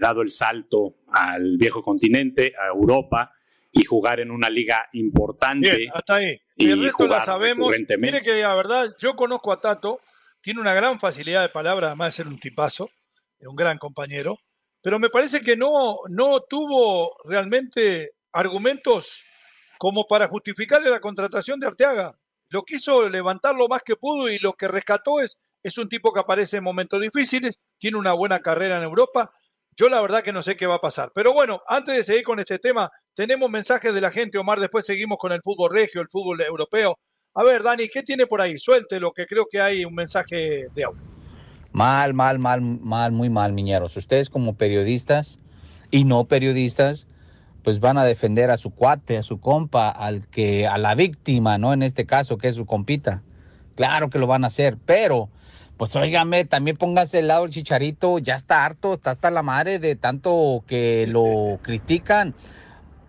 dado 0.00 0.22
el 0.22 0.30
salto 0.30 0.98
al 1.08 1.56
viejo 1.58 1.82
continente, 1.82 2.52
a 2.56 2.68
Europa, 2.68 3.32
y 3.72 3.84
jugar 3.84 4.20
en 4.20 4.30
una 4.30 4.48
liga 4.50 4.88
importante. 4.92 5.76
Bien, 5.76 5.90
hasta 5.94 6.16
ahí. 6.16 6.40
Y 6.56 6.70
el 6.70 6.82
resto 6.82 7.06
la 7.06 7.20
sabemos. 7.20 7.74
Mire 7.98 8.22
que 8.22 8.40
la 8.40 8.54
verdad, 8.54 8.94
yo 8.98 9.14
conozco 9.14 9.52
a 9.52 9.60
Tato, 9.60 10.00
tiene 10.40 10.60
una 10.60 10.74
gran 10.74 10.98
facilidad 10.98 11.42
de 11.42 11.48
palabra, 11.48 11.88
además 11.88 12.08
de 12.08 12.16
ser 12.16 12.28
un 12.28 12.38
tipazo, 12.38 12.90
un 13.40 13.56
gran 13.56 13.78
compañero, 13.78 14.38
pero 14.82 14.98
me 14.98 15.10
parece 15.10 15.40
que 15.40 15.56
no, 15.56 15.96
no 16.10 16.40
tuvo 16.40 17.16
realmente 17.24 18.12
argumentos 18.32 19.22
como 19.78 20.06
para 20.06 20.28
justificarle 20.28 20.90
la 20.90 21.00
contratación 21.00 21.60
de 21.60 21.66
Arteaga. 21.66 22.18
Lo 22.50 22.62
quiso 22.64 23.08
levantar 23.08 23.54
lo 23.54 23.68
más 23.68 23.82
que 23.82 23.96
pudo 23.96 24.30
y 24.30 24.38
lo 24.38 24.54
que 24.54 24.68
rescató 24.68 25.20
es, 25.20 25.38
es 25.62 25.76
un 25.78 25.88
tipo 25.88 26.12
que 26.12 26.20
aparece 26.20 26.56
en 26.56 26.64
momentos 26.64 27.00
difíciles, 27.00 27.58
tiene 27.78 27.98
una 27.98 28.14
buena 28.14 28.40
carrera 28.40 28.78
en 28.78 28.84
Europa, 28.84 29.30
yo 29.78 29.88
la 29.88 30.00
verdad 30.00 30.24
que 30.24 30.32
no 30.32 30.42
sé 30.42 30.56
qué 30.56 30.66
va 30.66 30.74
a 30.74 30.80
pasar. 30.80 31.12
Pero 31.14 31.32
bueno, 31.32 31.62
antes 31.68 31.94
de 31.94 32.02
seguir 32.02 32.24
con 32.24 32.40
este 32.40 32.58
tema, 32.58 32.90
tenemos 33.14 33.48
mensajes 33.48 33.94
de 33.94 34.00
la 34.00 34.10
gente, 34.10 34.36
Omar, 34.36 34.58
después 34.58 34.84
seguimos 34.84 35.18
con 35.18 35.30
el 35.30 35.40
fútbol 35.40 35.72
regio, 35.72 36.00
el 36.00 36.08
fútbol 36.08 36.40
europeo. 36.40 36.98
A 37.34 37.44
ver, 37.44 37.62
Dani, 37.62 37.86
¿qué 37.86 38.02
tiene 38.02 38.26
por 38.26 38.40
ahí? 38.40 38.58
Suelte 38.58 38.98
lo 38.98 39.12
que 39.12 39.26
creo 39.26 39.46
que 39.48 39.60
hay 39.60 39.84
un 39.84 39.94
mensaje 39.94 40.66
de 40.74 40.84
audio. 40.84 41.00
Mal, 41.70 42.12
mal, 42.12 42.40
mal, 42.40 42.60
mal, 42.60 43.12
muy 43.12 43.30
mal, 43.30 43.52
miñeros. 43.52 43.96
Ustedes 43.96 44.30
como 44.30 44.56
periodistas 44.56 45.38
y 45.92 46.04
no 46.04 46.24
periodistas, 46.24 47.06
pues 47.68 47.80
van 47.80 47.98
a 47.98 48.04
defender 48.06 48.50
a 48.50 48.56
su 48.56 48.70
cuate, 48.70 49.18
a 49.18 49.22
su 49.22 49.40
compa, 49.40 49.90
al 49.90 50.26
que, 50.28 50.66
a 50.66 50.78
la 50.78 50.94
víctima, 50.94 51.58
¿no? 51.58 51.74
En 51.74 51.82
este 51.82 52.06
caso, 52.06 52.38
que 52.38 52.48
es 52.48 52.54
su 52.54 52.64
compita. 52.64 53.22
Claro 53.74 54.08
que 54.08 54.18
lo 54.18 54.26
van 54.26 54.44
a 54.44 54.46
hacer, 54.46 54.78
pero 54.86 55.28
pues 55.76 55.94
óigame, 55.94 56.46
también 56.46 56.78
póngase 56.78 57.18
el 57.18 57.28
lado 57.28 57.42
del 57.42 57.50
chicharito, 57.50 58.20
ya 58.20 58.36
está 58.36 58.64
harto, 58.64 58.94
está 58.94 59.10
hasta 59.10 59.30
la 59.30 59.42
madre 59.42 59.78
de 59.80 59.96
tanto 59.96 60.64
que 60.66 61.06
lo 61.08 61.58
critican. 61.62 62.34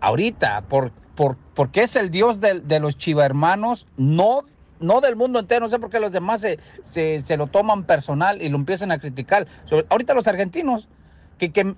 Ahorita, 0.02 0.66
por, 0.68 0.92
por, 1.16 1.38
porque 1.56 1.84
es 1.84 1.96
el 1.96 2.10
dios 2.12 2.42
de, 2.42 2.60
de 2.60 2.82
los 2.82 2.98
chivahermanos, 2.98 3.88
no, 3.96 4.42
no 4.82 5.00
del 5.00 5.16
mundo 5.16 5.40
entero, 5.40 5.62
no 5.62 5.70
sé 5.70 5.80
por 5.80 5.90
qué 5.90 6.02
los 6.02 6.12
demás 6.12 6.46
se, 6.84 7.22
se, 7.22 7.38
lo 7.38 7.48
toman 7.48 7.86
personal 7.86 8.42
y 8.42 8.50
lo 8.50 8.58
empiezan 8.58 8.92
a 8.92 9.00
criticar. 9.00 9.48
ahorita 9.90 10.14
los 10.14 10.28
argentinos, 10.28 10.90
que, 11.38 11.54
que 11.54 11.76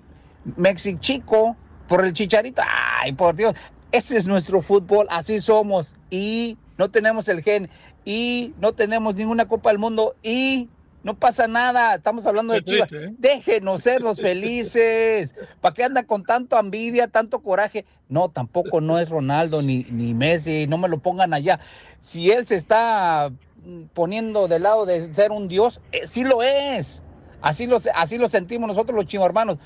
Mexichico, 0.56 1.56
por 1.92 2.06
el 2.06 2.14
chicharito, 2.14 2.62
ay, 2.66 3.12
por 3.12 3.36
Dios, 3.36 3.54
ese 3.90 4.16
es 4.16 4.26
nuestro 4.26 4.62
fútbol, 4.62 5.06
así 5.10 5.42
somos, 5.42 5.94
y 6.08 6.56
no 6.78 6.90
tenemos 6.90 7.28
el 7.28 7.42
gen, 7.42 7.68
y 8.06 8.54
no 8.58 8.72
tenemos 8.72 9.14
ninguna 9.14 9.46
Copa 9.46 9.68
del 9.68 9.78
Mundo, 9.78 10.16
y 10.22 10.70
no 11.04 11.18
pasa 11.18 11.48
nada, 11.48 11.96
estamos 11.96 12.26
hablando 12.26 12.54
de 12.54 12.62
Chivas. 12.62 12.90
¿eh? 12.94 13.14
Déjenos 13.18 13.82
ser 13.82 14.00
los 14.00 14.20
felices. 14.22 15.34
¿Para 15.60 15.74
qué 15.74 15.84
anda 15.84 16.04
con 16.04 16.24
tanto 16.24 16.58
envidia, 16.58 17.08
tanto 17.08 17.40
coraje? 17.40 17.84
No, 18.08 18.30
tampoco 18.30 18.80
no 18.80 18.98
es 18.98 19.10
Ronaldo 19.10 19.60
ni, 19.60 19.84
ni 19.90 20.14
Messi, 20.14 20.66
no 20.66 20.78
me 20.78 20.88
lo 20.88 20.96
pongan 20.96 21.34
allá. 21.34 21.60
Si 22.00 22.30
él 22.30 22.46
se 22.46 22.54
está 22.54 23.30
poniendo 23.92 24.48
del 24.48 24.62
lado 24.62 24.86
de 24.86 25.12
ser 25.12 25.30
un 25.30 25.46
dios, 25.46 25.82
eh, 25.92 26.06
sí 26.06 26.24
lo 26.24 26.42
es. 26.42 27.02
Así 27.42 27.66
lo, 27.66 27.78
así 27.96 28.16
lo 28.16 28.30
sentimos 28.30 28.66
nosotros 28.68 28.96
los 28.96 29.04
chivarmanos. 29.04 29.58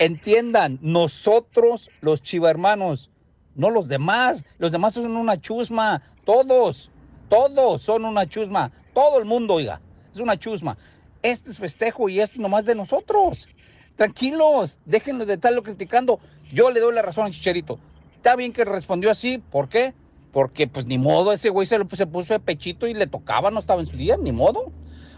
Entiendan, 0.00 0.80
nosotros 0.82 1.88
los 2.00 2.22
chivarmanos, 2.22 3.10
no 3.54 3.70
los 3.70 3.88
demás. 3.88 4.44
Los 4.58 4.72
demás 4.72 4.94
son 4.94 5.16
una 5.16 5.40
chusma. 5.40 6.02
Todos, 6.24 6.90
todos 7.28 7.82
son 7.82 8.04
una 8.04 8.28
chusma. 8.28 8.72
Todo 8.92 9.20
el 9.20 9.24
mundo, 9.24 9.54
oiga 9.54 9.80
es 10.12 10.18
una 10.18 10.36
chusma. 10.36 10.76
Este 11.22 11.50
es 11.50 11.58
festejo 11.58 12.08
y 12.08 12.20
esto 12.20 12.40
nomás 12.40 12.64
de 12.64 12.74
nosotros. 12.74 13.48
Tranquilos, 13.94 14.78
déjenlo 14.84 15.26
de 15.26 15.34
estarlo 15.34 15.62
criticando. 15.62 16.18
Yo 16.52 16.70
le 16.70 16.80
doy 16.80 16.92
la 16.92 17.02
razón 17.02 17.26
al 17.26 17.32
Chicharito. 17.32 17.78
Está 18.16 18.34
bien 18.34 18.52
que 18.52 18.64
respondió 18.64 19.10
así, 19.10 19.38
¿por 19.38 19.68
qué? 19.68 19.94
porque 20.32 20.68
pues 20.68 20.86
ni 20.86 20.98
modo, 20.98 21.32
ese 21.32 21.48
güey 21.48 21.66
se, 21.66 21.78
se 21.92 22.06
puso 22.06 22.34
de 22.34 22.40
pechito 22.40 22.86
y 22.86 22.94
le 22.94 23.06
tocaba, 23.06 23.50
no 23.50 23.58
estaba 23.58 23.80
en 23.80 23.86
su 23.86 23.96
día, 23.96 24.16
ni 24.16 24.32
modo. 24.32 24.72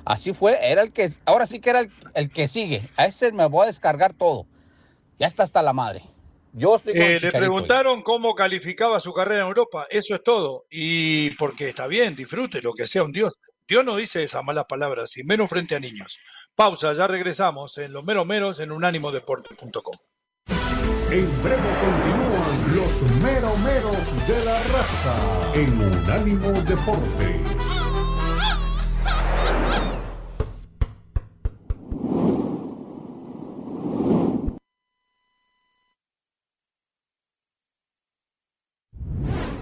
Así 0.05 0.33
fue, 0.33 0.59
era 0.63 0.83
el 0.83 0.91
que, 0.91 1.11
ahora 1.25 1.47
sí 1.47 1.61
que 1.61 1.71
era 1.71 1.87
el, 2.15 2.31
que 2.31 2.49
sigue. 2.49 2.83
A 2.97 3.07
ese 3.07 3.31
me 3.31 3.47
voy 3.47 3.65
a 3.65 3.67
descargar 3.67 4.15
todo. 4.15 4.47
Ya 5.23 5.29
está 5.29 5.45
hasta 5.45 5.63
la 5.63 5.73
madre. 5.73 6.03
Yo 6.53 6.75
estoy 6.75 6.95
eh, 6.97 7.21
le 7.21 7.31
preguntaron 7.31 8.03
cómo 8.03 8.35
calificaba 8.35 8.99
su 8.99 9.13
carrera 9.13 9.43
en 9.43 9.47
Europa. 9.47 9.87
Eso 9.89 10.17
es 10.17 10.23
todo. 10.25 10.67
Y 10.69 11.31
porque 11.37 11.69
está 11.69 11.87
bien, 11.87 12.17
disfrute 12.17 12.61
lo 12.61 12.73
que 12.73 12.89
sea 12.89 13.05
un 13.05 13.13
Dios. 13.13 13.39
Dios 13.69 13.85
no 13.85 13.95
dice 13.95 14.25
esas 14.25 14.43
malas 14.43 14.65
palabras, 14.65 15.17
y 15.17 15.23
menos 15.23 15.49
frente 15.49 15.77
a 15.77 15.79
niños. 15.79 16.19
Pausa, 16.57 16.93
ya 16.93 17.07
regresamos 17.07 17.79
en 17.79 17.93
Los 17.93 18.03
Meros 18.03 18.27
Meros 18.27 18.59
en 18.59 18.73
unánimodeporte.com. 18.73 19.95
En 21.13 21.43
breve 21.45 21.71
continúan 21.81 22.75
los 22.75 23.03
Meros 23.23 23.59
Meros 23.61 24.27
de 24.27 24.45
la 24.45 24.61
raza 24.61 25.53
en 25.55 25.83
Unánimo 25.85 26.51
Deportes. 26.63 27.52